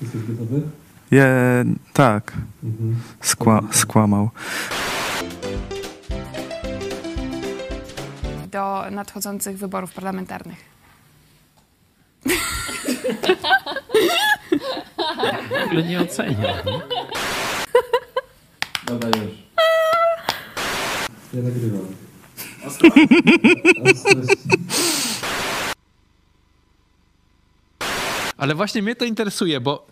Jesteś 0.02 0.22
gotowy? 0.22 0.62
Je, 1.10 1.26
tak. 1.92 2.32
Skła, 3.20 3.60
skłamał. 3.72 4.30
Do 8.50 8.84
nadchodzących 8.90 9.58
wyborów 9.58 9.92
parlamentarnych. 9.92 10.58
W 15.48 15.64
ogóle 15.64 15.82
nie 15.82 16.00
oceniam. 16.00 16.42
Dobra, 18.89 19.09
już. 19.09 19.30
Ja 21.34 21.43
nagrywam. 21.43 21.86
Ale 28.36 28.55
właśnie 28.55 28.82
mnie 28.82 28.97
to 28.97 29.05
interesuje, 29.05 29.61
bo 29.61 29.86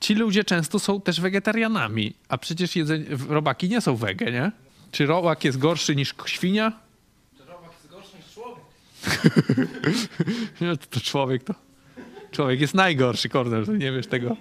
ci 0.00 0.14
ludzie 0.14 0.44
często 0.44 0.78
są 0.78 1.00
też 1.00 1.20
wegetarianami, 1.20 2.14
a 2.28 2.38
przecież 2.38 2.76
jedzenie, 2.76 3.04
robaki 3.28 3.68
nie 3.68 3.80
są 3.80 3.96
wege, 3.96 4.32
nie? 4.32 4.52
Czy 4.92 5.06
robak 5.06 5.44
jest 5.44 5.58
gorszy 5.58 5.96
niż 5.96 6.14
świnia? 6.26 6.72
Czy 7.38 7.44
robak 7.44 7.70
jest 7.72 7.88
gorszy 7.90 8.16
niż 8.16 8.34
człowiek? 8.34 8.64
nie, 10.60 10.76
to, 10.76 10.86
to 10.90 11.00
człowiek 11.00 11.44
to... 11.44 11.54
Człowiek 12.30 12.60
jest 12.60 12.74
najgorszy, 12.74 13.28
Kornel, 13.28 13.78
nie 13.78 13.92
wiesz 13.92 14.06
tego. 14.06 14.36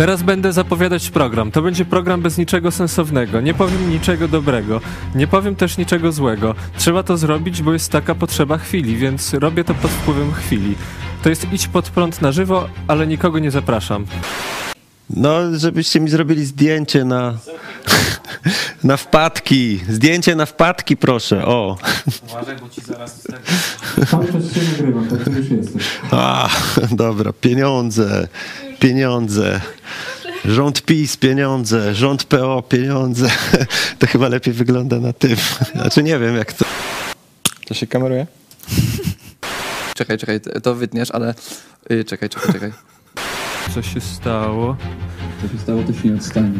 Teraz 0.00 0.22
będę 0.22 0.52
zapowiadać 0.52 1.10
program. 1.10 1.50
To 1.50 1.62
będzie 1.62 1.84
program 1.84 2.22
bez 2.22 2.38
niczego 2.38 2.70
sensownego. 2.70 3.40
Nie 3.40 3.54
powiem 3.54 3.90
niczego 3.90 4.28
dobrego. 4.28 4.80
Nie 5.14 5.26
powiem 5.26 5.56
też 5.56 5.78
niczego 5.78 6.12
złego. 6.12 6.54
Trzeba 6.76 7.02
to 7.02 7.16
zrobić, 7.16 7.62
bo 7.62 7.72
jest 7.72 7.92
taka 7.92 8.14
potrzeba 8.14 8.58
chwili, 8.58 8.96
więc 8.96 9.34
robię 9.34 9.64
to 9.64 9.74
pod 9.74 9.90
wpływem 9.90 10.32
chwili. 10.32 10.74
To 11.22 11.28
jest 11.28 11.52
idź 11.52 11.68
pod 11.68 11.90
prąd 11.90 12.22
na 12.22 12.32
żywo, 12.32 12.68
ale 12.88 13.06
nikogo 13.06 13.38
nie 13.38 13.50
zapraszam. 13.50 14.06
No, 15.10 15.58
żebyście 15.58 16.00
mi 16.00 16.08
zrobili 16.08 16.44
zdjęcie 16.44 17.04
na, 17.04 17.38
na 18.84 18.96
wpadki. 18.96 19.80
Zdjęcie 19.88 20.34
na 20.34 20.46
wpadki, 20.46 20.96
proszę. 20.96 21.46
O. 21.46 21.78
Uważaj, 22.28 22.56
bo 22.56 22.68
ci 22.68 22.80
zaraz 22.80 23.22
Cały 24.10 24.32
czas 24.32 24.54
się 24.54 24.60
nagrywam, 24.72 25.08
tak 25.08 25.24
to 25.24 25.30
już 25.30 25.50
jesteś. 25.50 25.82
A, 26.10 26.48
dobra, 26.92 27.32
pieniądze, 27.32 28.28
pieniądze. 28.78 29.60
Rząd 30.44 30.82
PiS, 30.82 31.16
pieniądze, 31.16 31.94
rząd 31.94 32.24
PO, 32.24 32.62
pieniądze. 32.68 33.30
To 33.98 34.06
chyba 34.06 34.28
lepiej 34.28 34.54
wygląda 34.54 35.00
na 35.00 35.12
tym. 35.12 35.36
Znaczy 35.74 36.02
nie 36.02 36.18
wiem, 36.18 36.36
jak 36.36 36.52
to... 36.52 36.64
To 37.66 37.74
się 37.74 37.86
kameruje? 37.86 38.26
Czekaj, 39.94 40.18
czekaj, 40.18 40.40
to 40.62 40.74
wytniesz, 40.74 41.10
ale... 41.10 41.34
Yy, 41.90 42.04
czekaj, 42.04 42.28
czekaj, 42.28 42.52
czekaj. 42.52 42.72
Co 43.74 43.82
się 43.82 44.00
stało? 44.00 44.76
Co 45.42 45.48
się 45.48 45.58
stało, 45.62 45.82
to 45.82 45.92
się 45.92 46.08
nie 46.08 46.14
odstanie. 46.14 46.58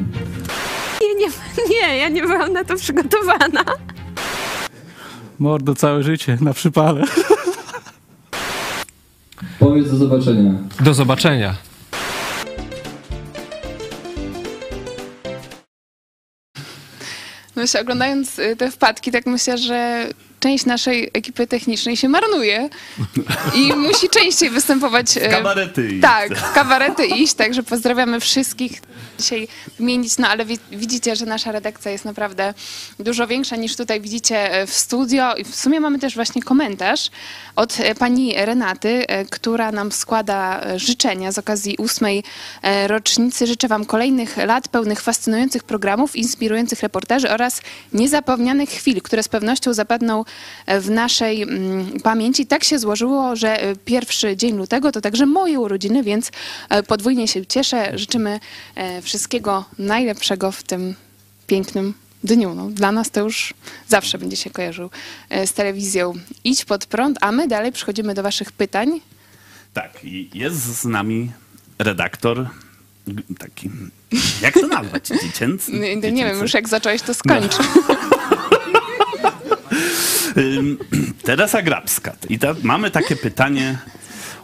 Nie, 1.90 1.96
ja 1.96 2.08
nie 2.08 2.22
byłam 2.22 2.52
na 2.52 2.64
to 2.64 2.76
przygotowana. 2.76 3.64
Mordo, 5.38 5.74
całe 5.74 6.02
życie 6.02 6.38
na 6.40 6.52
przypale. 6.52 7.04
Powiedz 9.58 9.90
do 9.90 9.96
zobaczenia. 9.96 10.52
Do 10.80 10.94
zobaczenia. 10.94 11.54
Myślę, 17.56 17.80
oglądając 17.80 18.38
y, 18.38 18.56
te 18.56 18.70
wpadki, 18.70 19.12
tak 19.12 19.26
myślę, 19.26 19.58
że 19.58 20.08
część 20.40 20.66
naszej 20.66 21.10
ekipy 21.14 21.46
technicznej 21.46 21.96
się 21.96 22.08
marnuje 22.08 22.68
i 23.54 23.72
musi 23.88 24.08
częściej 24.08 24.50
występować. 24.50 25.06
W 25.10 25.30
kabarety 25.30 25.88
iść. 25.88 26.02
Tak, 26.02 26.34
w 26.34 26.52
kabarety 26.52 27.06
iść, 27.06 27.34
także 27.34 27.62
pozdrawiamy 27.62 28.20
wszystkich 28.20 28.82
dzisiaj 29.18 29.48
wymienić, 29.78 30.18
no 30.18 30.28
ale 30.28 30.44
wi- 30.44 30.58
widzicie, 30.72 31.16
że 31.16 31.26
nasza 31.26 31.52
redakcja 31.52 31.90
jest 31.90 32.04
naprawdę 32.04 32.54
dużo 32.98 33.26
większa 33.26 33.56
niż 33.56 33.76
tutaj 33.76 34.00
widzicie 34.00 34.52
e, 34.52 34.66
w 34.66 34.74
studio 34.74 35.34
i 35.36 35.44
w 35.44 35.56
sumie 35.56 35.80
mamy 35.80 35.98
też 35.98 36.14
właśnie 36.14 36.42
komentarz 36.42 37.10
od 37.56 37.80
e, 37.80 37.94
pani 37.94 38.34
Renaty, 38.36 39.06
e, 39.06 39.24
która 39.24 39.72
nam 39.72 39.92
składa 39.92 40.60
e, 40.62 40.78
życzenia 40.78 41.32
z 41.32 41.38
okazji 41.38 41.76
ósmej 41.78 42.22
e, 42.62 42.88
rocznicy. 42.88 43.46
Życzę 43.46 43.68
wam 43.68 43.84
kolejnych 43.84 44.36
lat 44.36 44.68
pełnych 44.68 45.00
fascynujących 45.00 45.64
programów, 45.64 46.16
inspirujących 46.16 46.80
reportaży 46.82 47.30
oraz 47.30 47.62
niezapomnianych 47.92 48.68
chwil, 48.70 49.02
które 49.02 49.22
z 49.22 49.28
pewnością 49.28 49.74
zapadną 49.74 50.20
e, 50.20 50.24
w 50.78 50.90
naszej 50.90 51.42
mm, 51.42 52.00
pamięci. 52.00 52.46
Tak 52.46 52.64
się 52.64 52.78
złożyło, 52.78 53.36
że 53.36 53.62
e, 53.62 53.76
pierwszy 53.76 54.36
dzień 54.36 54.56
lutego 54.56 54.92
to 54.92 55.00
także 55.00 55.26
moje 55.26 55.60
urodziny, 55.60 56.02
więc 56.02 56.30
e, 56.68 56.82
podwójnie 56.82 57.28
się 57.28 57.46
cieszę. 57.46 57.98
Życzymy 57.98 58.40
e, 58.74 59.02
wszystkiego 59.02 59.64
najlepszego 59.78 60.52
w 60.52 60.62
tym 60.62 60.94
pięknym 61.46 61.94
dniu. 62.24 62.54
No, 62.54 62.70
dla 62.70 62.92
nas 62.92 63.10
to 63.10 63.20
już 63.20 63.54
zawsze 63.88 64.18
będzie 64.18 64.36
się 64.36 64.50
kojarzył 64.50 64.90
z 65.46 65.52
telewizją. 65.52 66.14
Idź 66.44 66.64
pod 66.64 66.86
prąd, 66.86 67.18
a 67.20 67.32
my 67.32 67.48
dalej 67.48 67.72
przechodzimy 67.72 68.14
do 68.14 68.22
waszych 68.22 68.52
pytań. 68.52 69.00
Tak, 69.74 70.04
i 70.04 70.30
jest 70.34 70.56
z 70.56 70.84
nami 70.84 71.30
redaktor 71.78 72.48
taki, 73.38 73.70
jak 74.42 74.54
to 74.54 74.66
nazwać, 74.66 75.08
dziecięcy? 75.22 75.72
Nie, 75.72 75.96
nie 75.96 76.24
wiem 76.24 76.38
już 76.38 76.54
jak 76.54 76.68
zacząłeś, 76.68 77.02
to 77.02 77.14
skończ. 77.14 77.60
Ym, 77.60 77.66
Teresa 81.24 81.62
Grabska. 81.62 82.16
I 82.28 82.38
ta, 82.38 82.54
mamy 82.62 82.90
takie 82.90 83.16
pytanie 83.16 83.78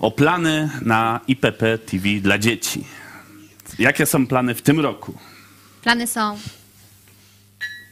o 0.00 0.10
plany 0.10 0.70
na 0.82 1.20
IPP 1.28 1.78
TV 1.78 2.08
dla 2.20 2.38
dzieci. 2.38 2.84
Jakie 3.78 4.06
są 4.06 4.26
plany 4.26 4.54
w 4.54 4.62
tym 4.62 4.80
roku? 4.80 5.14
Plany 5.82 6.06
są. 6.06 6.38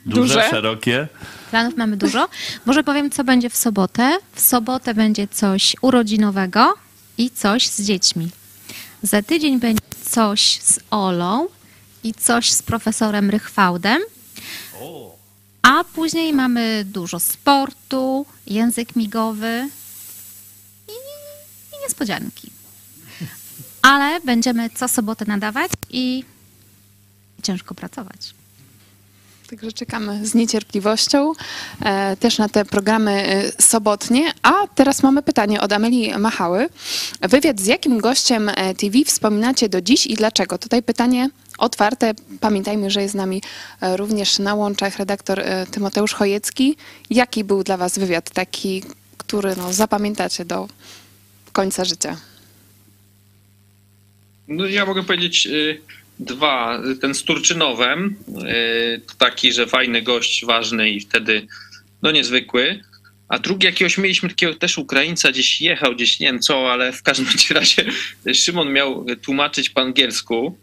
Duże, 0.06 0.34
Duże? 0.34 0.50
szerokie? 0.50 1.08
Planów 1.50 1.76
mamy 1.76 1.96
dużo. 1.96 2.28
Może 2.66 2.84
powiem, 2.84 3.10
co 3.10 3.24
będzie 3.24 3.50
w 3.50 3.56
sobotę. 3.56 4.18
W 4.34 4.40
sobotę 4.40 4.94
będzie 4.94 5.28
coś 5.28 5.76
urodzinowego 5.82 6.74
i 7.18 7.30
coś 7.30 7.68
z 7.68 7.82
dziećmi. 7.82 8.28
Za 9.02 9.22
tydzień 9.22 9.60
będzie 9.60 9.82
coś 10.10 10.60
z 10.62 10.80
Olą 10.90 11.48
i 12.04 12.14
coś 12.14 12.50
z 12.50 12.62
profesorem 12.62 13.30
Rychwałdem. 13.30 14.02
A 15.64 15.84
później 15.84 16.32
mamy 16.32 16.84
dużo 16.84 17.20
sportu, 17.20 18.26
język 18.46 18.96
migowy 18.96 19.68
i, 20.88 20.92
i 21.76 21.82
niespodzianki. 21.82 22.50
Ale 23.82 24.20
będziemy 24.20 24.70
co 24.70 24.88
sobotę 24.88 25.24
nadawać 25.24 25.70
i 25.90 26.24
ciężko 27.42 27.74
pracować. 27.74 28.34
Także 29.50 29.72
czekamy 29.72 30.26
z 30.26 30.34
niecierpliwością 30.34 31.32
e, 31.80 32.16
też 32.16 32.38
na 32.38 32.48
te 32.48 32.64
programy 32.64 33.10
e, 33.10 33.62
sobotnie. 33.62 34.32
A 34.42 34.52
teraz 34.74 35.02
mamy 35.02 35.22
pytanie 35.22 35.60
od 35.60 35.72
Amelii 35.72 36.18
Machały. 36.18 36.68
Wywiad 37.20 37.60
z 37.60 37.66
jakim 37.66 37.98
gościem 37.98 38.48
e, 38.48 38.74
TV 38.74 38.98
wspominacie 39.04 39.68
do 39.68 39.80
dziś 39.80 40.06
i 40.06 40.14
dlaczego? 40.14 40.58
Tutaj 40.58 40.82
pytanie 40.82 41.30
otwarte. 41.58 42.14
Pamiętajmy, 42.40 42.90
że 42.90 43.02
jest 43.02 43.12
z 43.12 43.16
nami 43.16 43.42
e, 43.80 43.96
również 43.96 44.38
na 44.38 44.54
łączach 44.54 44.98
redaktor 44.98 45.42
Tymoteusz 45.70 46.14
Chojecki. 46.14 46.76
Jaki 47.10 47.44
był 47.44 47.64
dla 47.64 47.76
was 47.76 47.98
wywiad 47.98 48.30
taki, 48.30 48.82
który 49.18 49.56
no, 49.56 49.72
zapamiętacie 49.72 50.44
do 50.44 50.68
końca 51.52 51.84
życia? 51.84 52.16
No 54.48 54.66
ja 54.66 54.86
mogę 54.86 55.02
powiedzieć 55.02 55.46
y, 55.46 55.80
dwa. 56.18 56.82
Ten 57.00 57.14
z 57.14 57.22
Turczynowem, 57.22 58.16
y, 58.28 59.00
taki, 59.18 59.52
że 59.52 59.66
fajny 59.66 60.02
gość, 60.02 60.44
ważny 60.44 60.90
i 60.90 61.00
wtedy 61.00 61.46
no 62.02 62.10
niezwykły. 62.10 62.80
A 63.28 63.38
drugi 63.38 63.66
jakiegoś 63.66 63.98
mieliśmy 63.98 64.28
takiego 64.28 64.54
też 64.54 64.78
Ukraińca, 64.78 65.30
gdzieś 65.30 65.60
jechał, 65.60 65.94
gdzieś 65.94 66.20
nie 66.20 66.26
wiem 66.26 66.40
co, 66.40 66.72
ale 66.72 66.92
w 66.92 67.02
każdym 67.02 67.26
razie 67.50 67.84
Szymon 68.34 68.72
miał 68.72 69.06
tłumaczyć 69.22 69.70
po 69.70 69.80
angielsku, 69.80 70.58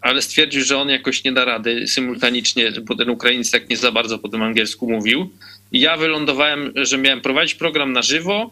ale 0.00 0.22
stwierdził, 0.22 0.64
że 0.64 0.78
on 0.78 0.88
jakoś 0.88 1.24
nie 1.24 1.32
da 1.32 1.44
rady 1.44 1.86
symultanicznie, 1.86 2.72
bo 2.82 2.96
ten 2.96 3.10
Ukrainiec 3.10 3.50
tak 3.50 3.70
nie 3.70 3.76
za 3.76 3.92
bardzo 3.92 4.18
po 4.18 4.28
tym 4.28 4.42
angielsku 4.42 4.90
mówił. 4.90 5.30
I 5.72 5.80
ja 5.80 5.96
wylądowałem, 5.96 6.72
że 6.76 6.98
miałem 6.98 7.20
prowadzić 7.20 7.54
program 7.54 7.92
na 7.92 8.02
żywo, 8.02 8.50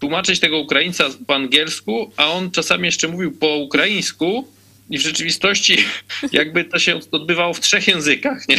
tłumaczyć 0.00 0.40
tego 0.40 0.58
Ukraińca 0.58 1.04
po 1.26 1.34
angielsku, 1.34 2.12
a 2.16 2.26
on 2.26 2.50
czasami 2.50 2.84
jeszcze 2.84 3.08
mówił 3.08 3.32
po 3.32 3.56
ukraińsku 3.56 4.48
i 4.90 4.98
w 4.98 5.00
rzeczywistości 5.00 5.78
jakby 6.32 6.64
to 6.64 6.78
się 6.78 7.00
odbywało 7.12 7.54
w 7.54 7.60
trzech 7.60 7.88
językach, 7.88 8.48
nie? 8.48 8.56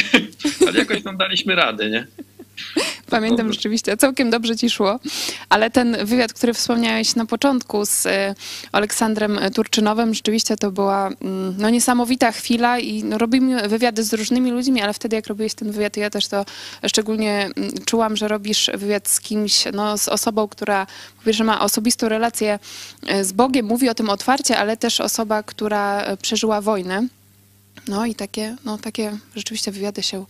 Ale 0.68 0.78
jakoś 0.78 1.02
tam 1.02 1.16
daliśmy 1.16 1.54
radę, 1.54 1.90
nie? 1.90 2.06
Pamiętam 3.10 3.52
rzeczywiście, 3.52 3.96
całkiem 3.96 4.30
dobrze 4.30 4.56
ci 4.56 4.70
szło, 4.70 5.00
ale 5.48 5.70
ten 5.70 6.06
wywiad, 6.06 6.32
który 6.32 6.54
wspomniałeś 6.54 7.14
na 7.14 7.26
początku 7.26 7.86
z 7.86 8.06
e, 8.06 8.34
Aleksandrem 8.72 9.40
Turczynowem, 9.54 10.14
rzeczywiście 10.14 10.56
to 10.56 10.72
była 10.72 11.08
mm, 11.08 11.54
no, 11.58 11.70
niesamowita 11.70 12.32
chwila 12.32 12.78
i 12.78 13.04
no, 13.04 13.18
robimy 13.18 13.68
wywiady 13.68 14.04
z 14.04 14.12
różnymi 14.12 14.50
ludźmi, 14.50 14.82
ale 14.82 14.92
wtedy 14.92 15.16
jak 15.16 15.26
robiłeś 15.26 15.54
ten 15.54 15.72
wywiad, 15.72 15.94
to 15.94 16.00
ja 16.00 16.10
też 16.10 16.28
to 16.28 16.44
szczególnie 16.86 17.50
mm, 17.56 17.70
czułam, 17.84 18.16
że 18.16 18.28
robisz 18.28 18.70
wywiad 18.74 19.08
z 19.08 19.20
kimś, 19.20 19.64
no, 19.72 19.98
z 19.98 20.08
osobą, 20.08 20.48
która 20.48 20.86
powie, 21.18 21.32
że 21.32 21.44
ma 21.44 21.60
osobistą 21.60 22.08
relację 22.08 22.58
e, 23.06 23.24
z 23.24 23.32
Bogiem, 23.32 23.66
mówi 23.66 23.88
o 23.88 23.94
tym 23.94 24.10
otwarcie, 24.10 24.58
ale 24.58 24.76
też 24.76 25.00
osoba, 25.00 25.42
która 25.42 26.02
e, 26.02 26.16
przeżyła 26.16 26.60
wojnę. 26.60 27.06
No 27.88 28.06
i 28.06 28.14
takie, 28.14 28.56
no, 28.64 28.78
takie 28.78 29.18
rzeczywiście 29.34 29.72
wywiady 29.72 30.02
się 30.02 30.24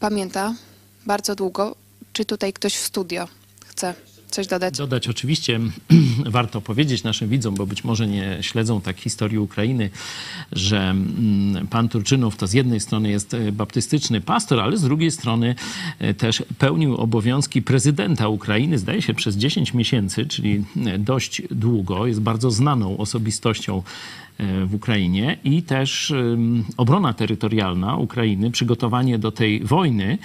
pamięta 0.00 0.54
bardzo 1.08 1.34
długo. 1.34 1.76
Czy 2.12 2.24
tutaj 2.24 2.52
ktoś 2.52 2.74
w 2.74 2.84
studio 2.84 3.28
chce 3.66 3.94
coś 4.30 4.46
dodać? 4.46 4.76
Dodać 4.76 5.08
oczywiście 5.08 5.60
warto 6.38 6.60
powiedzieć 6.60 7.02
naszym 7.02 7.28
widzom, 7.28 7.54
bo 7.54 7.66
być 7.66 7.84
może 7.84 8.06
nie 8.06 8.38
śledzą 8.40 8.80
tak 8.80 8.96
historii 8.96 9.38
Ukrainy, 9.38 9.90
że 10.52 10.80
mm, 10.80 11.66
pan 11.66 11.88
Turczynów 11.88 12.36
to 12.36 12.46
z 12.46 12.52
jednej 12.52 12.80
strony 12.80 13.10
jest 13.10 13.34
e, 13.34 13.52
baptystyczny 13.52 14.20
pastor, 14.20 14.60
ale 14.60 14.76
z 14.76 14.82
drugiej 14.82 15.10
strony 15.10 15.54
e, 15.98 16.14
też 16.14 16.42
pełnił 16.58 16.96
obowiązki 16.96 17.62
prezydenta 17.62 18.28
Ukrainy, 18.28 18.78
zdaje 18.78 19.02
się 19.02 19.14
przez 19.14 19.36
10 19.36 19.74
miesięcy, 19.74 20.26
czyli 20.26 20.64
e, 20.86 20.98
dość 20.98 21.42
długo. 21.50 22.06
Jest 22.06 22.20
bardzo 22.20 22.50
znaną 22.50 22.96
osobistością 22.98 23.82
w 24.66 24.74
Ukrainie 24.74 25.38
i 25.44 25.62
też 25.62 26.12
obrona 26.76 27.12
terytorialna 27.12 27.96
Ukrainy, 27.96 28.50
przygotowanie 28.50 29.18
do 29.18 29.32
tej 29.32 29.60
wojny, 29.60 30.18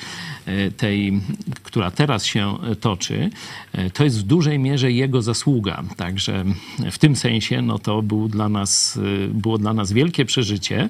e, 0.45 0.72
tej, 0.72 1.22
która 1.64 1.91
teraz 1.91 2.26
się 2.26 2.57
e, 2.61 2.76
toczy, 2.76 3.30
e, 3.74 3.89
to 3.89 4.03
jest 4.03 4.20
w 4.20 4.24
dużej 4.24 4.59
mierze 4.59 4.91
jego 4.91 5.22
zasługa. 5.22 5.84
Także 5.97 6.45
w 6.91 6.97
tym 6.97 7.16
sensie 7.16 7.61
no 7.61 7.80
to 7.80 8.01
był 8.01 8.28
dla 8.28 8.49
nas, 8.49 8.99
e, 9.26 9.28
było 9.28 9.57
dla 9.57 9.74
nas 9.74 9.93
wielkie 9.93 10.26
przeżycie. 10.26 10.89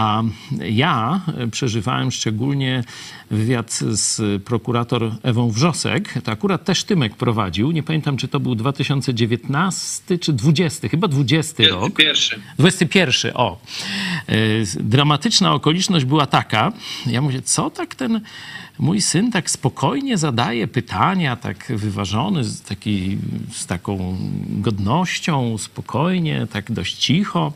A 0.00 0.22
ja 0.70 1.20
przeżywałem 1.50 2.10
szczególnie 2.10 2.84
wywiad 3.30 3.72
z 3.90 4.42
prokurator 4.42 5.12
Ewą 5.22 5.50
Wrzosek. 5.50 6.14
To 6.24 6.32
akurat 6.32 6.64
też 6.64 6.84
Tymek 6.84 7.16
prowadził. 7.16 7.70
Nie 7.70 7.82
pamiętam, 7.82 8.16
czy 8.16 8.28
to 8.28 8.40
był 8.40 8.54
2019 8.54 10.18
czy 10.18 10.32
20, 10.32 10.88
chyba 10.88 11.08
20 11.08 11.62
rok. 11.70 11.94
Pierwszy. 11.94 12.40
21, 12.58 13.32
o. 13.34 13.60
Y, 14.28 14.64
Dramatyczna 14.80 15.52
okoliczność 15.52 16.04
była 16.04 16.26
taka, 16.26 16.72
ja 17.06 17.20
mówię, 17.20 17.42
co 17.42 17.70
tak 17.70 17.94
ten 17.94 18.20
mój 18.80 19.00
syn 19.00 19.32
tak 19.32 19.50
spokojnie 19.50 20.18
zadaje 20.18 20.68
pytania, 20.68 21.36
tak 21.36 21.72
wyważony, 21.76 22.44
z, 22.44 22.62
taki, 22.62 23.18
z 23.52 23.66
taką 23.66 24.16
godnością, 24.48 25.58
spokojnie, 25.58 26.46
tak 26.52 26.72
dość 26.72 26.96
cicho. 26.96 27.52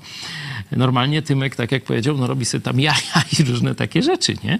Normalnie 0.72 1.22
Tymek, 1.22 1.57
tak 1.57 1.72
jak 1.72 1.85
powiedział, 1.85 2.16
no 2.18 2.27
robi 2.27 2.45
sobie 2.45 2.62
tam 2.62 2.81
jaja 2.81 3.25
i 3.39 3.43
różne 3.45 3.75
takie 3.75 4.03
rzeczy, 4.03 4.35
nie? 4.45 4.59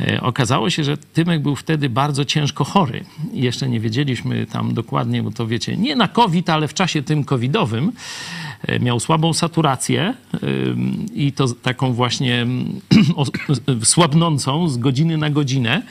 E, 0.00 0.20
Okazało 0.20 0.70
się, 0.70 0.84
że 0.84 0.96
Tymek 0.96 1.42
był 1.42 1.56
wtedy 1.56 1.90
bardzo 1.90 2.24
ciężko 2.24 2.64
chory. 2.64 3.04
Jeszcze 3.32 3.68
nie 3.68 3.80
wiedzieliśmy 3.80 4.46
tam 4.46 4.74
dokładnie, 4.74 5.22
bo 5.22 5.30
to 5.30 5.46
wiecie, 5.46 5.76
nie 5.76 5.96
na 5.96 6.08
COVID, 6.08 6.50
ale 6.50 6.68
w 6.68 6.74
czasie 6.74 7.02
tym 7.02 7.24
covidowym 7.24 7.92
miał 8.80 9.00
słabą 9.00 9.32
saturację 9.34 10.14
ym, 10.42 11.06
i 11.14 11.32
to 11.32 11.48
taką 11.48 11.92
właśnie 11.92 12.42
mm, 12.42 12.80
słabnącą 13.84 14.68
z 14.68 14.76
godziny 14.78 15.16
na 15.16 15.30
godzinę. 15.30 15.82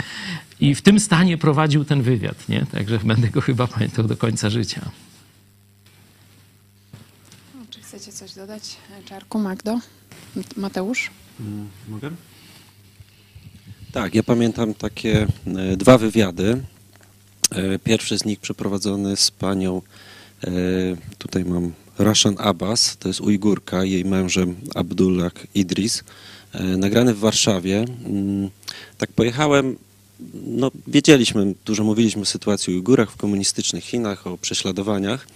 I 0.60 0.76
w 0.76 0.82
tym 0.82 1.00
stanie 1.00 1.38
prowadził 1.38 1.86
ten 1.86 2.02
wywiad, 2.02 2.50
nie? 2.50 2.66
Także 2.72 3.00
będę 3.00 3.28
go 3.30 3.42
chyba 3.42 3.68
pamiętał 3.68 4.08
do 4.08 4.18
końca 4.18 4.50
życia. 4.50 4.82
Czy 7.70 7.82
chcecie 7.82 8.12
coś 8.12 8.34
dodać? 8.36 8.78
Czarku, 9.06 9.40
Magdo, 9.40 9.80
Mateusz? 10.58 11.12
Mm, 11.40 11.68
Mogę? 11.90 12.12
Tak, 13.92 14.16
ja 14.16 14.24
pamiętam 14.24 14.74
takie 14.74 15.28
e, 15.48 15.78
dwa 15.78 15.98
wywiady. 15.98 16.64
E, 17.52 17.80
Pierwszy 17.80 18.18
z 18.18 18.26
nich 18.26 18.40
przeprowadzony 18.40 19.16
z 19.16 19.32
panią, 19.32 19.82
e, 20.44 20.50
tutaj 21.18 21.46
mam 21.46 21.72
Rashan 21.98 22.36
Abbas, 22.40 22.98
to 22.98 23.08
jest 23.08 23.22
Ujgurka, 23.22 23.84
jej 23.84 24.06
mężem 24.06 24.56
Abdullah 24.76 25.34
Idris, 25.56 26.04
e, 26.54 26.64
nagrany 26.64 27.14
w 27.14 27.20
Warszawie. 27.20 27.86
Mm, 28.06 28.50
Tak 28.98 29.12
pojechałem, 29.12 29.76
no 30.48 30.72
wiedzieliśmy, 30.88 31.56
dużo 31.66 31.84
mówiliśmy 31.84 32.22
o 32.22 32.26
sytuacji 32.26 32.76
Ujgurach 32.76 33.12
w 33.12 33.18
komunistycznych 33.18 33.84
Chinach, 33.84 34.28
o 34.28 34.38
prześladowaniach. 34.38 35.28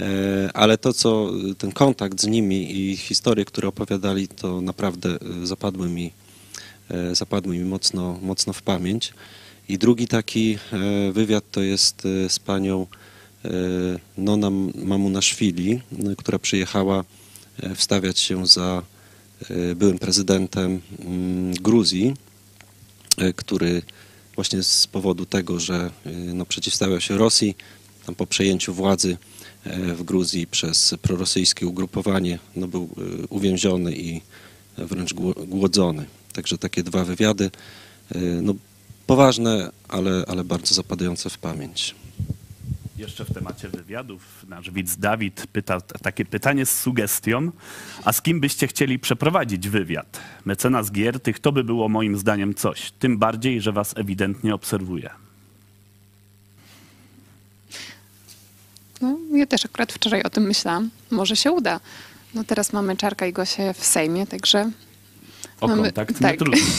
E, 0.00 0.50
Ale 0.54 0.78
to, 0.78 0.92
co 0.92 1.30
ten 1.58 1.72
kontakt 1.72 2.20
z 2.20 2.26
nimi 2.26 2.76
i 2.76 2.96
historie, 2.96 3.44
które 3.44 3.68
opowiadali, 3.68 4.28
to 4.28 4.60
naprawdę 4.60 5.08
e, 5.42 5.46
zapadły 5.46 5.88
mi, 5.88 6.12
zapadły 7.12 7.56
mi 7.58 7.64
mocno, 7.64 8.18
mocno 8.22 8.52
w 8.52 8.62
pamięć. 8.62 9.12
I 9.68 9.78
drugi 9.78 10.08
taki 10.08 10.58
wywiad 11.12 11.44
to 11.50 11.62
jest 11.62 12.02
z 12.28 12.38
panią 12.38 12.86
Nona 14.18 14.50
Mamunaszwili, 14.74 15.80
m, 15.92 16.16
która 16.16 16.38
przyjechała 16.38 17.04
e, 17.62 17.74
wstawiać 17.74 18.18
się 18.18 18.46
za 18.46 18.82
e, 19.50 19.74
byłym 19.74 19.98
prezydentem 19.98 20.80
mm, 20.98 21.54
Gruzji, 21.54 22.14
e, 23.18 23.32
który 23.32 23.82
właśnie 24.34 24.62
z 24.62 24.86
powodu 24.86 25.26
tego, 25.26 25.60
że 25.60 25.90
e, 26.06 26.10
no, 26.12 26.46
przeciwstawiał 26.46 27.00
się 27.00 27.18
Rosji, 27.18 27.56
tam 28.06 28.14
po 28.14 28.26
przejęciu 28.26 28.74
władzy 28.74 29.16
e, 29.64 29.94
w 29.94 30.02
Gruzji 30.02 30.46
przez 30.46 30.94
prorosyjskie 31.02 31.66
ugrupowanie, 31.66 32.38
no, 32.56 32.68
był 32.68 32.82
e, 32.82 33.26
uwięziony 33.26 33.96
i 33.96 34.20
wręcz 34.78 35.14
gło- 35.14 35.46
głodzony. 35.46 36.06
Także 36.32 36.58
takie 36.58 36.82
dwa 36.82 37.04
wywiady, 37.04 37.50
e, 38.14 38.18
no, 38.18 38.54
poważne, 39.06 39.70
ale, 39.88 40.24
ale 40.28 40.44
bardzo 40.44 40.74
zapadające 40.74 41.30
w 41.30 41.38
pamięć. 41.38 41.94
Jeszcze 43.00 43.24
w 43.24 43.34
temacie 43.34 43.68
wywiadów 43.68 44.44
nasz 44.48 44.70
widz 44.70 44.96
Dawid 44.96 45.46
pyta 45.52 45.80
takie 45.80 46.24
pytanie 46.24 46.66
z 46.66 46.80
sugestią, 46.80 47.52
a 48.04 48.12
z 48.12 48.22
kim 48.22 48.40
byście 48.40 48.66
chcieli 48.66 48.98
przeprowadzić 48.98 49.68
wywiad? 49.68 50.20
Mecenas 50.44 50.92
Giertych 50.92 51.38
to 51.38 51.52
by 51.52 51.64
było 51.64 51.88
moim 51.88 52.16
zdaniem 52.16 52.54
coś, 52.54 52.90
tym 52.90 53.18
bardziej, 53.18 53.60
że 53.60 53.72
was 53.72 53.96
ewidentnie 53.96 54.54
obserwuje. 54.54 55.10
No, 59.00 59.18
ja 59.32 59.46
też 59.46 59.64
akurat 59.64 59.92
wczoraj 59.92 60.22
o 60.22 60.30
tym 60.30 60.44
myślałam. 60.44 60.90
Może 61.10 61.36
się 61.36 61.52
uda. 61.52 61.80
No 62.34 62.44
teraz 62.44 62.72
mamy 62.72 62.96
Czarka 62.96 63.26
i 63.26 63.32
Gosię 63.32 63.74
w 63.74 63.84
Sejmie, 63.84 64.26
także... 64.26 64.70
O 65.60 65.68
mamy- 65.68 65.82
kontakt 65.82 66.20
tak. 66.20 66.32
nie 66.32 66.38
trudno. 66.38 66.66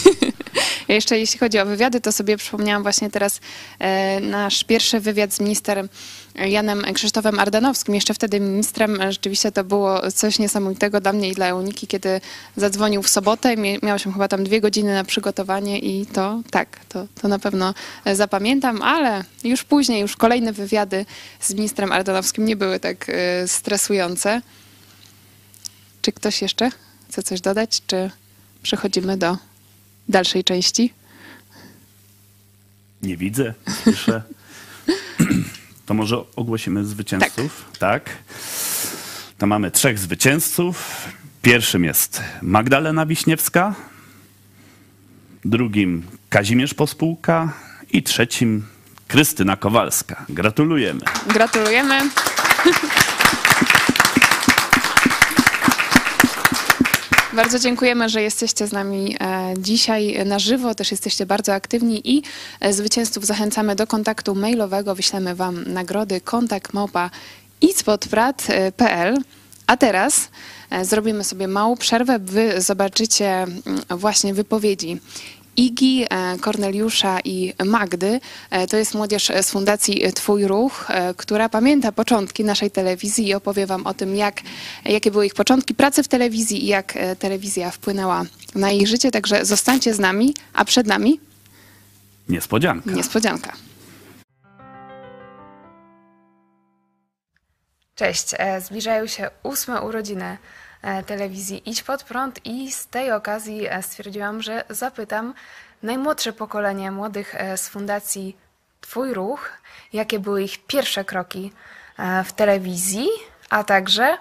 Ja 0.92 0.96
jeszcze 0.96 1.20
jeśli 1.20 1.40
chodzi 1.40 1.60
o 1.60 1.66
wywiady, 1.66 2.02
to 2.02 2.12
sobie 2.12 2.38
przypomniałam 2.38 2.84
właśnie 2.84 3.10
teraz 3.10 3.40
e, 3.80 4.20
nasz 4.20 4.64
pierwszy 4.64 5.00
wywiad 5.00 5.34
z 5.34 5.40
ministrem 5.40 5.90
Janem 6.36 6.94
Krzysztofem 6.94 7.40
Ardanowskim. 7.40 7.96
Jeszcze 7.96 8.14
wtedy 8.14 8.40
ministrem 8.40 9.02
e, 9.02 9.12
rzeczywiście 9.12 9.52
to 9.52 9.64
było 9.64 10.12
coś 10.12 10.40
niesamowitego 10.40 11.02
dla 11.02 11.14
mnie 11.14 11.30
i 11.30 11.34
dla 11.34 11.48
Euniki, 11.48 11.88
kiedy 11.88 12.22
zadzwonił 12.56 13.04
w 13.04 13.10
sobotę. 13.10 13.56
Się 13.98 14.14
chyba 14.14 14.28
tam 14.28 14.44
dwie 14.44 14.62
godziny 14.62 14.94
na 14.94 15.04
przygotowanie 15.04 15.80
i 15.80 16.06
to 16.06 16.42
tak, 16.50 16.80
to, 16.90 17.08
to 17.22 17.28
na 17.28 17.40
pewno 17.40 17.74
e, 18.06 18.16
zapamiętam, 18.16 18.82
ale 18.82 19.24
już 19.44 19.64
później, 19.64 20.02
już 20.02 20.16
kolejne 20.16 20.54
wywiady 20.54 21.06
z 21.40 21.54
ministrem 21.54 21.92
Ardanowskim 21.92 22.46
nie 22.46 22.56
były 22.56 22.80
tak 22.80 23.12
stresujące. 23.48 24.42
Czy 26.02 26.12
ktoś 26.12 26.42
jeszcze 26.42 26.72
chce 27.10 27.24
coś 27.24 27.42
dodać, 27.42 27.82
czy 27.88 28.12
przechodzimy 28.64 29.18
do 29.18 29.51
dalszej 30.10 30.44
części? 30.44 30.94
Nie 33.02 33.18
widzę, 33.18 33.54
słyszę. 33.84 34.22
To 35.86 35.94
może 35.94 36.18
ogłosimy 36.36 36.86
zwycięzców, 36.86 37.66
tak? 37.80 38.10
To 39.38 39.48
mamy 39.48 39.72
trzech 39.72 40.00
zwycięzców. 40.00 41.08
Pierwszym 41.42 41.84
jest 41.84 42.22
Magdalena 42.42 43.06
Wiśniewska, 43.06 43.76
drugim 45.46 46.04
Kazimierz 46.30 46.74
Pospółka 46.74 47.54
i 47.92 48.04
trzecim 48.04 48.66
Krystyna 49.08 49.56
Kowalska. 49.56 50.26
Gratulujemy. 50.30 51.02
Gratulujemy. 51.28 52.02
Bardzo 57.34 57.60
dziękujemy, 57.60 58.10
że 58.10 58.22
jesteście 58.22 58.68
z 58.68 58.72
nami 58.72 59.16
e, 59.20 59.54
dzisiaj 59.58 60.26
na 60.26 60.40
żywo. 60.40 60.76
Też 60.76 60.92
jesteście 60.92 61.26
bardzo 61.26 61.54
aktywni 61.54 62.18
i 62.18 62.24
e, 62.60 62.74
zwycięzców 62.74 63.26
zachęcamy 63.26 63.76
do 63.76 63.88
kontaktu 63.88 64.36
mailowego. 64.36 64.96
Wyślemy 64.96 65.36
Wam 65.36 65.64
nagrody 65.68 66.22
kontakt. 66.22 66.74
A 69.68 69.78
teraz 69.78 70.30
e, 70.70 70.86
zrobimy 70.86 71.24
sobie 71.24 71.48
małą 71.48 71.78
przerwę. 71.78 72.20
Wy 72.20 72.62
zobaczycie 72.62 73.28
mm, 73.28 73.62
właśnie 73.90 74.34
wypowiedzi 74.34 75.00
Igi, 75.58 76.06
e, 76.10 76.38
Korneliusza 76.40 77.20
i 77.20 77.54
Magdy. 77.66 78.20
E, 78.50 78.68
To 78.68 78.78
jest 78.78 78.94
młodzież 78.94 79.32
z 79.42 79.50
Fundacji 79.52 80.14
Twój 80.16 80.48
Ruch, 80.48 80.86
e, 80.90 81.14
która 81.14 81.50
pamięta 81.50 81.92
początki 81.92 82.44
naszej 82.44 82.72
telewizji 82.72 83.28
i 83.28 83.34
opowie 83.34 83.66
Wam 83.68 83.88
o 83.88 83.94
tym, 83.94 84.16
jak, 84.16 84.42
jakie 84.86 85.12
były 85.12 85.26
ich 85.26 85.34
początki 85.34 85.76
pracy 85.76 86.04
w 86.04 86.08
telewizji 86.08 86.64
i 86.64 86.68
jak 86.68 86.94
telewizja 87.20 87.72
wpłynęła 87.72 88.26
na 88.56 88.72
ich 88.72 88.88
życie. 88.88 89.12
Także 89.12 89.46
zostańcie 89.46 89.94
z 89.94 90.00
nami, 90.00 90.34
a 90.54 90.66
przed 90.66 90.88
nami 90.88 91.20
Niespodzianka. 92.30 92.92
niespodzianka. 92.92 93.54
Cześć, 97.96 98.30
zbliżają 98.66 99.08
się 99.08 99.30
ósme 99.44 99.82
urodziny 99.82 100.38
telewizji 101.08 101.70
Idź 101.70 101.84
Pod 101.84 102.04
Prąd 102.04 102.46
i 102.46 102.72
z 102.72 102.88
tej 102.88 103.12
okazji 103.12 103.68
e, 103.68 103.84
stwierdziłam, 103.84 104.42
że 104.42 104.64
zapytam 104.70 105.34
najmłodsze 105.84 106.34
pokolenie 106.34 106.92
młodych 106.92 107.36
e, 107.36 107.58
z 107.58 107.70
Fundacji 107.70 108.38
Twój 108.82 109.14
Ruch, 109.14 109.50
jakie 109.94 110.20
były 110.20 110.44
ich 110.44 110.66
pierwsze 110.66 111.06
kroki 111.06 111.54
e, 111.98 112.24
w 112.24 112.34
telewizji, 112.34 113.08
a 113.50 113.64
także 113.64 114.18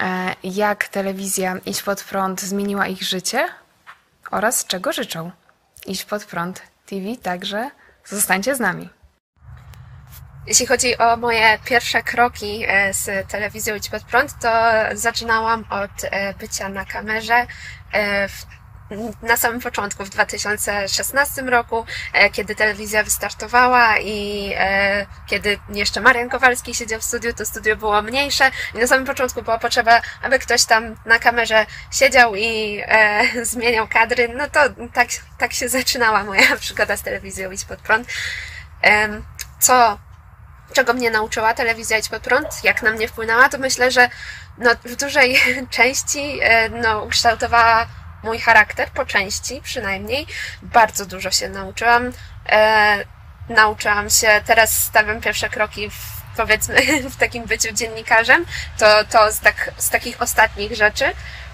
e, 0.00 0.34
jak 0.44 0.88
telewizja 0.88 1.56
Idź 1.66 1.82
Pod 1.82 2.04
Prąd 2.04 2.40
zmieniła 2.40 2.86
ich 2.86 3.02
życie 3.02 3.48
oraz 4.30 4.64
czego 4.64 4.92
życzą. 4.92 5.30
Idź 5.86 6.04
Pod 6.04 6.24
Prąd 6.24 6.62
TV, 6.86 7.16
także 7.22 7.70
zostańcie 8.04 8.54
z 8.54 8.60
nami. 8.60 9.01
Jeśli 10.46 10.66
chodzi 10.66 10.98
o 10.98 11.16
moje 11.16 11.58
pierwsze 11.64 12.02
kroki 12.02 12.64
e, 12.68 12.94
z 12.94 13.28
telewizją 13.28 13.74
Idź 13.74 13.88
Pod 13.88 14.02
Prąd, 14.02 14.38
to 14.40 14.50
zaczynałam 14.92 15.64
od 15.70 15.90
e, 16.04 16.34
bycia 16.34 16.68
na 16.68 16.84
kamerze 16.84 17.46
e, 17.94 18.28
na 19.22 19.36
samym 19.36 19.60
początku, 19.60 20.04
w 20.04 20.08
2016 20.10 21.42
roku, 21.42 21.86
kiedy 22.32 22.54
telewizja 22.54 23.04
wystartowała 23.04 23.98
i 23.98 24.52
kiedy 25.26 25.58
jeszcze 25.68 26.00
Marian 26.00 26.28
Kowalski 26.28 26.74
siedział 26.74 27.00
w 27.00 27.04
studiu, 27.04 27.32
to 27.34 27.46
studio 27.46 27.76
było 27.76 28.02
mniejsze 28.02 28.50
i 28.74 28.78
na 28.78 28.86
samym 28.86 29.06
początku 29.06 29.42
była 29.42 29.58
potrzeba, 29.58 30.00
aby 30.22 30.38
ktoś 30.38 30.64
tam 30.64 30.96
na 31.06 31.18
kamerze 31.18 31.66
siedział 31.90 32.36
i 32.36 32.82
e, 32.86 33.24
zmieniał 33.44 33.88
kadry. 33.88 34.28
No 34.28 34.48
to 34.48 34.60
tak, 34.92 35.08
tak 35.38 35.52
się 35.52 35.68
zaczynała 35.68 36.24
moja 36.24 36.56
przygoda 36.60 36.96
z 36.96 37.02
telewizją 37.02 37.50
Idź 37.50 37.64
Pod 37.64 37.80
Prąd. 37.80 38.08
Co 39.60 39.98
czego 40.72 40.92
mnie 40.92 41.10
nauczyła 41.10 41.54
telewizja 41.54 41.98
Idź 41.98 42.08
Pod 42.08 42.22
Prąd, 42.22 42.64
jak 42.64 42.82
na 42.82 42.90
mnie 42.90 43.08
wpłynęła, 43.08 43.48
to 43.48 43.58
myślę, 43.58 43.90
że 43.90 44.08
no, 44.58 44.70
w 44.84 44.96
dużej 44.96 45.36
części 45.70 46.38
e, 46.42 46.68
no, 46.68 47.02
ukształtowała 47.02 47.86
mój 48.22 48.38
charakter, 48.38 48.90
po 48.90 49.06
części 49.06 49.60
przynajmniej. 49.62 50.26
Bardzo 50.62 51.06
dużo 51.06 51.30
się 51.30 51.48
nauczyłam. 51.48 52.12
E, 52.48 53.04
nauczyłam 53.48 54.10
się, 54.10 54.40
teraz 54.46 54.84
stawiam 54.84 55.20
pierwsze 55.20 55.48
kroki 55.48 55.90
w, 55.90 55.96
powiedzmy 56.36 56.76
w 57.12 57.16
takim 57.16 57.44
byciu 57.44 57.72
dziennikarzem. 57.72 58.46
To, 58.78 59.04
to 59.04 59.32
z, 59.32 59.40
tak, 59.40 59.70
z 59.76 59.90
takich 59.90 60.22
ostatnich 60.22 60.76
rzeczy. 60.76 61.12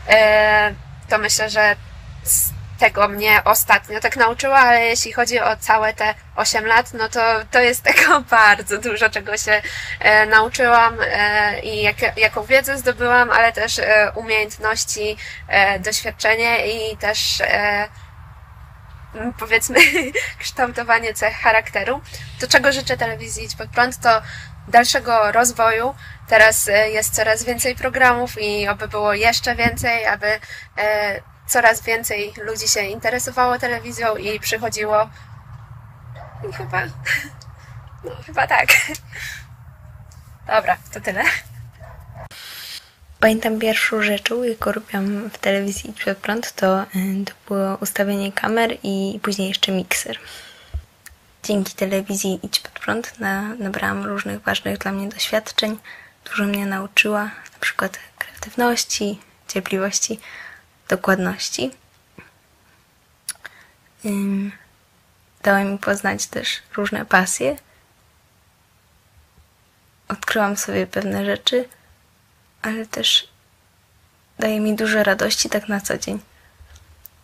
E, 0.08 0.74
to 1.08 1.18
myślę, 1.18 1.50
że 1.50 1.76
tego 2.78 3.08
mnie 3.08 3.42
ostatnio 3.44 4.00
tak 4.00 4.16
nauczyła, 4.16 4.58
ale 4.58 4.84
jeśli 4.84 5.12
chodzi 5.12 5.40
o 5.40 5.56
całe 5.56 5.94
te 5.94 6.14
8 6.36 6.66
lat, 6.66 6.94
no 6.94 7.08
to, 7.08 7.20
to 7.50 7.60
jest 7.60 7.82
tego 7.82 8.20
bardzo 8.30 8.78
dużo, 8.78 9.10
czego 9.10 9.36
się 9.36 9.62
e, 10.00 10.26
nauczyłam 10.26 10.96
e, 11.00 11.60
i 11.60 11.82
jak, 11.82 12.16
jaką 12.16 12.44
wiedzę 12.44 12.78
zdobyłam, 12.78 13.30
ale 13.30 13.52
też 13.52 13.78
e, 13.78 14.12
umiejętności, 14.14 15.16
e, 15.48 15.78
doświadczenie 15.78 16.66
i 16.66 16.96
też 16.96 17.40
e, 17.40 17.88
powiedzmy 19.38 19.78
kształtowanie 20.40 21.14
cech 21.14 21.36
charakteru. 21.36 22.00
To 22.40 22.46
czego 22.48 22.72
życzę 22.72 22.96
telewizji 22.96 23.44
Idź 23.44 23.56
Pod 23.56 23.68
Prąd 23.70 24.00
to 24.00 24.22
dalszego 24.68 25.32
rozwoju. 25.32 25.94
Teraz 26.28 26.68
e, 26.68 26.90
jest 26.90 27.14
coraz 27.14 27.44
więcej 27.44 27.74
programów 27.74 28.42
i 28.42 28.68
oby 28.68 28.88
było 28.88 29.14
jeszcze 29.14 29.54
więcej, 29.54 30.06
aby 30.06 30.26
e, 30.78 31.20
coraz 31.48 31.82
więcej 31.82 32.32
ludzi 32.42 32.68
się 32.68 32.82
interesowało 32.82 33.58
telewizją 33.58 34.16
i 34.16 34.40
przychodziło. 34.40 35.10
I 36.50 36.52
chyba. 36.52 36.82
No, 38.04 38.10
chyba 38.26 38.46
tak. 38.46 38.68
Dobra, 40.46 40.76
to 40.92 41.00
tyle. 41.00 41.22
Pamiętam 43.20 43.58
pierwszą 43.58 44.02
rzeczą, 44.02 44.42
jaką 44.42 44.72
robiłam 44.72 45.30
w 45.30 45.38
telewizji 45.38 45.94
Pod 46.04 46.18
Prąd, 46.18 46.52
to, 46.52 46.82
y, 46.82 47.24
to 47.24 47.32
było 47.48 47.76
ustawienie 47.76 48.32
kamer 48.32 48.76
i 48.82 49.20
później 49.22 49.48
jeszcze 49.48 49.72
mikser. 49.72 50.18
Dzięki 51.42 51.74
telewizji 51.74 52.40
Idź 52.42 52.60
Pod 52.60 52.72
Prąd 52.72 53.18
na, 53.20 53.42
nabrałam 53.42 54.04
różnych 54.04 54.42
ważnych 54.42 54.78
dla 54.78 54.92
mnie 54.92 55.08
doświadczeń. 55.08 55.78
Dużo 56.24 56.44
mnie 56.44 56.66
nauczyła, 56.66 57.24
na 57.24 57.58
przykład 57.60 57.98
kreatywności, 58.18 59.20
cierpliwości, 59.48 60.20
dokładności. 60.88 61.70
Dała 65.42 65.64
mi 65.64 65.78
poznać 65.78 66.26
też 66.26 66.48
różne 66.76 67.06
pasje. 67.06 67.56
Odkryłam 70.08 70.56
sobie 70.56 70.86
pewne 70.86 71.24
rzeczy, 71.24 71.68
ale 72.62 72.86
też 72.86 73.28
daje 74.38 74.60
mi 74.60 74.76
dużo 74.76 75.02
radości 75.02 75.48
tak 75.48 75.68
na 75.68 75.80
co 75.80 75.98
dzień. 75.98 76.20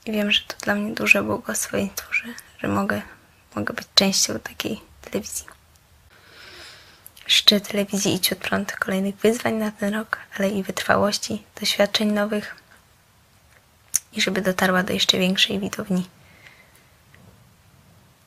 I 0.07 0.13
wiem, 0.13 0.33
że 0.33 0.41
to 0.43 0.57
dla 0.57 0.75
mnie 0.75 0.95
duże 0.95 1.23
błogosławieństwo, 1.23 2.13
że, 2.13 2.25
że 2.59 2.69
mogę, 2.69 3.03
mogę 3.55 3.75
być 3.75 3.87
częścią 3.95 4.39
takiej 4.39 4.81
telewizji. 5.01 5.47
Życzę 7.27 7.61
telewizji 7.61 8.15
Idź 8.15 8.33
Od 8.33 8.39
Prąd 8.39 8.73
kolejnych 8.73 9.17
wyzwań 9.17 9.55
na 9.55 9.71
ten 9.71 9.95
rok, 9.95 10.19
ale 10.39 10.49
i 10.49 10.63
wytrwałości, 10.63 11.43
doświadczeń 11.61 12.13
nowych 12.13 12.57
i 14.17 14.21
żeby 14.21 14.43
dotarła 14.43 14.83
do 14.83 14.93
jeszcze 14.93 15.19
większej 15.19 15.59
widowni 15.59 16.07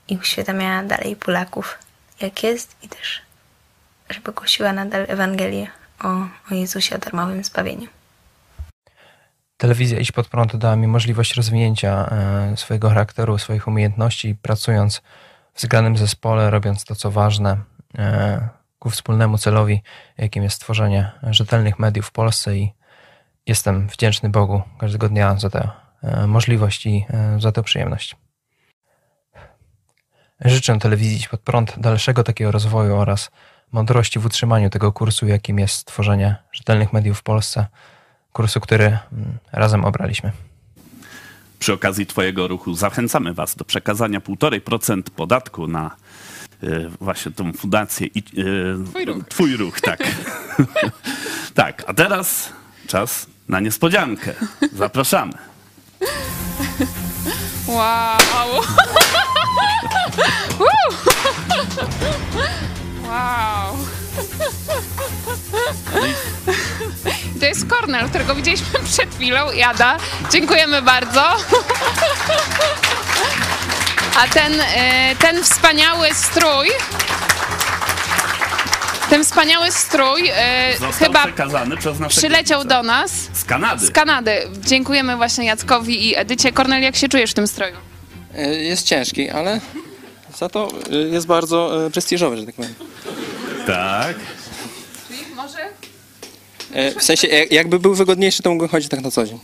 i 0.08 0.18
uświadamiała 0.18 0.84
dalej 0.84 1.16
Polaków, 1.16 1.78
jak 2.22 2.44
jest 2.44 2.76
i 2.84 2.90
też 2.90 3.28
żeby 4.10 4.32
głosiła 4.32 4.74
nadal 4.74 5.06
Ewangelię 5.08 5.68
o, 6.04 6.08
o 6.52 6.56
Jezusie, 6.56 6.96
o 6.96 7.00
darmowym 7.00 7.44
zbawieniu. 7.44 7.88
Telewizja 9.58 10.00
Idź 10.00 10.12
Pod 10.12 10.28
Prąd 10.28 10.56
dała 10.56 10.76
mi 10.76 10.88
możliwość 10.88 11.36
rozwinięcia 11.36 12.10
e, 12.12 12.58
swojego 12.58 12.90
charakteru, 12.90 13.38
swoich 13.38 13.68
umiejętności, 13.68 14.36
pracując 14.42 15.02
w 15.54 15.62
zgranym 15.62 15.98
zespole, 15.98 16.50
robiąc 16.50 16.86
to, 16.86 16.96
co 16.96 17.12
ważne, 17.12 17.58
e, 17.98 18.50
ku 18.80 18.90
wspólnemu 18.90 19.38
celowi, 19.38 19.82
jakim 20.18 20.44
jest 20.44 20.62
tworzenie 20.62 21.12
rzetelnych 21.24 21.80
mediów 21.80 22.08
w 22.08 22.12
Polsce 22.12 22.58
i 22.58 22.74
jestem 23.48 23.88
wdzięczny 23.88 24.30
Bogu 24.30 24.62
każdego 24.78 25.10
dnia 25.10 25.38
za 25.38 25.50
tę 25.50 25.70
e, 26.04 26.28
możliwość 26.28 26.86
i 26.86 27.06
e, 27.10 27.38
za 27.42 27.52
tę 27.52 27.64
przyjemność. 27.64 28.16
Życzę 30.46 30.80
telewizji 30.80 31.28
Pod 31.32 31.42
Prąd 31.42 31.80
dalszego 31.80 32.24
takiego 32.24 32.52
rozwoju 32.52 32.96
oraz 32.96 33.32
mądrości 33.72 34.20
w 34.20 34.26
utrzymaniu 34.26 34.70
tego 34.70 34.92
kursu, 34.92 35.28
jakim 35.28 35.60
jest 35.60 35.86
tworzenie 35.86 36.36
rzetelnych 36.52 36.94
mediów 36.94 37.20
w 37.20 37.24
Polsce. 37.24 37.66
Kursu, 38.34 38.60
który 38.60 38.86
mm, 38.86 39.38
razem 39.52 39.86
obraliśmy. 39.86 40.32
Przy 41.60 41.74
okazji 41.74 42.06
Twojego 42.06 42.48
ruchu 42.48 42.74
zachęcamy 42.74 43.34
Was 43.34 43.56
do 43.56 43.66
przekazania 43.66 44.20
1,5% 44.20 45.02
podatku 45.02 45.68
na 45.68 45.96
y, 46.64 46.90
właśnie 47.02 47.32
tą 47.32 47.54
fundację. 47.54 48.08
I, 48.08 48.20
y, 48.20 48.24
Twój 48.90 49.06
ruch. 49.06 49.28
Twój 49.30 49.58
ruch, 49.58 49.82
tak. 49.82 50.00
tak, 51.54 51.84
a 51.88 51.94
teraz 51.94 52.54
czas 52.88 53.28
na 53.50 53.60
niespodziankę. 53.60 54.34
Zapraszamy. 54.74 55.34
Wow! 57.68 58.62
Wow! 63.08 63.78
To 67.40 67.46
jest 67.46 67.70
Kornel, 67.70 68.10
którego 68.10 68.36
widzieliśmy 68.36 68.80
przed 68.80 69.16
chwilą, 69.16 69.52
Jada. 69.52 69.98
Dziękujemy 70.32 70.82
bardzo. 70.82 71.22
A 74.20 74.28
ten, 74.34 74.62
e, 74.62 75.16
ten 75.20 75.44
wspaniały 75.44 76.14
strój, 76.14 76.70
ten 79.10 79.24
wspaniały 79.24 79.72
strój 79.72 80.30
e, 80.36 80.72
Został 80.72 80.92
chyba 80.94 81.24
przekazany 81.24 81.78
przez 81.78 81.98
przyleciał 82.10 82.64
do 82.66 82.84
nas 82.84 83.12
z 83.34 83.44
Kanady. 83.44 83.86
z 83.88 83.92
Kanady. 83.92 84.32
Dziękujemy 84.66 85.16
właśnie 85.18 85.46
Jackowi 85.46 86.08
i 86.10 86.16
Edycie. 86.18 86.52
Kornel, 86.52 86.82
jak 86.84 86.96
się 86.96 87.10
czujesz 87.10 87.32
w 87.32 87.34
tym 87.34 87.48
stroju? 87.48 87.76
E, 88.36 88.56
Jest 88.56 88.84
ciężki, 88.88 89.30
ale 89.30 89.62
za 90.38 90.50
to 90.50 90.70
e, 90.92 90.96
jest 90.96 91.28
bardzo 91.28 91.86
e, 91.86 91.90
prestiżowy, 91.90 92.38
że 92.38 92.46
tak 92.46 92.56
powiem. 92.56 92.74
Tak. 93.68 94.16
Czyli 95.08 95.20
może? 95.36 95.58
W 97.00 97.04
sensie, 97.04 97.28
jak- 97.28 97.52
jakby 97.52 97.80
był 97.80 97.96
wygodniejszy, 97.96 98.44
to 98.44 98.50
mógłbym 98.50 98.70
chodzić 98.70 98.90
tak 98.90 99.02
na 99.02 99.12
co 99.12 99.26
dzień. 99.26 99.40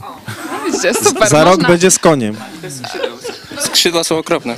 Widzicie, 0.66 0.93
super. 0.93 1.30
Za 1.30 1.43
rok 1.43 1.53
można, 1.53 1.68
będzie 1.68 1.91
z 1.91 1.99
koniem. 1.99 2.36
Skrzydła 3.59 4.03
są 4.03 4.18
okropne. 4.18 4.55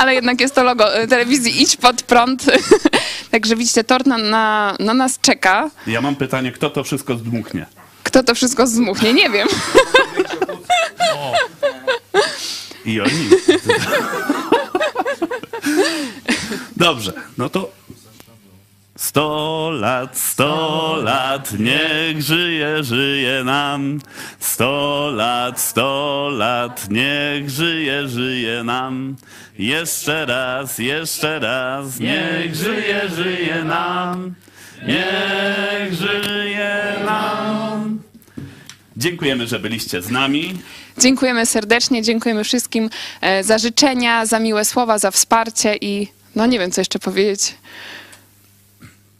Ale 0.00 0.14
jednak 0.14 0.40
jest 0.40 0.54
to 0.54 0.62
logo 0.62 0.94
e, 0.94 1.06
telewizji 1.06 1.62
Idź 1.62 1.76
Pod 1.76 2.02
Prąd. 2.02 2.44
Także 3.30 3.56
widzicie, 3.56 3.84
tort 3.84 4.06
na, 4.06 4.18
na, 4.18 4.76
na 4.78 4.94
nas 4.94 5.20
czeka. 5.20 5.70
Ja 5.86 6.00
mam 6.00 6.16
pytanie, 6.16 6.52
kto 6.52 6.70
to 6.70 6.84
wszystko 6.84 7.16
zdmuchnie? 7.16 7.66
Kto 8.02 8.22
to 8.22 8.34
wszystko 8.34 8.66
zmuchnie? 8.66 9.14
Nie 9.14 9.30
wiem. 9.30 9.48
I 12.84 13.00
oni. 13.00 13.26
Dobrze, 16.76 17.12
no 17.38 17.48
to 17.48 17.70
100 19.10 19.70
lat, 19.70 20.18
100 20.18 21.02
lat, 21.02 21.52
niech 21.58 22.22
żyje, 22.22 22.84
żyje 22.84 23.44
nam. 23.44 24.00
100 24.40 25.10
lat, 25.10 25.60
100 25.60 26.28
lat, 26.32 26.90
niech 26.90 27.50
żyje, 27.50 28.08
żyje 28.08 28.64
nam. 28.64 29.16
Jeszcze 29.58 30.26
raz, 30.26 30.78
jeszcze 30.78 31.38
raz, 31.38 32.00
niech 32.00 32.54
żyje, 32.54 33.08
żyje 33.16 33.64
nam. 33.64 34.34
Niech 34.86 35.92
żyje 35.94 36.94
nam. 37.04 38.00
Dziękujemy, 38.96 39.46
że 39.46 39.58
byliście 39.58 40.02
z 40.02 40.10
nami. 40.10 40.58
Dziękujemy 40.98 41.46
serdecznie, 41.46 42.02
dziękujemy 42.02 42.44
wszystkim 42.44 42.90
e, 43.20 43.44
za 43.44 43.58
życzenia, 43.58 44.26
za 44.26 44.38
miłe 44.38 44.64
słowa, 44.64 44.98
za 44.98 45.10
wsparcie 45.10 45.76
i 45.80 46.08
no 46.34 46.46
nie 46.46 46.58
wiem, 46.58 46.70
co 46.70 46.80
jeszcze 46.80 46.98
powiedzieć. 46.98 47.54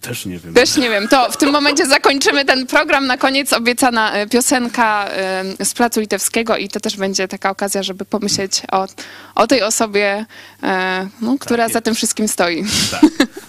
Też 0.01 0.27
nie 0.27 0.39
wiem. 0.39 0.55
Też 0.55 0.77
nie 0.77 0.91
wiem. 0.91 1.09
To 1.09 1.33
w 1.33 1.37
tym 1.37 1.51
momencie 1.51 1.87
zakończymy 1.87 2.45
ten 2.45 2.67
program. 2.67 3.07
Na 3.07 3.17
koniec 3.19 3.53
obiecana 3.53 4.13
e, 4.13 4.27
piosenka 4.27 5.09
e, 5.09 5.65
z 5.65 5.75
Placu 5.75 6.01
Litewskiego 6.01 6.57
i 6.57 6.69
to 6.69 6.81
też 6.81 6.97
będzie 6.97 7.29
taka 7.29 7.51
okazja, 7.51 7.83
żeby 7.83 8.05
pomyśleć 8.05 8.63
o, 8.73 8.87
o 9.35 9.47
tej 9.47 9.63
osobie, 9.63 10.27
e, 10.63 11.09
no, 11.21 11.37
która 11.41 11.69
za 11.69 11.81
tym 11.81 11.95
wszystkim 11.95 12.29
stoi. 12.29 12.65
Tak. 12.91 13.01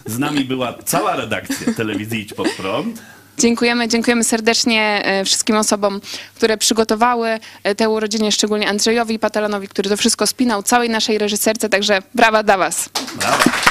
Z 0.05 0.19
nami 0.19 0.45
była 0.45 0.73
cała 0.85 1.15
redakcja 1.15 1.73
telewizji 1.77 2.21
Idź 2.21 2.33
Pod 2.33 2.49
Prąd. 2.49 3.01
Dziękujemy, 3.37 3.87
dziękujemy 3.87 4.23
serdecznie 4.23 5.03
wszystkim 5.25 5.55
osobom, 5.55 6.01
które 6.35 6.57
przygotowały 6.57 7.39
te 7.77 7.89
urodziny, 7.89 8.31
szczególnie 8.31 8.69
Andrzejowi 8.69 9.19
Patalonowi, 9.19 9.67
który 9.67 9.89
to 9.89 9.97
wszystko 9.97 10.27
spinał, 10.27 10.63
całej 10.63 10.89
naszej 10.89 11.17
reżyserce, 11.17 11.69
także 11.69 12.01
brawa 12.15 12.43
dla 12.43 12.57
Was. 12.57 12.89
Brawo. 13.19 13.70